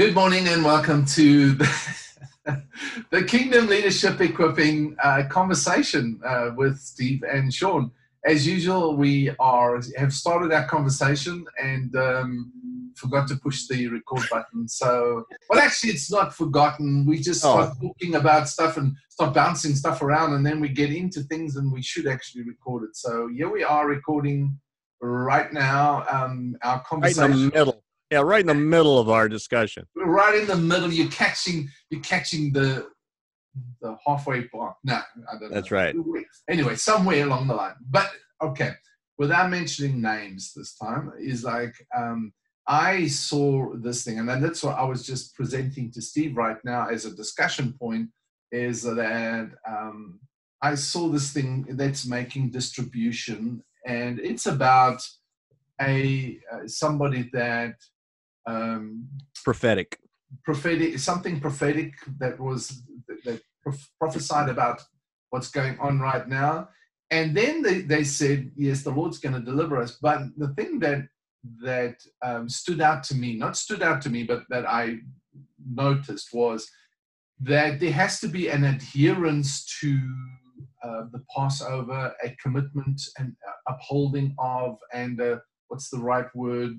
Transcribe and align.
Good 0.00 0.14
morning 0.14 0.48
and 0.48 0.64
welcome 0.64 1.04
to 1.04 1.52
the, 1.52 1.68
the 3.10 3.22
Kingdom 3.22 3.66
Leadership 3.66 4.18
Equipping 4.18 4.96
uh, 5.04 5.24
conversation 5.28 6.18
uh, 6.24 6.52
with 6.56 6.78
Steve 6.80 7.22
and 7.22 7.52
Sean. 7.52 7.90
As 8.24 8.46
usual, 8.46 8.96
we 8.96 9.28
are 9.38 9.78
have 9.98 10.14
started 10.14 10.52
our 10.52 10.66
conversation 10.66 11.44
and 11.62 11.94
um, 11.96 12.50
forgot 12.96 13.28
to 13.28 13.36
push 13.36 13.66
the 13.66 13.88
record 13.88 14.22
button. 14.30 14.66
So, 14.68 15.26
well, 15.50 15.58
actually, 15.58 15.90
it's 15.90 16.10
not 16.10 16.34
forgotten. 16.34 17.04
We 17.04 17.18
just 17.18 17.44
Oh. 17.44 17.60
start 17.60 17.76
talking 17.78 18.14
about 18.14 18.48
stuff 18.48 18.78
and 18.78 18.96
start 19.10 19.34
bouncing 19.34 19.74
stuff 19.74 20.00
around, 20.00 20.32
and 20.32 20.46
then 20.46 20.60
we 20.60 20.70
get 20.70 20.90
into 20.90 21.24
things, 21.24 21.56
and 21.56 21.70
we 21.70 21.82
should 21.82 22.06
actually 22.06 22.44
record 22.44 22.84
it. 22.84 22.96
So, 22.96 23.28
here 23.28 23.50
we 23.50 23.64
are 23.64 23.86
recording 23.86 24.58
right 25.02 25.52
now 25.52 26.06
um, 26.10 26.56
our 26.62 26.76
Right 26.76 26.78
in 26.78 26.84
conversation 26.84 27.50
the 27.50 27.58
middle. 27.58 27.84
Yeah, 28.10 28.22
right 28.22 28.40
in 28.40 28.46
the 28.46 28.54
middle 28.54 28.98
of 28.98 29.08
our 29.08 29.28
discussion. 29.28 29.86
right 29.94 30.34
in 30.34 30.46
the 30.46 30.56
middle. 30.56 30.92
You're 30.92 31.10
catching 31.10 31.68
you're 31.90 32.00
catching 32.00 32.52
the 32.52 32.88
the 33.80 33.96
halfway 34.06 34.48
point. 34.48 34.74
No, 34.84 34.94
I 34.94 35.38
don't 35.38 35.42
know. 35.42 35.54
That's 35.54 35.70
right. 35.70 35.94
Anyway, 36.48 36.74
somewhere 36.74 37.24
along 37.24 37.46
the 37.48 37.54
line. 37.54 37.74
But 37.88 38.10
okay, 38.42 38.72
without 39.18 39.50
mentioning 39.50 40.00
names 40.00 40.52
this 40.54 40.74
time, 40.76 41.12
is 41.20 41.44
like 41.44 41.74
um, 41.96 42.32
I 42.66 43.06
saw 43.06 43.74
this 43.76 44.04
thing, 44.04 44.18
and 44.18 44.28
then 44.28 44.40
that's 44.40 44.62
what 44.62 44.76
I 44.76 44.84
was 44.84 45.06
just 45.06 45.34
presenting 45.34 45.92
to 45.92 46.02
Steve 46.02 46.36
right 46.36 46.58
now 46.64 46.88
as 46.88 47.04
a 47.04 47.14
discussion 47.14 47.74
point. 47.78 48.08
Is 48.50 48.82
that 48.82 49.50
um, 49.68 50.18
I 50.60 50.74
saw 50.74 51.08
this 51.08 51.32
thing 51.32 51.66
that's 51.70 52.06
making 52.06 52.50
distribution, 52.50 53.62
and 53.86 54.18
it's 54.18 54.46
about 54.46 55.00
a 55.80 56.38
uh, 56.52 56.66
somebody 56.66 57.30
that 57.32 57.74
um, 58.50 59.08
Prophetic. 59.44 59.98
prophetic 60.44 60.98
something 60.98 61.40
prophetic 61.40 61.94
that 62.18 62.38
was 62.38 62.82
that, 63.08 63.18
that 63.24 63.40
prophesied 63.98 64.48
about 64.48 64.80
what's 65.30 65.50
going 65.50 65.78
on 65.78 66.00
right 66.00 66.28
now 66.28 66.68
and 67.10 67.36
then 67.36 67.62
they, 67.62 67.80
they 67.80 68.04
said 68.04 68.50
yes 68.56 68.82
the 68.82 68.90
lord's 68.90 69.18
going 69.18 69.34
to 69.34 69.50
deliver 69.50 69.76
us 69.76 69.98
but 70.00 70.20
the 70.36 70.48
thing 70.54 70.78
that 70.78 71.02
that 71.62 71.96
um, 72.22 72.48
stood 72.48 72.80
out 72.80 73.02
to 73.02 73.14
me 73.14 73.36
not 73.36 73.56
stood 73.56 73.82
out 73.82 74.00
to 74.02 74.10
me 74.10 74.22
but 74.22 74.42
that 74.50 74.66
i 74.68 74.96
noticed 75.72 76.28
was 76.32 76.70
that 77.40 77.80
there 77.80 77.92
has 77.92 78.20
to 78.20 78.28
be 78.28 78.48
an 78.48 78.64
adherence 78.64 79.64
to 79.80 79.98
uh, 80.84 81.02
the 81.12 81.22
passover 81.34 82.12
a 82.24 82.36
commitment 82.42 83.00
and 83.18 83.34
upholding 83.68 84.34
of 84.38 84.76
and 84.92 85.20
uh, 85.20 85.36
what's 85.68 85.88
the 85.90 85.98
right 85.98 86.26
word 86.34 86.74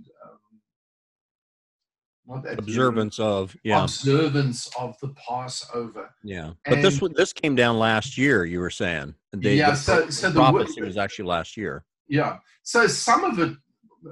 Observance 2.30 3.20
of. 3.20 3.56
Yeah. 3.64 3.84
observance 3.84 4.70
of 4.80 4.96
the 5.02 5.10
Passover. 5.10 6.10
Yeah. 6.24 6.52
But 6.66 6.82
this 6.82 6.96
And- 6.96 7.02
one- 7.04 7.14
this 7.16 7.34
came 7.34 7.56
down 7.56 7.78
last 7.80 8.18
year, 8.18 8.46
you 8.46 8.60
were 8.60 8.70
saying. 8.70 9.16
The, 9.34 9.54
Yeah, 9.56 9.72
the 9.72 9.76
so- 9.76 10.10
so 10.10 10.28
the 10.28 10.34
the 10.34 10.40
prophecy 10.40 10.82
was 10.82 10.98
actually 10.98 11.26
last 11.26 11.58
year. 11.58 11.84
Yeah. 12.08 12.38
So 12.64 12.88
some 12.88 13.24
of 13.24 13.40
it 13.40 13.58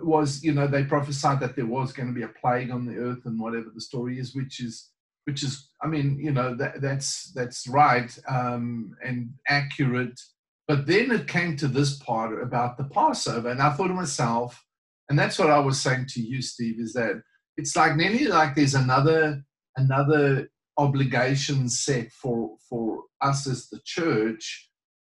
was, 0.03 0.43
you 0.43 0.53
know, 0.53 0.67
they 0.67 0.83
prophesied 0.83 1.39
that 1.41 1.55
there 1.55 1.65
was 1.65 1.91
going 1.93 2.07
to 2.07 2.13
be 2.13 2.23
a 2.23 2.27
plague 2.29 2.71
on 2.71 2.85
the 2.85 2.97
earth 2.97 3.25
and 3.25 3.39
whatever 3.39 3.69
the 3.73 3.81
story 3.81 4.19
is, 4.19 4.35
which 4.35 4.59
is, 4.59 4.89
which 5.25 5.43
is, 5.43 5.69
I 5.81 5.87
mean, 5.87 6.19
you 6.19 6.31
know, 6.31 6.55
that, 6.55 6.81
that's 6.81 7.31
that's 7.33 7.67
right 7.67 8.15
um, 8.27 8.95
and 9.03 9.31
accurate. 9.47 10.19
But 10.67 10.85
then 10.85 11.11
it 11.11 11.27
came 11.27 11.55
to 11.57 11.67
this 11.67 11.97
part 11.97 12.41
about 12.41 12.77
the 12.77 12.83
Passover, 12.85 13.49
and 13.49 13.61
I 13.61 13.71
thought 13.73 13.87
to 13.87 13.93
myself, 13.93 14.63
and 15.09 15.17
that's 15.17 15.39
what 15.39 15.49
I 15.49 15.59
was 15.59 15.79
saying 15.81 16.05
to 16.09 16.21
you, 16.21 16.41
Steve, 16.43 16.79
is 16.79 16.93
that 16.93 17.21
it's 17.59 17.75
like 17.75 17.95
nearly 17.95 18.25
like 18.27 18.55
there's 18.55 18.75
another 18.75 19.43
another 19.75 20.49
obligation 20.77 21.69
set 21.69 22.09
for 22.11 22.55
for 22.67 23.03
us 23.21 23.45
as 23.47 23.67
the 23.69 23.79
church 23.83 24.69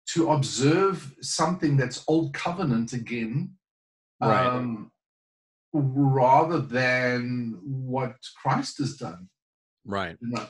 to 0.05 0.31
observe 0.31 1.15
something 1.21 1.77
that's 1.77 2.03
old 2.07 2.33
covenant 2.33 2.93
again 2.93 3.51
Right. 4.21 4.45
um, 4.45 4.91
rather 5.73 6.59
than 6.59 7.59
what 7.63 8.15
christ 8.41 8.77
has 8.79 8.95
done 8.97 9.29
Right. 9.85 10.17
you 10.21 10.29
know? 10.29 10.47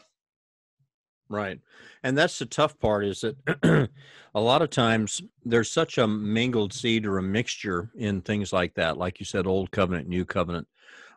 Right. 1.29 1.59
And 2.03 2.15
that's 2.17 2.37
the 2.37 2.45
tough 2.45 2.77
part 2.79 3.05
is 3.05 3.21
that 3.21 3.89
a 4.35 4.41
lot 4.41 4.61
of 4.61 4.69
times 4.69 5.21
there's 5.43 5.71
such 5.71 5.97
a 5.97 6.07
mingled 6.07 6.73
seed 6.73 7.05
or 7.07 7.17
a 7.17 7.23
mixture 7.23 7.89
in 7.95 8.21
things 8.21 8.53
like 8.53 8.75
that, 8.75 8.97
like 8.97 9.19
you 9.19 9.25
said, 9.25 9.47
old 9.47 9.71
covenant, 9.71 10.07
new 10.07 10.25
covenant. 10.25 10.67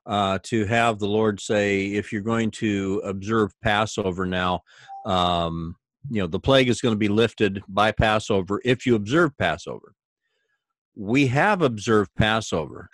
Uh, 0.07 0.39
to 0.45 0.65
have 0.67 1.01
the 1.01 1.09
Lord 1.09 1.41
say, 1.41 1.87
if 1.87 2.13
you're 2.13 2.23
going 2.23 2.53
to 2.53 3.03
observe 3.05 3.51
Passover 3.61 4.25
now, 4.25 4.61
um, 5.05 5.75
you 6.11 6.21
know, 6.21 6.27
the 6.27 6.39
plague 6.39 6.69
is 6.69 6.81
going 6.81 6.95
to 6.95 6.99
be 6.99 7.09
lifted 7.09 7.63
by 7.69 7.93
Passover 7.93 8.61
if 8.65 8.87
you 8.87 8.95
observe 8.95 9.37
Passover. 9.37 9.95
We 10.95 11.27
have 11.27 11.63
observed 11.63 12.11
Passover. 12.17 12.89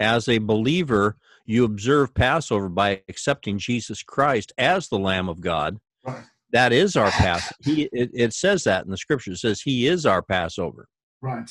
As 0.00 0.28
a 0.28 0.38
believer, 0.38 1.16
you 1.46 1.64
observe 1.64 2.14
Passover 2.14 2.68
by 2.68 3.02
accepting 3.08 3.58
Jesus 3.58 4.02
Christ 4.02 4.52
as 4.58 4.88
the 4.88 4.98
Lamb 4.98 5.28
of 5.28 5.40
God. 5.40 5.78
right 6.06 6.24
That 6.52 6.72
is 6.72 6.96
our 6.96 7.10
pass. 7.10 7.52
He 7.62 7.88
it, 7.92 8.10
it 8.14 8.32
says 8.32 8.64
that 8.64 8.84
in 8.84 8.90
the 8.90 8.96
scripture. 8.96 9.32
It 9.32 9.38
says 9.38 9.60
He 9.60 9.86
is 9.86 10.06
our 10.06 10.22
Passover. 10.22 10.88
right 11.20 11.50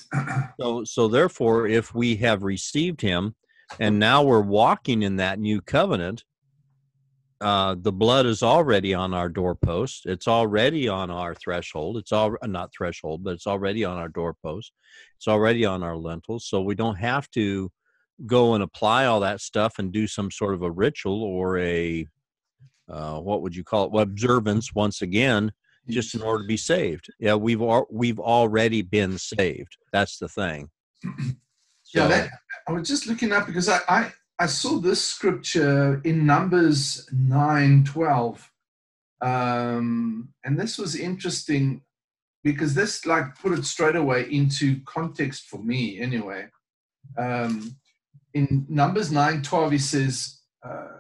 So 0.60 0.84
so 0.84 1.08
therefore, 1.08 1.68
if 1.68 1.94
we 1.94 2.16
have 2.18 2.44
received 2.44 3.02
Him, 3.02 3.36
and 3.80 4.00
now 4.00 4.24
we're 4.24 4.42
walking 4.42 5.04
in 5.04 5.18
that 5.18 5.40
new 5.40 5.62
covenant, 5.62 6.24
uh, 7.42 7.76
the 7.78 7.92
blood 7.92 8.26
is 8.26 8.42
already 8.42 8.94
on 8.94 9.14
our 9.14 9.28
doorpost. 9.28 10.06
It's 10.06 10.28
already 10.28 10.88
on 10.88 11.12
our 11.12 11.36
threshold. 11.36 11.98
It's 11.98 12.12
all 12.12 12.38
not 12.44 12.72
threshold, 12.76 13.24
but 13.24 13.34
it's 13.34 13.48
already 13.48 13.84
on 13.84 13.98
our 13.98 14.08
doorpost. 14.08 14.72
It's 15.18 15.28
already 15.28 15.66
on 15.66 15.84
our 15.84 15.98
lentils. 15.98 16.48
So 16.48 16.62
we 16.62 16.76
don't 16.76 16.96
have 16.96 17.30
to 17.32 17.70
go 18.26 18.54
and 18.54 18.64
apply 18.64 19.06
all 19.06 19.20
that 19.22 19.42
stuff 19.42 19.80
and 19.80 19.92
do 19.92 20.08
some 20.08 20.32
sort 20.32 20.54
of 20.54 20.62
a 20.62 20.72
ritual 20.72 21.24
or 21.24 21.58
a 21.58 22.08
uh, 22.90 23.20
what 23.20 23.42
would 23.42 23.56
you 23.56 23.64
call 23.64 23.86
it? 23.86 23.92
Well, 23.92 24.04
observance 24.04 24.74
once 24.74 25.02
again, 25.02 25.52
just 25.90 26.16
in 26.16 26.22
order 26.22 26.44
to 26.44 26.48
be 26.48 26.58
saved. 26.58 27.08
Yeah, 27.20 27.36
we've 27.36 27.62
al- 27.62 27.88
we've 27.92 28.20
already 28.20 28.82
been 28.82 29.18
saved. 29.18 29.78
That's 29.92 30.18
the 30.18 30.30
thing. 30.30 30.70
yeah 31.94 32.08
that, 32.08 32.30
i 32.68 32.72
was 32.72 32.88
just 32.88 33.08
looking 33.08 33.32
up 33.32 33.46
because 33.48 33.70
I, 33.70 33.80
I 33.88 34.12
i 34.40 34.46
saw 34.46 34.80
this 34.80 35.04
scripture 35.04 36.02
in 36.04 36.26
numbers 36.26 37.08
9 37.12 37.84
12 37.84 38.52
um 39.22 40.30
and 40.44 40.60
this 40.60 40.78
was 40.78 40.96
interesting 40.96 41.82
because 42.44 42.74
this 42.74 43.06
like 43.06 43.36
put 43.40 43.58
it 43.58 43.66
straight 43.66 43.96
away 43.96 44.30
into 44.32 44.82
context 44.86 45.46
for 45.50 45.60
me 45.60 46.00
anyway 46.00 46.48
um 47.18 47.76
in 48.34 48.66
numbers 48.70 49.12
9 49.12 49.42
12 49.42 49.72
he 49.72 49.78
says 49.78 50.40
uh, 50.66 50.98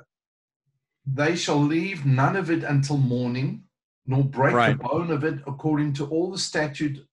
they 1.06 1.36
shall 1.36 1.60
leave 1.60 2.06
none 2.06 2.36
of 2.36 2.50
it 2.50 2.64
until 2.64 2.98
morning 2.98 3.64
nor 4.06 4.24
break 4.24 4.54
Right. 4.54 4.78
the 4.78 4.84
bone 4.84 5.12
of 5.12 5.24
it 5.24 5.40
according 5.48 5.94
to 5.94 6.06
all 6.08 6.32
the 6.32 6.38
statute 6.38 7.06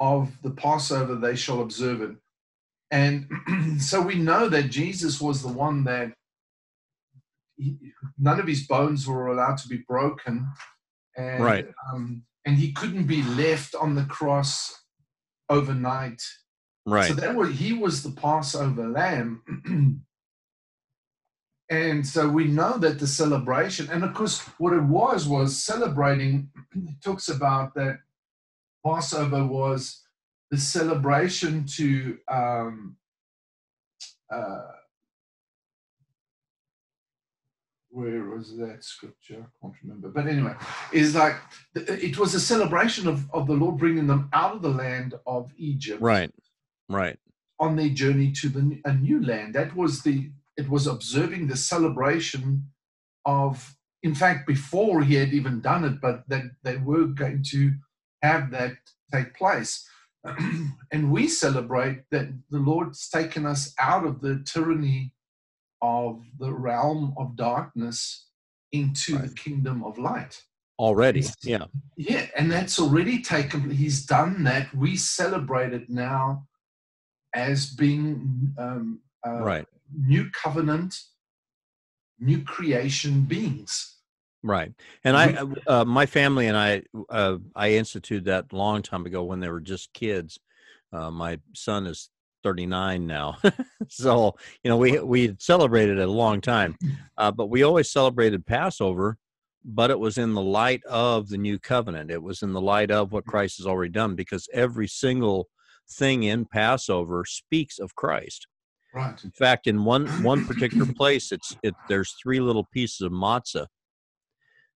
of 0.00 0.30
the 0.42 0.50
passover 0.50 1.14
they 1.16 1.36
shall 1.36 1.60
observe 1.60 2.00
it 2.02 2.16
and 2.90 3.28
so 3.78 4.00
we 4.00 4.14
know 4.14 4.48
that 4.48 4.70
jesus 4.70 5.20
was 5.20 5.42
the 5.42 5.48
one 5.48 5.84
that 5.84 6.12
he, 7.56 7.76
none 8.18 8.38
of 8.40 8.46
his 8.46 8.66
bones 8.66 9.06
were 9.06 9.26
allowed 9.28 9.58
to 9.58 9.68
be 9.68 9.78
broken 9.88 10.46
and 11.16 11.42
Right. 11.42 11.66
um, 11.92 12.22
and 12.46 12.56
he 12.56 12.72
couldn't 12.72 13.06
be 13.06 13.22
left 13.22 13.74
on 13.74 13.94
the 13.94 14.04
cross 14.04 14.74
overnight 15.50 16.22
right. 16.86 17.08
so 17.08 17.14
that 17.14 17.34
was 17.34 17.50
he 17.50 17.72
was 17.72 18.02
the 18.02 18.10
Passover 18.10 18.88
lamb. 18.88 19.42
and 21.70 22.06
so 22.06 22.28
we 22.28 22.44
know 22.46 22.78
that 22.78 22.98
the 22.98 23.06
celebration, 23.06 23.88
and 23.90 24.04
of 24.04 24.14
course, 24.14 24.40
what 24.58 24.72
it 24.72 24.82
was 24.82 25.28
was 25.28 25.62
celebrating. 25.62 26.50
It 26.74 27.02
talks 27.02 27.28
about 27.28 27.74
that 27.74 27.98
Passover 28.86 29.44
was 29.44 30.02
the 30.50 30.58
celebration 30.58 31.64
to 31.76 32.18
um, 32.28 32.96
uh, 34.32 34.62
where 37.90 38.24
was 38.24 38.56
that 38.58 38.84
scripture? 38.84 39.36
I 39.46 39.48
can't 39.62 39.74
remember. 39.82 40.08
But 40.08 40.26
anyway, 40.26 40.54
is 40.92 41.14
like 41.14 41.36
it 41.74 42.18
was 42.18 42.34
a 42.34 42.40
celebration 42.40 43.08
of, 43.08 43.28
of 43.32 43.46
the 43.46 43.54
Lord 43.54 43.78
bringing 43.78 44.06
them 44.06 44.28
out 44.32 44.56
of 44.56 44.62
the 44.62 44.70
land 44.70 45.14
of 45.26 45.52
Egypt 45.56 46.00
Right. 46.02 46.30
Right. 46.88 47.18
on 47.60 47.76
their 47.76 47.88
journey 47.90 48.32
to 48.32 48.48
the 48.48 48.80
a 48.84 48.92
new 48.94 49.24
land. 49.24 49.54
That 49.54 49.74
was 49.74 50.02
the 50.02 50.30
it 50.56 50.68
was 50.68 50.86
observing 50.86 51.46
the 51.46 51.56
celebration 51.56 52.64
of 53.24 53.76
in 54.02 54.14
fact 54.14 54.46
before 54.46 55.02
he 55.02 55.14
had 55.14 55.32
even 55.32 55.60
done 55.60 55.84
it, 55.84 56.00
but 56.00 56.28
that 56.28 56.44
they 56.62 56.76
were 56.76 57.06
going 57.06 57.42
to 57.50 57.72
have 58.22 58.50
that 58.50 58.74
take 59.12 59.34
place. 59.34 59.88
and 60.92 61.12
we 61.12 61.28
celebrate 61.28 62.02
that 62.10 62.28
the 62.50 62.58
Lord's 62.58 63.08
taken 63.08 63.46
us 63.46 63.74
out 63.78 64.04
of 64.06 64.20
the 64.20 64.42
tyranny 64.44 65.12
of 65.82 66.24
the 66.38 66.52
realm 66.52 67.14
of 67.16 67.36
darkness 67.36 68.26
into 68.72 69.16
Right. 69.16 69.28
the 69.28 69.34
kingdom 69.34 69.84
of 69.84 69.98
light. 69.98 70.42
Already, 70.78 71.24
yeah, 71.42 71.64
Yeah, 71.96 72.26
and 72.36 72.50
that's 72.52 72.78
already 72.78 73.20
taken. 73.20 73.68
He's 73.70 74.06
done 74.06 74.44
that. 74.44 74.72
We 74.74 74.96
celebrate 74.96 75.72
it 75.72 75.90
now 75.90 76.46
as 77.34 77.66
being 77.66 78.54
um, 78.58 79.00
uh, 79.26 79.40
right, 79.42 79.66
new 79.92 80.30
covenant, 80.30 80.94
new 82.20 82.42
creation 82.44 83.22
beings. 83.22 83.97
Right. 84.42 84.72
And 85.04 85.16
I, 85.16 85.44
uh, 85.66 85.84
my 85.84 86.06
family 86.06 86.46
and 86.46 86.56
I, 86.56 86.82
uh, 87.08 87.38
I 87.54 87.72
instituted 87.72 88.26
that 88.26 88.52
long 88.52 88.82
time 88.82 89.06
ago 89.06 89.24
when 89.24 89.40
they 89.40 89.48
were 89.48 89.60
just 89.60 89.92
kids. 89.92 90.38
Uh, 90.92 91.10
my 91.10 91.38
son 91.54 91.86
is 91.86 92.10
39 92.42 93.06
now, 93.06 93.36
so 93.88 94.34
you 94.62 94.70
know 94.70 94.76
we 94.76 94.98
we 95.00 95.26
had 95.26 95.42
celebrated 95.42 95.98
it 95.98 96.08
a 96.08 96.10
long 96.10 96.40
time, 96.40 96.76
uh, 97.18 97.30
but 97.30 97.50
we 97.50 97.62
always 97.62 97.90
celebrated 97.90 98.46
Passover. 98.46 99.18
But 99.64 99.90
it 99.90 99.98
was 99.98 100.16
in 100.16 100.32
the 100.32 100.40
light 100.40 100.82
of 100.84 101.28
the 101.28 101.36
new 101.36 101.58
covenant. 101.58 102.10
It 102.10 102.22
was 102.22 102.42
in 102.42 102.52
the 102.52 102.60
light 102.60 102.90
of 102.90 103.12
what 103.12 103.26
Christ 103.26 103.58
has 103.58 103.66
already 103.66 103.90
done, 103.90 104.14
because 104.14 104.48
every 104.54 104.86
single 104.86 105.48
thing 105.90 106.22
in 106.22 106.46
Passover 106.46 107.24
speaks 107.26 107.78
of 107.78 107.94
Christ. 107.94 108.46
Right. 108.94 109.22
In 109.22 109.30
fact, 109.30 109.66
in 109.66 109.84
one 109.84 110.06
one 110.22 110.46
particular 110.46 110.86
place, 110.96 111.32
it's 111.32 111.56
it 111.62 111.74
there's 111.88 112.14
three 112.22 112.40
little 112.40 112.66
pieces 112.72 113.02
of 113.02 113.12
matzah, 113.12 113.66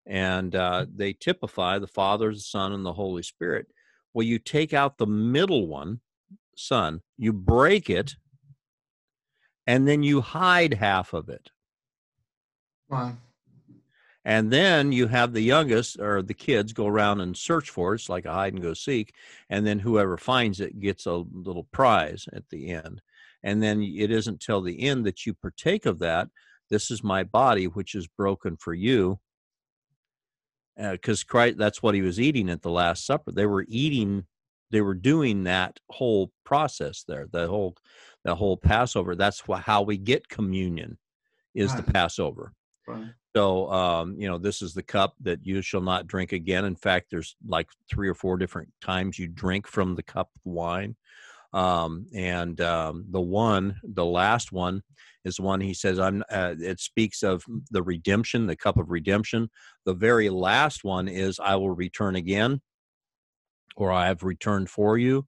and 0.06 0.54
uh, 0.54 0.86
they 0.94 1.12
typify 1.12 1.78
the 1.78 1.86
Father, 1.86 2.32
the 2.32 2.40
Son, 2.40 2.72
and 2.72 2.84
the 2.84 2.92
Holy 2.92 3.22
Spirit. 3.22 3.66
Well, 4.14 4.26
you 4.26 4.38
take 4.38 4.74
out 4.74 4.98
the 4.98 5.06
middle 5.06 5.66
one, 5.66 6.00
Son, 6.56 7.00
you 7.16 7.32
break 7.32 7.88
it, 7.88 8.16
and 9.66 9.86
then 9.86 10.02
you 10.02 10.20
hide 10.20 10.74
half 10.74 11.12
of 11.12 11.28
it, 11.28 11.50
Wow. 12.90 13.16
and 14.24 14.52
then 14.52 14.92
you 14.92 15.06
have 15.06 15.32
the 15.32 15.40
youngest 15.40 15.98
or 15.98 16.20
the 16.20 16.34
kids 16.34 16.72
go 16.72 16.86
around 16.86 17.20
and 17.20 17.36
search 17.36 17.70
for 17.70 17.92
it. 17.92 18.00
It's 18.00 18.08
like 18.08 18.26
a 18.26 18.32
hide 18.32 18.52
and 18.52 18.62
go 18.62 18.74
seek, 18.74 19.14
and 19.48 19.66
then 19.66 19.78
whoever 19.78 20.16
finds 20.18 20.60
it 20.60 20.80
gets 20.80 21.06
a 21.06 21.24
little 21.32 21.64
prize 21.72 22.26
at 22.32 22.48
the 22.50 22.70
end. 22.70 23.00
And 23.42 23.62
then 23.62 23.82
it 23.82 24.10
isn't 24.10 24.40
till 24.40 24.60
the 24.60 24.82
end 24.82 25.06
that 25.06 25.26
you 25.26 25.34
partake 25.34 25.86
of 25.86 25.98
that. 26.00 26.28
This 26.70 26.90
is 26.90 27.02
my 27.02 27.24
body, 27.24 27.66
which 27.66 27.94
is 27.94 28.06
broken 28.06 28.56
for 28.56 28.74
you. 28.74 29.18
Because 30.76 31.22
Christ, 31.22 31.58
that's 31.58 31.82
what 31.82 31.94
he 31.94 32.02
was 32.02 32.18
eating 32.18 32.48
at 32.48 32.62
the 32.62 32.70
Last 32.70 33.04
Supper. 33.06 33.32
They 33.32 33.46
were 33.46 33.66
eating, 33.68 34.24
they 34.70 34.80
were 34.80 34.94
doing 34.94 35.44
that 35.44 35.78
whole 35.90 36.32
process 36.44 37.04
there, 37.06 37.28
the 37.30 37.46
whole, 37.46 37.76
the 38.24 38.34
whole 38.34 38.56
Passover. 38.56 39.14
That's 39.14 39.42
how 39.64 39.82
we 39.82 39.98
get 39.98 40.28
communion, 40.28 40.98
is 41.54 41.74
the 41.74 41.82
Passover. 41.82 42.52
Right. 42.86 43.08
So, 43.34 43.70
um, 43.70 44.16
you 44.18 44.28
know, 44.28 44.38
this 44.38 44.60
is 44.60 44.74
the 44.74 44.82
cup 44.82 45.14
that 45.20 45.44
you 45.46 45.62
shall 45.62 45.80
not 45.80 46.06
drink 46.06 46.32
again. 46.32 46.64
In 46.64 46.76
fact, 46.76 47.06
there's 47.10 47.36
like 47.46 47.68
three 47.88 48.08
or 48.08 48.14
four 48.14 48.36
different 48.36 48.68
times 48.80 49.18
you 49.18 49.26
drink 49.26 49.66
from 49.66 49.94
the 49.94 50.02
cup 50.02 50.30
of 50.36 50.40
wine. 50.44 50.96
Um, 51.54 52.06
and 52.14 52.60
um, 52.60 53.06
the 53.10 53.20
one, 53.20 53.76
the 53.82 54.04
last 54.04 54.52
one, 54.52 54.82
is 55.24 55.40
one 55.40 55.60
he 55.60 55.74
says, 55.74 55.98
"I'm." 55.98 56.22
Uh, 56.30 56.54
it 56.58 56.80
speaks 56.80 57.22
of 57.22 57.44
the 57.70 57.82
redemption, 57.82 58.46
the 58.46 58.56
cup 58.56 58.76
of 58.76 58.90
redemption. 58.90 59.50
The 59.84 59.94
very 59.94 60.28
last 60.30 60.84
one 60.84 61.08
is, 61.08 61.38
"I 61.38 61.56
will 61.56 61.70
return 61.70 62.16
again," 62.16 62.60
or 63.76 63.92
"I 63.92 64.06
have 64.06 64.22
returned 64.22 64.70
for 64.70 64.98
you." 64.98 65.26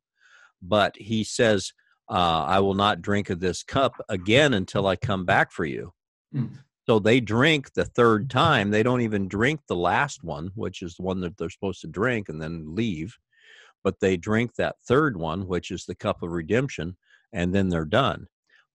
But 0.62 0.96
he 0.96 1.24
says, 1.24 1.72
uh, 2.10 2.44
"I 2.44 2.60
will 2.60 2.74
not 2.74 3.02
drink 3.02 3.30
of 3.30 3.40
this 3.40 3.62
cup 3.62 3.94
again 4.08 4.54
until 4.54 4.86
I 4.86 4.96
come 4.96 5.24
back 5.24 5.52
for 5.52 5.64
you." 5.64 5.92
Mm. 6.34 6.58
So 6.86 6.98
they 6.98 7.20
drink 7.20 7.72
the 7.72 7.86
third 7.86 8.28
time. 8.28 8.70
They 8.70 8.82
don't 8.82 9.00
even 9.00 9.26
drink 9.26 9.60
the 9.68 9.76
last 9.76 10.22
one, 10.22 10.50
which 10.54 10.82
is 10.82 10.96
the 10.96 11.02
one 11.02 11.20
that 11.20 11.36
they're 11.36 11.48
supposed 11.48 11.80
to 11.80 11.86
drink 11.86 12.28
and 12.28 12.40
then 12.42 12.74
leave. 12.74 13.16
But 13.82 14.00
they 14.00 14.16
drink 14.16 14.54
that 14.54 14.76
third 14.86 15.16
one, 15.16 15.46
which 15.46 15.70
is 15.70 15.86
the 15.86 15.94
cup 15.94 16.22
of 16.22 16.30
redemption, 16.30 16.96
and 17.32 17.54
then 17.54 17.68
they're 17.70 17.84
done. 17.84 18.26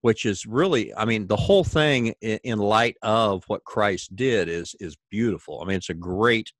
Which 0.01 0.25
is 0.25 0.45
really, 0.45 0.95
I 0.95 1.03
mean, 1.03 1.27
the 1.27 1.35
whole 1.35 1.65
thing 1.65 2.13
in 2.21 2.59
light 2.59 2.95
of 3.01 3.43
what 3.47 3.65
Christ 3.65 4.15
did 4.15 4.47
is 4.47 4.75
is 4.79 4.95
beautiful. 5.11 5.61
I 5.61 5.65
mean, 5.65 5.77
it's 5.77 5.89
a 5.89 5.93
great 5.93 6.51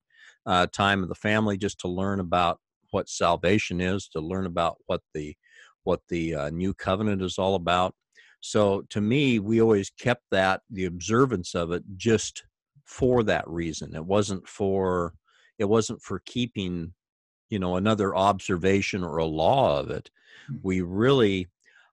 uh, 0.46 0.68
time 0.68 1.04
of 1.04 1.10
the 1.10 1.16
family 1.16 1.58
just 1.58 1.80
to 1.82 1.88
learn 1.88 2.20
about 2.20 2.60
what 2.92 3.08
salvation 3.08 3.80
is, 3.80 4.10
to 4.10 4.20
learn 4.20 4.46
about 4.46 4.78
what 4.88 5.02
the 5.14 5.36
what 5.84 6.02
the 6.10 6.36
uh, 6.36 6.50
new 6.50 6.74
covenant 6.74 7.22
is 7.22 7.38
all 7.38 7.56
about. 7.56 7.96
So 8.42 8.84
to 8.90 9.02
me, 9.02 9.40
we 9.40 9.62
always 9.62 9.90
kept 9.90 10.24
that 10.32 10.62
the 10.70 10.86
observance 10.86 11.56
of 11.56 11.72
it 11.72 11.84
just 11.98 12.44
for 12.86 13.24
that 13.24 13.48
reason. 13.48 13.96
It 13.96 14.06
wasn't 14.06 14.48
for 14.48 15.14
it 15.58 15.66
wasn't 15.66 16.02
for 16.02 16.22
keeping, 16.26 16.94
you 17.50 17.60
know, 17.60 17.76
another 17.76 18.16
observation 18.16 19.04
or 19.04 19.18
a 19.18 19.26
law 19.26 19.80
of 19.80 19.90
it. 19.90 20.10
Mm. 20.52 20.60
We 20.64 20.82
really 20.82 21.48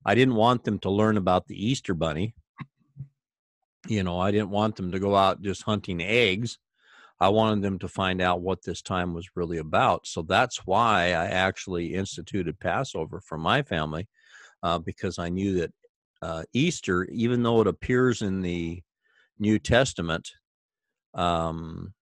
I 0.07 0.15
didn't 0.15 0.37
want 0.37 0.63
them 0.63 0.79
to 0.81 0.91
learn 0.91 1.17
about 1.17 1.49
the 1.49 1.67
Easter 1.67 1.93
bunny. 1.93 2.37
You 3.89 4.05
know, 4.05 4.21
I 4.21 4.31
didn't 4.31 4.51
want 4.51 4.77
them 4.77 4.93
to 4.93 5.01
go 5.01 5.17
out 5.17 5.43
just 5.43 5.65
hunting 5.65 6.01
eggs. 6.01 6.59
I 7.19 7.29
wanted 7.31 7.63
them 7.63 7.81
to 7.81 7.89
find 7.89 8.21
out 8.21 8.41
what 8.41 8.63
this 8.63 8.83
time 8.83 9.15
was 9.15 9.29
really 9.35 9.59
about. 9.59 10.07
So 10.07 10.23
that's 10.23 10.65
why 10.65 11.07
I 11.09 11.27
actually 11.27 11.95
instituted 11.95 12.61
Passover 12.61 13.21
for 13.21 13.37
my 13.37 13.63
family, 13.63 14.07
uh, 14.63 14.79
because 14.79 15.19
I 15.19 15.29
knew 15.29 15.55
that 15.59 15.73
uh, 16.23 16.45
Easter, 16.53 17.05
even 17.07 17.43
though 17.43 17.61
it 17.61 17.67
appears 17.67 18.23
in 18.23 18.43
the 18.43 18.83
New 19.41 19.59
Testament, 19.59 20.31
um, 21.15 21.95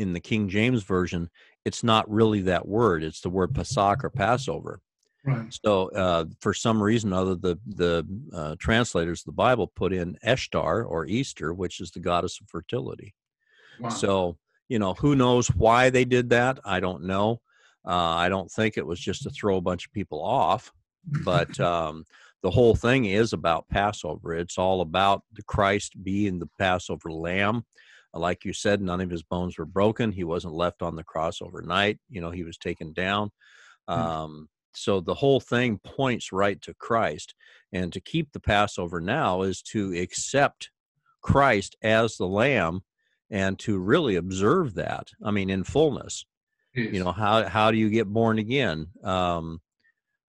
in 0.00 0.12
the 0.12 0.20
King 0.20 0.48
James 0.48 0.82
Version, 0.82 1.30
it's 1.64 1.84
not 1.84 2.10
really 2.10 2.40
that 2.42 2.66
word. 2.66 3.04
It's 3.04 3.20
the 3.20 3.30
word 3.30 3.54
Pesach 3.54 4.02
or 4.02 4.10
Passover. 4.10 4.80
Right. 5.24 5.56
So, 5.64 5.88
uh, 5.90 6.24
for 6.40 6.52
some 6.52 6.82
reason 6.82 7.12
other, 7.12 7.36
the 7.36 7.58
the 7.66 8.04
uh, 8.34 8.56
translators 8.58 9.20
of 9.20 9.26
the 9.26 9.32
Bible 9.32 9.68
put 9.68 9.92
in 9.92 10.18
Ishtar 10.26 10.84
or 10.84 11.06
Easter, 11.06 11.54
which 11.54 11.80
is 11.80 11.92
the 11.92 12.00
goddess 12.00 12.40
of 12.40 12.48
fertility. 12.48 13.14
Wow. 13.78 13.90
So, 13.90 14.38
you 14.68 14.78
know, 14.78 14.94
who 14.94 15.14
knows 15.14 15.48
why 15.48 15.90
they 15.90 16.04
did 16.04 16.30
that? 16.30 16.58
I 16.64 16.80
don't 16.80 17.04
know. 17.04 17.40
Uh, 17.86 18.14
I 18.16 18.28
don't 18.28 18.50
think 18.50 18.76
it 18.76 18.86
was 18.86 18.98
just 18.98 19.22
to 19.22 19.30
throw 19.30 19.56
a 19.56 19.62
bunch 19.62 19.86
of 19.86 19.92
people 19.92 20.22
off, 20.22 20.72
but 21.24 21.58
um, 21.60 22.04
the 22.42 22.50
whole 22.50 22.74
thing 22.74 23.04
is 23.04 23.32
about 23.32 23.68
Passover. 23.68 24.34
It's 24.34 24.58
all 24.58 24.80
about 24.80 25.22
the 25.32 25.42
Christ 25.42 26.02
being 26.02 26.38
the 26.38 26.48
Passover 26.58 27.12
lamb. 27.12 27.64
Like 28.14 28.44
you 28.44 28.52
said, 28.52 28.82
none 28.82 29.00
of 29.00 29.08
his 29.08 29.22
bones 29.22 29.56
were 29.56 29.64
broken. 29.64 30.12
He 30.12 30.24
wasn't 30.24 30.54
left 30.54 30.82
on 30.82 30.96
the 30.96 31.04
cross 31.04 31.40
overnight. 31.40 31.98
You 32.10 32.20
know, 32.20 32.30
he 32.30 32.42
was 32.42 32.58
taken 32.58 32.92
down. 32.92 33.30
Mm. 33.88 33.98
Um, 33.98 34.48
so 34.74 35.00
the 35.00 35.14
whole 35.14 35.40
thing 35.40 35.78
points 35.78 36.32
right 36.32 36.60
to 36.62 36.74
Christ. 36.74 37.34
And 37.72 37.92
to 37.92 38.00
keep 38.00 38.32
the 38.32 38.40
Passover 38.40 39.00
now 39.00 39.42
is 39.42 39.62
to 39.72 39.92
accept 39.98 40.70
Christ 41.22 41.76
as 41.82 42.16
the 42.16 42.26
lamb 42.26 42.82
and 43.30 43.58
to 43.60 43.78
really 43.78 44.16
observe 44.16 44.74
that. 44.74 45.08
I 45.24 45.30
mean, 45.30 45.48
in 45.50 45.64
fullness 45.64 46.24
Yes. 46.74 46.92
you 46.92 47.04
know 47.04 47.12
how 47.12 47.46
how 47.46 47.70
do 47.70 47.76
you 47.76 47.90
get 47.90 48.06
born 48.06 48.38
again 48.38 48.86
um 49.04 49.60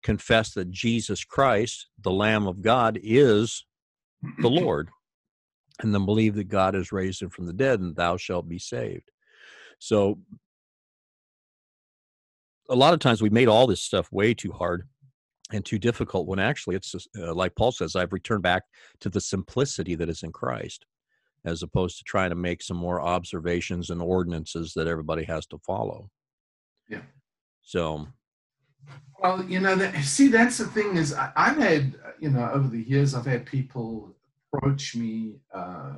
confess 0.04 0.54
that 0.54 0.70
jesus 0.70 1.24
christ 1.24 1.88
the 2.02 2.12
lamb 2.12 2.46
of 2.48 2.62
god 2.62 3.00
is 3.02 3.66
the 4.40 4.50
lord 4.50 4.90
and 5.80 5.94
then 5.94 6.06
believe 6.06 6.36
that 6.36 6.50
god 6.50 6.74
has 6.74 6.92
raised 6.92 7.22
him 7.22 7.30
from 7.30 7.46
the 7.46 7.54
dead 7.54 7.80
and 7.80 7.96
thou 7.96 8.18
shalt 8.18 8.50
be 8.50 8.60
saved 8.60 9.10
so 9.80 10.20
a 12.70 12.76
lot 12.76 12.94
of 12.94 13.00
times 13.00 13.22
we 13.22 13.30
made 13.30 13.48
all 13.48 13.68
this 13.68 13.82
stuff 13.82 14.12
way 14.12 14.34
too 14.34 14.52
hard 14.52 14.88
and 15.52 15.64
too 15.64 15.78
difficult 15.78 16.28
when 16.28 16.40
actually 16.40 16.76
it's 16.76 16.92
just, 16.92 17.10
uh, 17.18 17.34
like 17.34 17.56
paul 17.56 17.72
says 17.72 17.96
i've 17.96 18.14
returned 18.14 18.44
back 18.44 18.64
to 19.00 19.10
the 19.10 19.22
simplicity 19.22 19.96
that 19.96 20.10
is 20.10 20.24
in 20.24 20.32
christ 20.32 20.86
as 21.46 21.62
opposed 21.62 21.98
to 21.98 22.04
trying 22.04 22.32
to 22.32 22.36
make 22.36 22.64
some 22.64 22.78
more 22.78 23.02
observations 23.02 23.92
and 23.92 24.02
ordinances 24.02 24.74
that 24.74 24.88
everybody 24.88 25.24
has 25.24 25.46
to 25.46 25.58
follow 25.60 26.10
Yeah. 26.90 27.02
so 27.62 28.08
Well, 29.20 29.44
you 29.46 29.60
know, 29.60 29.76
that, 29.76 29.96
see, 30.04 30.28
that's 30.28 30.58
the 30.58 30.66
thing 30.66 30.98
is, 30.98 31.14
I, 31.14 31.32
I've 31.36 31.58
had, 31.58 31.96
uh, 32.06 32.12
you 32.20 32.30
know, 32.30 32.50
over 32.52 32.68
the 32.68 32.82
years, 32.82 33.16
I've 33.16 33.26
had 33.26 33.46
people 33.46 34.16
approach 34.54 34.96
me 34.96 35.38
uh, 35.54 35.94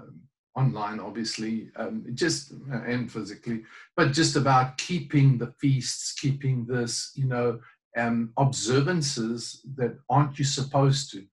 online, 0.57 0.99
obviously, 0.99 1.69
um, 1.75 2.03
just 2.13 2.51
uh, 2.73 2.81
and 2.83 3.09
physically, 3.11 3.63
but 3.95 4.11
just 4.11 4.35
about 4.35 4.77
keeping 4.77 5.37
the 5.37 5.53
feasts, 5.61 6.13
keeping 6.19 6.65
this, 6.65 7.11
you 7.15 7.27
know, 7.27 7.59
um, 7.95 8.33
observances 8.37 9.61
that 9.77 9.97
aren't 10.09 10.37
you 10.39 10.45
supposed 10.45 11.11
to, 11.11 11.23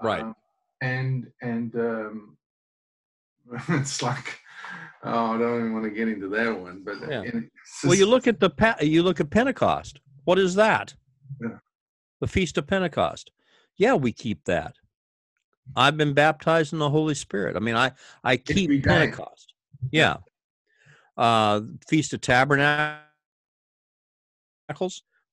Right. 0.00 0.22
Um, 0.22 0.34
and 0.80 1.30
and 1.42 1.74
um, 1.76 2.36
it's 3.68 4.02
like, 4.02 4.38
oh, 5.04 5.34
I 5.34 5.38
don't 5.38 5.58
even 5.58 5.72
want 5.74 5.84
to 5.84 5.90
get 5.90 6.08
into 6.08 6.28
that 6.28 6.58
one, 6.58 6.82
but 6.84 7.02
uh, 7.02 7.08
Yeah. 7.10 7.22
it's 7.24 7.84
well 7.84 7.94
you 7.94 8.06
look 8.06 8.26
at 8.26 8.40
the 8.40 8.50
you 8.80 9.02
look 9.02 9.20
at 9.20 9.30
pentecost 9.30 10.00
what 10.24 10.38
is 10.38 10.54
that 10.54 10.94
Yeah. 11.40 11.58
the 12.20 12.26
feast 12.28 12.58
of 12.58 12.66
pentecost 12.66 13.30
yeah 13.76 13.94
we 13.94 14.12
keep 14.12 14.44
that 14.44 14.76
I've 15.76 15.96
been 15.96 16.12
baptized 16.12 16.72
in 16.72 16.78
the 16.78 16.90
Holy 16.90 17.14
Spirit. 17.14 17.56
I 17.56 17.60
mean, 17.60 17.76
I 17.76 17.92
I 18.24 18.36
keep 18.36 18.84
Pentecost. 18.84 19.54
Yeah. 19.90 20.16
Uh, 21.16 21.60
Feast 21.88 22.12
of 22.12 22.20
Tabernacles. 22.20 23.02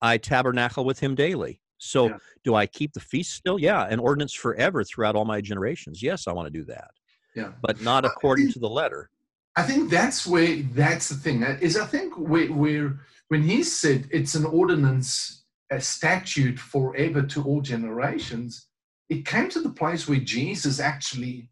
I 0.02 0.18
tabernacle 0.18 0.86
with 0.86 1.00
Him 1.00 1.16
daily. 1.16 1.62
So, 1.78 2.10
yeah. 2.10 2.18
do 2.44 2.56
I 2.56 2.66
keep 2.66 2.94
the 2.94 3.00
feast 3.00 3.34
still? 3.34 3.58
Yeah, 3.58 3.86
an 3.86 4.00
ordinance 4.00 4.34
forever 4.34 4.84
throughout 4.84 5.16
all 5.16 5.26
my 5.26 5.40
generations. 5.42 6.04
Yes, 6.04 6.28
I 6.28 6.34
want 6.34 6.48
to 6.48 6.52
do 6.52 6.66
that. 6.66 6.92
Yeah, 7.36 7.52
but 7.62 7.82
not 7.82 8.06
according 8.06 8.46
think, 8.46 8.54
to 8.56 8.60
the 8.60 8.70
letter. 8.70 9.10
I 9.56 9.64
think 9.64 9.90
that's 9.90 10.28
where 10.28 10.62
that's 10.74 11.10
the 11.10 11.16
thing 11.16 11.44
is. 11.44 11.78
I 11.78 11.86
think 11.86 12.18
where, 12.18 12.48
where 12.48 13.00
when 13.30 13.44
he 13.44 13.64
said 13.64 14.08
it's 14.12 14.36
an 14.36 14.46
ordinance, 14.46 15.46
a 15.72 15.80
statute 15.80 16.60
forever 16.60 17.22
to 17.22 17.44
all 17.44 17.62
generations, 17.62 18.68
it 19.10 19.26
came 19.26 19.50
to 19.50 19.62
the 19.62 19.70
place 19.70 20.08
where 20.08 20.20
Jesus 20.20 20.80
actually 20.80 21.50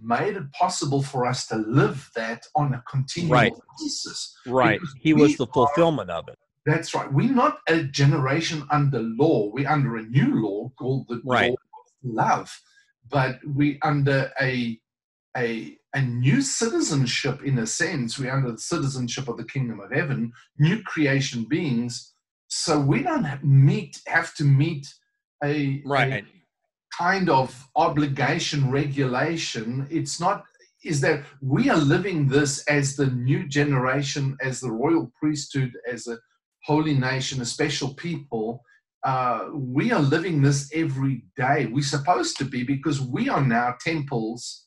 made 0.00 0.36
it 0.36 0.50
possible 0.52 1.02
for 1.02 1.26
us 1.26 1.46
to 1.48 1.56
live 1.56 2.10
that 2.14 2.46
on 2.56 2.74
a 2.74 2.82
continual 2.88 3.32
right. 3.32 3.52
basis. 3.78 4.34
Right. 4.46 4.80
He 5.00 5.12
was 5.12 5.36
the 5.36 5.46
fulfillment 5.48 6.10
of 6.10 6.28
it. 6.28 6.38
That's 6.64 6.94
right. 6.94 7.12
We're 7.12 7.32
not 7.32 7.58
a 7.68 7.84
generation 7.84 8.66
under 8.70 9.00
law. 9.00 9.50
We're 9.52 9.68
under 9.68 9.96
a 9.96 10.02
new 10.02 10.42
law 10.42 10.70
called 10.78 11.06
the 11.08 11.20
right. 11.24 11.50
law 11.50 11.54
of 11.54 12.14
love, 12.14 12.60
but 13.08 13.38
we're 13.44 13.78
under 13.82 14.30
a 14.40 14.78
a 15.36 15.76
a 15.94 16.02
new 16.02 16.40
citizenship 16.40 17.42
in 17.42 17.58
a 17.58 17.66
sense. 17.66 18.18
We're 18.18 18.32
under 18.32 18.52
the 18.52 18.58
citizenship 18.58 19.28
of 19.28 19.38
the 19.38 19.44
kingdom 19.44 19.80
of 19.80 19.90
heaven, 19.90 20.32
new 20.58 20.82
creation 20.82 21.46
beings. 21.48 22.12
So 22.48 22.78
we 22.78 23.02
don't 23.02 23.42
meet 23.42 24.00
have 24.06 24.34
to 24.34 24.44
meet 24.44 24.86
a 25.42 25.82
right. 25.84 26.24
A, 26.24 26.39
kind 26.96 27.28
of 27.30 27.68
obligation 27.76 28.70
regulation. 28.70 29.86
It's 29.90 30.20
not, 30.20 30.44
is 30.84 31.00
that 31.02 31.24
we 31.40 31.68
are 31.70 31.76
living 31.76 32.28
this 32.28 32.64
as 32.66 32.96
the 32.96 33.06
new 33.06 33.46
generation, 33.48 34.36
as 34.42 34.60
the 34.60 34.70
royal 34.70 35.12
priesthood, 35.20 35.72
as 35.90 36.06
a 36.06 36.18
holy 36.64 36.94
nation, 36.94 37.40
a 37.40 37.44
special 37.44 37.94
people. 37.94 38.62
Uh, 39.02 39.48
we 39.54 39.92
are 39.92 40.00
living 40.00 40.42
this 40.42 40.70
every 40.74 41.24
day. 41.36 41.66
We're 41.66 41.82
supposed 41.82 42.36
to 42.38 42.44
be 42.44 42.64
because 42.64 43.00
we 43.00 43.28
are 43.28 43.44
now 43.44 43.76
temples 43.80 44.66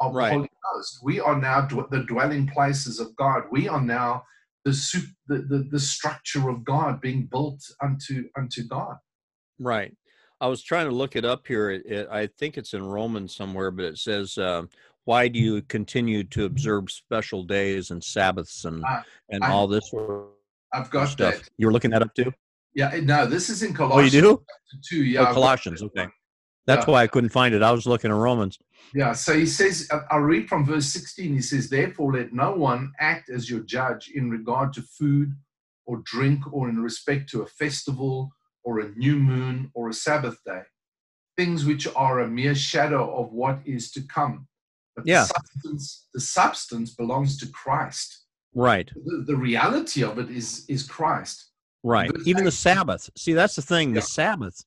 of 0.00 0.14
right. 0.14 0.28
the 0.28 0.34
Holy 0.34 0.50
Ghost. 0.74 0.98
We 1.02 1.20
are 1.20 1.40
now 1.40 1.66
the 1.90 2.04
dwelling 2.08 2.48
places 2.48 2.98
of 2.98 3.14
God. 3.16 3.44
We 3.50 3.68
are 3.68 3.80
now 3.80 4.24
the, 4.64 5.04
the, 5.28 5.36
the, 5.48 5.68
the 5.70 5.80
structure 5.80 6.48
of 6.48 6.64
God 6.64 7.00
being 7.00 7.28
built 7.30 7.60
unto 7.82 8.24
unto 8.36 8.64
God. 8.66 8.96
Right. 9.58 9.96
I 10.40 10.46
was 10.46 10.62
trying 10.62 10.88
to 10.88 10.94
look 10.94 11.16
it 11.16 11.24
up 11.24 11.46
here. 11.46 11.70
It, 11.70 11.86
it, 11.86 12.08
I 12.10 12.28
think 12.38 12.56
it's 12.56 12.74
in 12.74 12.84
Romans 12.84 13.34
somewhere, 13.34 13.70
but 13.70 13.84
it 13.84 13.98
says, 13.98 14.38
uh, 14.38 14.62
"Why 15.04 15.28
do 15.28 15.38
you 15.38 15.62
continue 15.62 16.24
to 16.24 16.44
observe 16.44 16.90
special 16.90 17.42
days 17.42 17.90
and 17.90 18.02
Sabbaths 18.02 18.64
and 18.64 18.84
uh, 18.84 19.02
and 19.30 19.44
I, 19.44 19.50
all 19.50 19.66
this?" 19.66 19.92
I've 20.72 20.90
got 20.90 21.08
stuff. 21.08 21.34
that. 21.34 21.50
You 21.58 21.66
were 21.66 21.72
looking 21.72 21.90
that 21.90 22.02
up 22.02 22.14
too. 22.14 22.32
Yeah, 22.74 22.98
no, 23.02 23.26
this 23.26 23.48
is 23.48 23.62
in 23.62 23.74
Colossians. 23.74 24.14
Oh, 24.14 24.16
you 24.16 24.22
do? 24.22 24.44
Two, 24.88 25.04
yeah. 25.04 25.28
Oh, 25.28 25.34
Colossians. 25.34 25.82
Okay, 25.82 26.06
that's 26.66 26.86
yeah. 26.86 26.92
why 26.92 27.02
I 27.02 27.06
couldn't 27.06 27.30
find 27.30 27.54
it. 27.54 27.62
I 27.62 27.72
was 27.72 27.86
looking 27.86 28.10
at 28.10 28.16
Romans. 28.16 28.58
Yeah, 28.94 29.12
so 29.12 29.34
he 29.34 29.46
says, 29.46 29.88
I'll 30.10 30.20
read 30.20 30.48
from 30.48 30.64
verse 30.64 30.86
16. 30.86 31.34
He 31.34 31.42
says, 31.42 31.68
Therefore, 31.68 32.12
let 32.12 32.32
no 32.32 32.52
one 32.52 32.92
act 33.00 33.28
as 33.28 33.50
your 33.50 33.60
judge 33.60 34.10
in 34.14 34.30
regard 34.30 34.72
to 34.74 34.82
food 34.82 35.34
or 35.86 36.02
drink 36.04 36.40
or 36.52 36.68
in 36.68 36.78
respect 36.78 37.28
to 37.30 37.42
a 37.42 37.46
festival 37.46 38.30
or 38.64 38.80
a 38.80 38.90
new 38.90 39.16
moon 39.16 39.70
or 39.74 39.88
a 39.88 39.94
Sabbath 39.94 40.38
day, 40.44 40.62
things 41.36 41.64
which 41.64 41.86
are 41.94 42.20
a 42.20 42.28
mere 42.28 42.54
shadow 42.54 43.14
of 43.16 43.32
what 43.32 43.60
is 43.64 43.90
to 43.92 44.02
come. 44.02 44.46
But 44.96 45.06
yeah. 45.06 45.22
the, 45.22 45.26
substance, 45.26 46.06
the 46.14 46.20
substance 46.20 46.94
belongs 46.94 47.38
to 47.38 47.46
Christ. 47.48 48.24
Right. 48.54 48.90
The, 48.94 49.24
the 49.26 49.36
reality 49.36 50.02
of 50.02 50.18
it 50.18 50.30
is 50.30 50.64
is 50.68 50.82
Christ. 50.82 51.50
Right. 51.84 52.10
Even 52.24 52.44
the 52.44 52.50
Sabbath. 52.50 53.08
See, 53.16 53.32
that's 53.32 53.54
the 53.54 53.62
thing. 53.62 53.92
The. 53.92 54.02
Sabbath. 54.02 54.64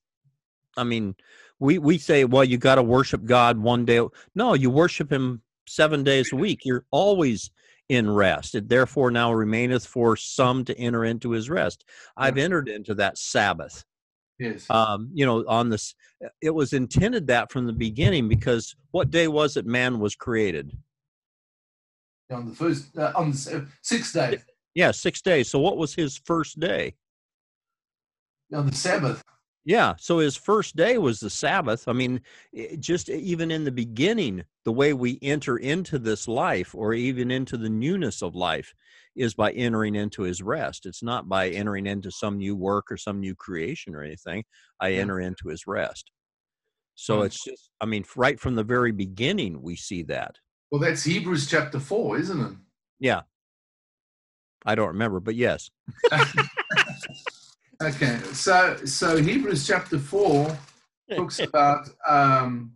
I 0.76 0.84
mean, 0.84 1.14
we 1.58 1.78
we 1.78 1.98
say, 1.98 2.24
well, 2.24 2.44
you 2.44 2.56
got 2.56 2.76
to 2.76 2.82
worship 2.82 3.24
God 3.24 3.58
one 3.58 3.84
day. 3.84 4.00
No, 4.34 4.54
you 4.54 4.70
worship 4.70 5.12
Him 5.12 5.42
seven 5.68 6.02
days 6.02 6.32
a 6.32 6.36
week. 6.36 6.60
You're 6.64 6.86
always 6.90 7.50
in 7.88 8.10
rest. 8.10 8.54
It 8.54 8.68
therefore 8.68 9.10
now 9.10 9.32
remaineth 9.32 9.86
for 9.86 10.16
some 10.16 10.64
to 10.64 10.78
enter 10.78 11.04
into 11.04 11.30
His 11.30 11.50
rest. 11.50 11.84
I've 12.16 12.38
entered 12.38 12.68
into 12.68 12.94
that 12.94 13.18
Sabbath. 13.18 13.84
Yes. 14.38 14.68
Um, 14.70 15.10
you 15.12 15.24
know, 15.24 15.44
on 15.46 15.68
this, 15.68 15.94
it 16.40 16.50
was 16.50 16.72
intended 16.72 17.26
that 17.28 17.52
from 17.52 17.66
the 17.66 17.72
beginning 17.72 18.28
because 18.28 18.74
what 18.90 19.10
day 19.10 19.28
was 19.28 19.56
it 19.56 19.66
man 19.66 20.00
was 20.00 20.16
created? 20.16 20.76
On 22.30 22.48
the 22.48 22.54
first, 22.54 22.96
uh, 22.96 23.12
on 23.14 23.30
the 23.30 23.56
uh, 23.56 23.70
sixth 23.82 24.14
day. 24.14 24.38
Yeah, 24.74 24.90
six 24.90 25.20
days. 25.20 25.48
So 25.48 25.58
what 25.58 25.76
was 25.76 25.94
his 25.94 26.16
first 26.24 26.58
day? 26.58 26.94
On 28.54 28.66
the 28.66 28.74
Sabbath. 28.74 29.22
Yeah. 29.64 29.94
So 29.98 30.18
his 30.18 30.36
first 30.36 30.74
day 30.74 30.98
was 30.98 31.20
the 31.20 31.30
Sabbath. 31.30 31.86
I 31.86 31.92
mean, 31.92 32.20
just 32.80 33.08
even 33.08 33.50
in 33.50 33.64
the 33.64 33.70
beginning, 33.70 34.44
the 34.64 34.72
way 34.72 34.92
we 34.92 35.18
enter 35.22 35.56
into 35.56 35.98
this 35.98 36.26
life 36.26 36.74
or 36.74 36.94
even 36.94 37.30
into 37.30 37.56
the 37.56 37.70
newness 37.70 38.22
of 38.22 38.34
life 38.34 38.74
is 39.14 39.34
by 39.34 39.52
entering 39.52 39.94
into 39.94 40.22
his 40.22 40.42
rest. 40.42 40.86
It's 40.86 41.02
not 41.02 41.28
by 41.28 41.50
entering 41.50 41.86
into 41.86 42.10
some 42.10 42.38
new 42.38 42.56
work 42.56 42.90
or 42.90 42.96
some 42.96 43.20
new 43.20 43.34
creation 43.36 43.94
or 43.94 44.02
anything. 44.02 44.44
I 44.80 44.92
enter 44.94 45.20
into 45.20 45.48
his 45.48 45.66
rest. 45.66 46.10
So 46.94 47.18
hmm. 47.18 47.26
it's 47.26 47.44
just, 47.44 47.70
I 47.80 47.86
mean, 47.86 48.04
right 48.16 48.40
from 48.40 48.56
the 48.56 48.64
very 48.64 48.92
beginning, 48.92 49.62
we 49.62 49.76
see 49.76 50.02
that. 50.04 50.36
Well, 50.70 50.80
that's 50.80 51.04
Hebrews 51.04 51.46
chapter 51.48 51.78
4, 51.78 52.18
isn't 52.18 52.40
it? 52.40 52.52
Yeah. 52.98 53.22
I 54.64 54.74
don't 54.74 54.88
remember, 54.88 55.20
but 55.20 55.34
yes. 55.34 55.70
okay. 57.82 58.18
So, 58.32 58.76
so 58.84 59.16
Hebrews 59.16 59.66
chapter 59.66 59.98
4 59.98 60.56
talks 61.16 61.38
about 61.40 61.88
um, 62.08 62.72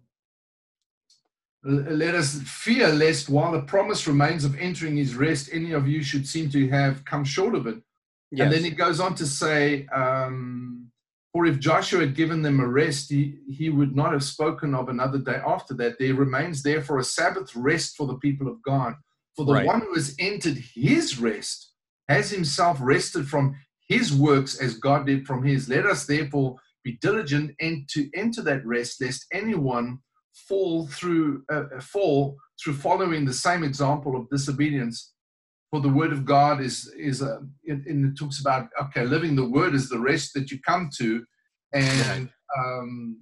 let 1.67 2.15
us 2.15 2.41
fear 2.43 2.89
lest 2.89 3.29
while 3.29 3.53
the 3.53 3.63
promise 3.63 4.07
remains 4.07 4.45
of 4.45 4.57
entering 4.57 4.97
his 4.97 5.17
rest, 5.17 5.51
any 5.53 5.73
of 5.73 5.89
you 5.89 6.03
should 6.03 6.27
seem 6.27 6.49
to 6.51 6.69
have 6.69 7.05
come 7.05 7.25
short 7.25 7.55
of 7.55 7.67
it. 7.67 7.83
Yes. 8.31 8.45
And 8.45 8.53
then 8.53 8.65
it 8.65 8.77
goes 8.77 9.01
on 9.01 9.15
to 9.17 9.27
say, 9.27 9.87
um, 9.87 10.91
For 11.33 11.47
if 11.47 11.59
Joshua 11.59 12.01
had 12.01 12.15
given 12.15 12.43
them 12.43 12.61
a 12.61 12.67
rest, 12.67 13.11
he, 13.11 13.39
he 13.49 13.69
would 13.69 13.97
not 13.97 14.13
have 14.13 14.23
spoken 14.23 14.75
of 14.75 14.89
another 14.89 15.19
day 15.19 15.41
after 15.47 15.75
that. 15.75 15.99
There 15.99 16.15
remains 16.15 16.63
therefore 16.63 16.99
a 16.99 17.05
Sabbath 17.05 17.55
rest 17.57 17.97
for 17.97 18.07
the 18.07 18.19
people 18.19 18.49
of 18.49 18.63
God. 18.63 18.95
For 19.37 19.45
the 19.45 19.55
right. 19.55 19.67
one 19.67 19.81
who 19.81 19.95
has 19.95 20.15
entered 20.19 20.57
his 20.57 21.19
rest 21.19 21.73
has 22.09 22.31
himself 22.31 22.79
rested 22.81 23.29
from 23.29 23.57
his 23.89 24.15
works 24.15 24.61
as 24.61 24.79
God 24.79 25.07
did 25.07 25.27
from 25.27 25.45
his. 25.45 25.69
Let 25.69 25.87
us 25.87 26.07
therefore 26.07 26.57
be 26.85 26.99
diligent 27.01 27.53
and 27.61 27.89
to 27.91 28.09
enter 28.15 28.43
that 28.43 28.65
rest, 28.67 29.01
lest 29.01 29.27
anyone 29.33 29.99
fall 30.49 30.87
through 30.89 31.43
uh, 31.51 31.65
uh, 31.77 31.81
fall 31.81 32.37
through 32.63 32.75
following 32.75 33.25
the 33.25 33.33
same 33.33 33.65
example 33.65 34.17
of 34.17 34.29
disobedience. 34.31 35.13
For 35.71 35.81
the 35.81 35.89
word 35.89 36.13
of 36.13 36.25
God 36.25 36.61
is 36.61 36.93
is 36.97 37.23
a 37.23 37.35
uh, 37.35 37.39
it, 37.65 37.81
it 37.87 38.17
talks 38.19 38.41
about 38.41 38.69
okay, 38.83 39.05
living 39.05 39.35
the 39.35 39.49
word 39.49 39.75
is 39.75 39.89
the 39.89 39.99
rest 39.99 40.33
that 40.35 40.51
you 40.51 40.59
come 40.61 40.91
to, 40.99 41.25
and 41.73 42.31
um, 42.57 43.19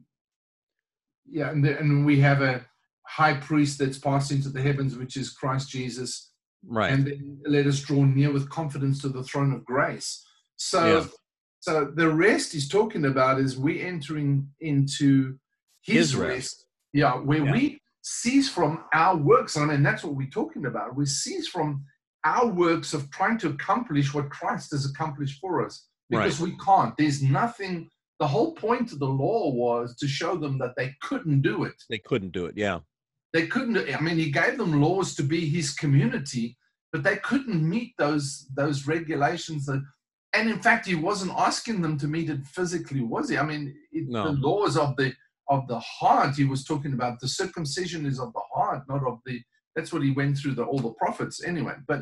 yeah, 1.26 1.50
and, 1.50 1.64
the, 1.64 1.78
and 1.78 2.04
we 2.04 2.20
have 2.20 2.42
a 2.42 2.64
high 3.06 3.34
priest 3.34 3.78
that's 3.78 3.98
passed 3.98 4.30
into 4.30 4.48
the 4.48 4.62
heavens, 4.62 4.96
which 4.96 5.16
is 5.16 5.30
Christ 5.32 5.70
Jesus. 5.70 6.30
Right. 6.66 6.92
And 6.92 7.06
then 7.06 7.38
let 7.46 7.66
us 7.66 7.80
draw 7.80 8.04
near 8.04 8.32
with 8.32 8.48
confidence 8.48 9.00
to 9.02 9.08
the 9.08 9.22
throne 9.22 9.52
of 9.52 9.64
grace. 9.64 10.24
So, 10.64 10.98
yeah. 11.00 11.06
so 11.60 11.92
the 11.94 12.08
rest 12.08 12.52
he's 12.52 12.68
talking 12.68 13.04
about 13.04 13.38
is 13.38 13.58
we 13.58 13.82
entering 13.82 14.48
into 14.60 15.38
his, 15.82 16.12
his 16.12 16.16
rest. 16.16 16.30
rest 16.30 16.66
yeah, 16.94 17.14
where 17.16 17.44
yeah. 17.44 17.52
we 17.52 17.80
cease 18.02 18.48
from 18.48 18.84
our 18.94 19.16
works. 19.16 19.58
I 19.58 19.66
mean, 19.66 19.82
that's 19.82 20.02
what 20.02 20.14
we're 20.14 20.28
talking 20.28 20.64
about. 20.64 20.96
We 20.96 21.04
cease 21.04 21.48
from 21.48 21.84
our 22.24 22.46
works 22.46 22.94
of 22.94 23.10
trying 23.10 23.36
to 23.38 23.48
accomplish 23.48 24.14
what 24.14 24.30
Christ 24.30 24.70
has 24.72 24.86
accomplished 24.86 25.38
for 25.38 25.64
us 25.64 25.86
because 26.08 26.40
right. 26.40 26.50
we 26.50 26.56
can't. 26.64 26.96
There's 26.96 27.22
nothing. 27.22 27.90
The 28.20 28.26
whole 28.26 28.52
point 28.52 28.92
of 28.92 29.00
the 29.00 29.06
law 29.06 29.50
was 29.50 29.96
to 29.96 30.08
show 30.08 30.36
them 30.36 30.56
that 30.58 30.76
they 30.78 30.94
couldn't 31.02 31.42
do 31.42 31.64
it. 31.64 31.74
They 31.90 31.98
couldn't 31.98 32.32
do 32.32 32.46
it. 32.46 32.56
Yeah. 32.56 32.78
They 33.34 33.48
couldn't. 33.48 33.76
I 33.94 34.00
mean, 34.00 34.16
he 34.16 34.30
gave 34.30 34.56
them 34.56 34.80
laws 34.80 35.14
to 35.16 35.22
be 35.22 35.46
his 35.46 35.74
community, 35.74 36.56
but 36.90 37.02
they 37.02 37.16
couldn't 37.16 37.68
meet 37.68 37.92
those 37.98 38.46
those 38.54 38.86
regulations. 38.86 39.66
That, 39.66 39.84
and 40.34 40.50
in 40.50 40.60
fact, 40.60 40.86
he 40.86 40.94
wasn't 40.94 41.32
asking 41.36 41.80
them 41.82 41.98
to 41.98 42.08
meet 42.08 42.28
it 42.28 42.44
physically, 42.44 43.00
was 43.00 43.28
he? 43.28 43.38
I 43.38 43.44
mean, 43.44 43.74
it, 43.92 44.08
no. 44.08 44.24
the 44.24 44.32
laws 44.32 44.76
of 44.76 44.96
the 44.96 45.12
of 45.48 45.66
the 45.68 45.78
heart 45.78 46.34
he 46.36 46.44
was 46.44 46.64
talking 46.64 46.92
about 46.94 47.20
the 47.20 47.28
circumcision 47.28 48.06
is 48.06 48.18
of 48.18 48.32
the 48.32 48.42
heart 48.52 48.82
not 48.88 49.06
of 49.06 49.18
the 49.26 49.40
that's 49.76 49.92
what 49.92 50.02
he 50.02 50.10
went 50.10 50.36
through 50.36 50.54
the 50.54 50.62
all 50.62 50.78
the 50.78 50.94
prophets 50.94 51.44
anyway 51.44 51.74
but 51.86 52.00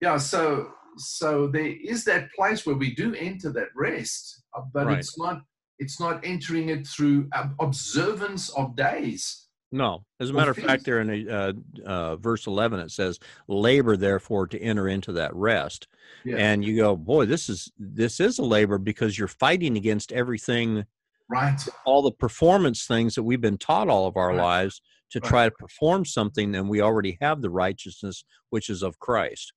yeah 0.00 0.16
so 0.16 0.70
so 0.98 1.46
there 1.46 1.74
is 1.82 2.04
that 2.04 2.30
place 2.32 2.66
where 2.66 2.76
we 2.76 2.94
do 2.94 3.14
enter 3.14 3.50
that 3.50 3.68
rest 3.74 4.42
uh, 4.56 4.62
but 4.72 4.86
right. 4.86 4.98
it's 4.98 5.18
not 5.18 5.40
it's 5.78 5.98
not 5.98 6.20
entering 6.24 6.68
it 6.68 6.86
through 6.86 7.28
observance 7.60 8.50
of 8.50 8.76
days 8.76 9.41
No. 9.72 10.04
As 10.20 10.28
a 10.28 10.34
matter 10.34 10.50
of 10.50 10.58
fact, 10.58 10.84
there 10.84 11.00
in 11.00 11.28
uh, 11.28 11.52
uh, 11.84 12.16
verse 12.16 12.46
11, 12.46 12.78
it 12.80 12.90
says, 12.90 13.18
labor 13.48 13.96
therefore 13.96 14.46
to 14.48 14.60
enter 14.60 14.86
into 14.86 15.12
that 15.12 15.34
rest. 15.34 15.88
Yeah. 16.24 16.36
And 16.36 16.62
you 16.62 16.76
go, 16.76 16.94
boy, 16.94 17.24
this 17.24 17.48
is, 17.48 17.72
this 17.78 18.20
is 18.20 18.38
a 18.38 18.44
labor 18.44 18.76
because 18.76 19.18
you're 19.18 19.28
fighting 19.28 19.78
against 19.78 20.12
everything, 20.12 20.84
right? 21.28 21.58
All 21.86 22.02
the 22.02 22.12
performance 22.12 22.84
things 22.86 23.14
that 23.14 23.22
we've 23.22 23.40
been 23.40 23.56
taught 23.56 23.88
all 23.88 24.06
of 24.06 24.18
our 24.18 24.28
right. 24.28 24.36
lives 24.36 24.82
to 25.12 25.20
right. 25.20 25.28
try 25.28 25.44
to 25.46 25.54
perform 25.58 26.04
something. 26.04 26.54
And 26.54 26.68
we 26.68 26.82
already 26.82 27.16
have 27.22 27.40
the 27.40 27.50
righteousness, 27.50 28.24
which 28.50 28.68
is 28.68 28.82
of 28.82 28.98
Christ. 28.98 29.54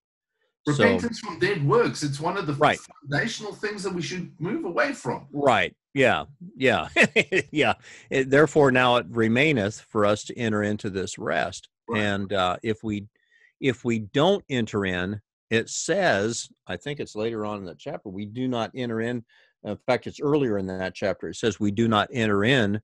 Repentance 0.67 1.21
so, 1.21 1.27
from 1.27 1.39
dead 1.39 1.65
works. 1.65 2.03
It's 2.03 2.19
one 2.19 2.37
of 2.37 2.47
the 2.47 2.53
right. 2.53 2.79
foundational 2.79 3.53
things 3.53 3.83
that 3.83 3.93
we 3.93 4.01
should 4.01 4.31
move 4.39 4.65
away 4.65 4.93
from. 4.93 5.27
Right. 5.31 5.75
Yeah. 5.93 6.25
Yeah. 6.55 6.89
yeah. 7.51 7.73
It, 8.09 8.29
therefore, 8.29 8.71
now 8.71 8.97
it 8.97 9.05
remaineth 9.09 9.81
for 9.81 10.05
us 10.05 10.23
to 10.25 10.37
enter 10.37 10.63
into 10.63 10.89
this 10.89 11.17
rest. 11.17 11.69
Right. 11.87 12.01
And 12.01 12.33
uh, 12.33 12.57
if 12.63 12.83
we 12.83 13.07
if 13.61 13.85
we 13.85 13.99
don't 13.99 14.43
enter 14.49 14.85
in, 14.85 15.21
it 15.49 15.69
says, 15.69 16.49
I 16.67 16.77
think 16.77 16.99
it's 16.99 17.15
later 17.15 17.45
on 17.45 17.59
in 17.59 17.65
the 17.65 17.75
chapter, 17.75 18.09
we 18.09 18.25
do 18.25 18.47
not 18.47 18.71
enter 18.75 19.01
in. 19.01 19.23
In 19.63 19.77
fact, 19.85 20.07
it's 20.07 20.19
earlier 20.19 20.57
in 20.57 20.67
that 20.67 20.93
chapter. 20.93 21.29
It 21.29 21.35
says 21.35 21.59
we 21.59 21.71
do 21.71 21.87
not 21.87 22.09
enter 22.11 22.43
in 22.43 22.81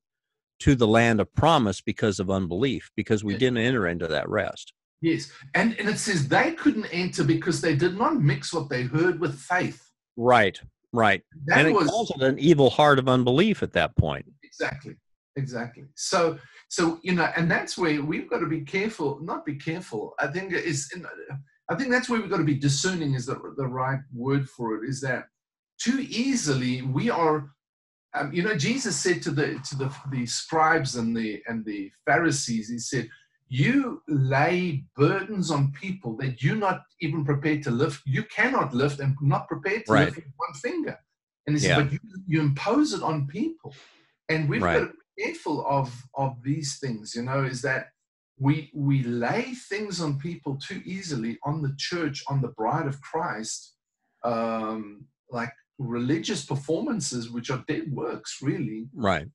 to 0.60 0.74
the 0.74 0.86
land 0.86 1.20
of 1.20 1.32
promise 1.34 1.80
because 1.80 2.20
of 2.20 2.30
unbelief, 2.30 2.90
because 2.96 3.24
we 3.24 3.36
didn't 3.36 3.58
enter 3.58 3.86
into 3.86 4.06
that 4.06 4.28
rest. 4.28 4.72
Yes. 5.02 5.30
And, 5.54 5.78
and 5.78 5.88
it 5.88 5.98
says 5.98 6.28
they 6.28 6.52
couldn't 6.52 6.86
enter 6.86 7.24
because 7.24 7.60
they 7.60 7.74
did 7.74 7.98
not 7.98 8.22
mix 8.22 8.54
what 8.54 8.70
they 8.70 8.84
heard 8.84 9.20
with 9.20 9.38
faith. 9.38 9.84
Right, 10.16 10.60
right. 10.92 11.22
That 11.46 11.58
and 11.58 11.68
it 11.68 11.74
was, 11.74 11.90
calls 11.90 12.12
it 12.12 12.22
an 12.22 12.38
evil 12.38 12.70
heart 12.70 13.00
of 13.00 13.08
unbelief 13.08 13.62
at 13.62 13.72
that 13.72 13.96
point. 13.96 14.24
Exactly, 14.44 14.94
exactly. 15.36 15.84
So, 15.96 16.38
so 16.68 17.00
you 17.02 17.14
know, 17.14 17.28
and 17.36 17.50
that's 17.50 17.76
where 17.76 18.00
we've 18.00 18.30
got 18.30 18.38
to 18.38 18.46
be 18.46 18.60
careful. 18.60 19.18
Not 19.20 19.44
be 19.44 19.56
careful. 19.56 20.14
I 20.20 20.28
think 20.28 20.52
is. 20.52 20.90
I 21.68 21.74
think 21.74 21.90
that's 21.90 22.08
where 22.08 22.20
we've 22.20 22.30
got 22.30 22.36
to 22.38 22.44
be 22.44 22.54
discerning. 22.54 23.14
Is 23.14 23.26
the 23.26 23.40
the 23.56 23.66
right 23.66 24.00
word 24.14 24.48
for 24.48 24.76
it? 24.76 24.88
Is 24.88 25.00
that 25.00 25.24
too 25.80 26.06
easily 26.08 26.82
we 26.82 27.10
are. 27.10 27.50
Um, 28.14 28.30
you 28.30 28.42
know, 28.42 28.54
Jesus 28.54 28.94
said 28.94 29.22
to 29.22 29.30
the 29.30 29.58
to 29.70 29.76
the 29.76 29.96
the 30.10 30.26
scribes 30.26 30.96
and 30.96 31.16
the 31.16 31.42
and 31.48 31.64
the 31.64 31.90
Pharisees, 32.06 32.68
he 32.68 32.78
said, 32.78 33.08
you 33.52 34.00
lay 34.08 34.82
burdens 34.96 35.50
on 35.50 35.72
people 35.72 36.16
that 36.16 36.42
you're 36.42 36.56
not 36.56 36.84
even 37.02 37.22
prepared 37.22 37.62
to 37.62 37.70
lift. 37.70 38.00
You 38.06 38.24
cannot 38.24 38.72
lift 38.72 38.98
and 38.98 39.14
not 39.20 39.46
prepared 39.46 39.84
to 39.84 39.92
right. 39.92 40.06
lift 40.06 40.26
one 40.38 40.54
finger. 40.54 40.98
And 41.46 41.60
yeah. 41.60 41.82
but 41.82 41.92
you, 41.92 41.98
you, 42.26 42.40
impose 42.40 42.94
it 42.94 43.02
on 43.02 43.26
people. 43.26 43.74
And 44.30 44.48
we've 44.48 44.62
right. 44.62 44.80
got 44.80 44.86
to 44.86 44.92
be 45.16 45.24
careful 45.24 45.66
of, 45.68 45.92
of 46.14 46.42
these 46.42 46.78
things, 46.78 47.14
you 47.14 47.24
know, 47.24 47.44
is 47.44 47.60
that 47.60 47.88
we, 48.38 48.70
we 48.74 49.02
lay 49.02 49.52
things 49.68 50.00
on 50.00 50.18
people 50.18 50.56
too 50.56 50.80
easily 50.86 51.38
on 51.44 51.60
the 51.60 51.74
church, 51.76 52.24
on 52.28 52.40
the 52.40 52.54
bride 52.56 52.86
of 52.86 53.02
Christ, 53.02 53.74
um, 54.24 55.04
like 55.30 55.52
religious 55.76 56.46
performances, 56.46 57.28
which 57.28 57.50
are 57.50 57.62
dead 57.68 57.92
works, 57.92 58.38
really. 58.40 58.86
Right. 58.94 59.26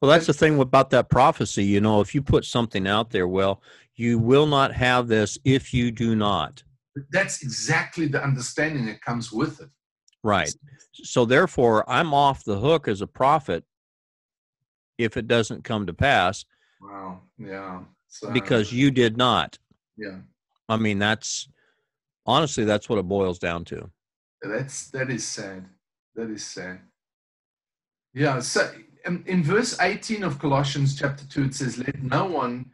Well, 0.00 0.10
that's 0.10 0.26
the 0.26 0.34
thing 0.34 0.58
about 0.60 0.90
that 0.90 1.08
prophecy. 1.08 1.64
You 1.64 1.80
know, 1.80 2.00
if 2.00 2.14
you 2.14 2.22
put 2.22 2.44
something 2.44 2.86
out 2.86 3.10
there, 3.10 3.26
well, 3.26 3.62
you 3.94 4.18
will 4.18 4.46
not 4.46 4.72
have 4.72 5.08
this 5.08 5.38
if 5.44 5.72
you 5.72 5.90
do 5.90 6.14
not. 6.14 6.62
That's 7.10 7.42
exactly 7.42 8.06
the 8.06 8.22
understanding 8.22 8.86
that 8.86 9.00
comes 9.00 9.32
with 9.32 9.60
it. 9.60 9.68
Right. 10.22 10.52
So, 10.92 11.24
therefore, 11.24 11.88
I'm 11.88 12.12
off 12.12 12.44
the 12.44 12.58
hook 12.58 12.88
as 12.88 13.00
a 13.00 13.06
prophet 13.06 13.64
if 14.98 15.16
it 15.16 15.28
doesn't 15.28 15.64
come 15.64 15.86
to 15.86 15.94
pass. 15.94 16.44
Wow. 16.80 17.20
Yeah. 17.38 17.82
So, 18.08 18.28
uh, 18.28 18.32
because 18.32 18.72
you 18.72 18.90
did 18.90 19.16
not. 19.16 19.58
Yeah. 19.96 20.18
I 20.68 20.76
mean, 20.76 20.98
that's 20.98 21.48
honestly, 22.26 22.64
that's 22.64 22.88
what 22.88 22.98
it 22.98 23.08
boils 23.08 23.38
down 23.38 23.64
to. 23.66 23.90
That's 24.42 24.90
that 24.90 25.10
is 25.10 25.26
sad. 25.26 25.66
That 26.14 26.30
is 26.30 26.44
sad. 26.44 26.80
Yeah. 28.14 28.40
So 28.40 28.70
Um, 29.06 29.22
in 29.26 29.44
verse 29.44 29.78
18 29.80 30.24
of 30.24 30.40
Colossians 30.40 30.98
chapter 30.98 31.24
2, 31.26 31.44
it 31.44 31.54
says, 31.54 31.78
Let 31.78 32.02
no 32.02 32.24
one 32.26 32.72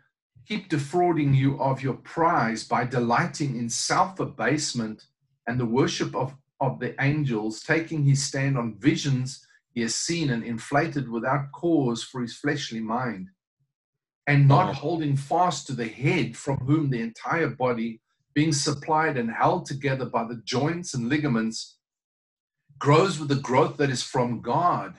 keep 0.48 0.70
defrauding 0.70 1.34
you 1.34 1.60
of 1.60 1.82
your 1.82 1.94
prize 1.94 2.64
by 2.64 2.84
delighting 2.84 3.56
in 3.58 3.68
self 3.68 4.18
abasement 4.18 5.04
and 5.46 5.60
the 5.60 5.66
worship 5.66 6.16
of, 6.16 6.34
of 6.60 6.80
the 6.80 6.94
angels, 7.02 7.60
taking 7.60 8.04
his 8.04 8.22
stand 8.22 8.56
on 8.56 8.78
visions 8.78 9.46
he 9.74 9.82
has 9.82 9.94
seen 9.94 10.30
and 10.30 10.42
inflated 10.42 11.08
without 11.08 11.52
cause 11.52 12.02
for 12.02 12.22
his 12.22 12.36
fleshly 12.36 12.80
mind, 12.80 13.28
and 14.26 14.48
not 14.48 14.74
holding 14.74 15.16
fast 15.16 15.66
to 15.66 15.74
the 15.74 15.88
head 15.88 16.36
from 16.36 16.58
whom 16.58 16.88
the 16.88 17.00
entire 17.00 17.48
body, 17.48 18.00
being 18.34 18.52
supplied 18.52 19.18
and 19.18 19.30
held 19.30 19.66
together 19.66 20.06
by 20.06 20.24
the 20.24 20.40
joints 20.44 20.94
and 20.94 21.10
ligaments, 21.10 21.76
grows 22.78 23.18
with 23.18 23.28
the 23.28 23.34
growth 23.36 23.76
that 23.76 23.90
is 23.90 24.02
from 24.02 24.40
God 24.40 24.98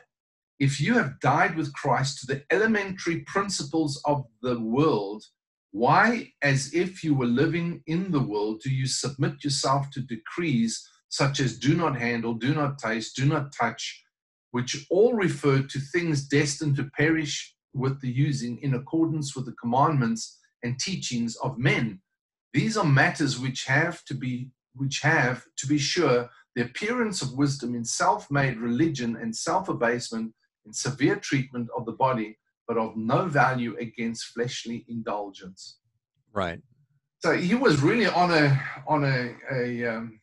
if 0.63 0.80
you 0.80 0.93
have 0.93 1.19
died 1.19 1.58
with 1.58 1.73
Christ 1.73 2.19
to 2.19 2.26
the 2.26 2.41
elementary 2.49 3.19
principles 3.34 4.02
of 4.06 4.23
the 4.41 4.58
world, 4.58 5.26
why, 5.71 6.32
as 6.41 6.73
if 6.73 7.04
you 7.04 7.13
were 7.13 7.26
living 7.26 7.84
in 7.86 8.12
the 8.12 8.21
world, 8.21 8.62
do 8.63 8.73
you 8.73 8.88
submit 8.88 9.43
yourself 9.43 9.89
to 9.91 9.99
decrees 9.99 10.88
such 11.10 11.41
as 11.41 11.60
do 11.60 11.76
not 11.76 11.99
handle, 11.99 12.34
do 12.34 12.54
not 12.54 12.78
taste, 12.78 13.17
do 13.17 13.26
not 13.26 13.52
touch, 13.52 14.06
which 14.52 14.88
all 14.89 15.13
refer 15.13 15.62
to 15.63 15.80
things 15.91 16.30
destined 16.30 16.78
to 16.78 16.89
perish 16.97 17.54
with 17.73 17.99
the 17.99 18.10
using 18.10 18.58
in 18.60 18.73
accordance 18.73 19.36
with 19.36 19.45
the 19.45 19.60
commandments 19.60 20.39
and 20.63 20.80
teachings 20.80 21.36
of 21.43 21.58
men? 21.58 21.99
These 22.54 22.78
are 22.78 22.86
matters 22.86 23.38
which 23.38 23.65
have 23.65 24.06
to 24.06 24.13
be 24.13 24.52
which 24.76 25.02
have, 25.02 25.43
to 25.58 25.67
be 25.67 25.78
sure, 25.78 26.30
the 26.56 26.63
appearance 26.63 27.21
of 27.21 27.38
wisdom 27.38 27.76
in 27.76 27.84
self 27.84 28.32
made 28.32 28.58
religion 28.58 29.17
and 29.17 29.36
self 29.36 29.67
abasement 29.67 30.34
in 30.65 30.73
severe 30.73 31.15
treatment 31.15 31.69
of 31.78 31.86
the 31.86 31.91
body, 31.91 32.38
but 32.67 32.78
of 32.78 32.95
no 32.95 33.26
value 33.26 33.76
against 33.80 34.26
fleshly 34.28 34.86
indulgence. 34.88 35.80
Right. 36.32 36.62
So 37.19 37.34
he 37.34 37.56
was 37.56 37.82
really 37.82 38.08
on 38.08 38.32
a 38.32 38.62
on 38.88 39.04
a, 39.06 39.36
a 39.52 39.86
um, 39.86 40.19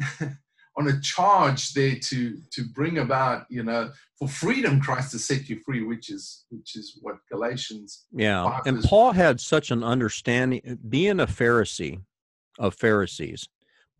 on 0.76 0.88
a 0.88 1.00
charge 1.00 1.72
there 1.74 1.96
to 1.96 2.38
to 2.52 2.64
bring 2.74 2.98
about 2.98 3.46
you 3.50 3.62
know 3.62 3.90
for 4.18 4.28
freedom 4.28 4.80
Christ 4.80 5.12
to 5.12 5.18
set 5.18 5.48
you 5.48 5.60
free, 5.64 5.82
which 5.82 6.10
is 6.10 6.44
which 6.50 6.76
is 6.76 6.98
what 7.02 7.16
Galatians. 7.30 8.06
Yeah, 8.12 8.60
and 8.64 8.82
Paul 8.82 9.12
had 9.12 9.40
such 9.40 9.70
an 9.70 9.84
understanding. 9.84 10.78
Being 10.88 11.20
a 11.20 11.26
Pharisee 11.26 12.00
of 12.58 12.74
Pharisees, 12.74 13.48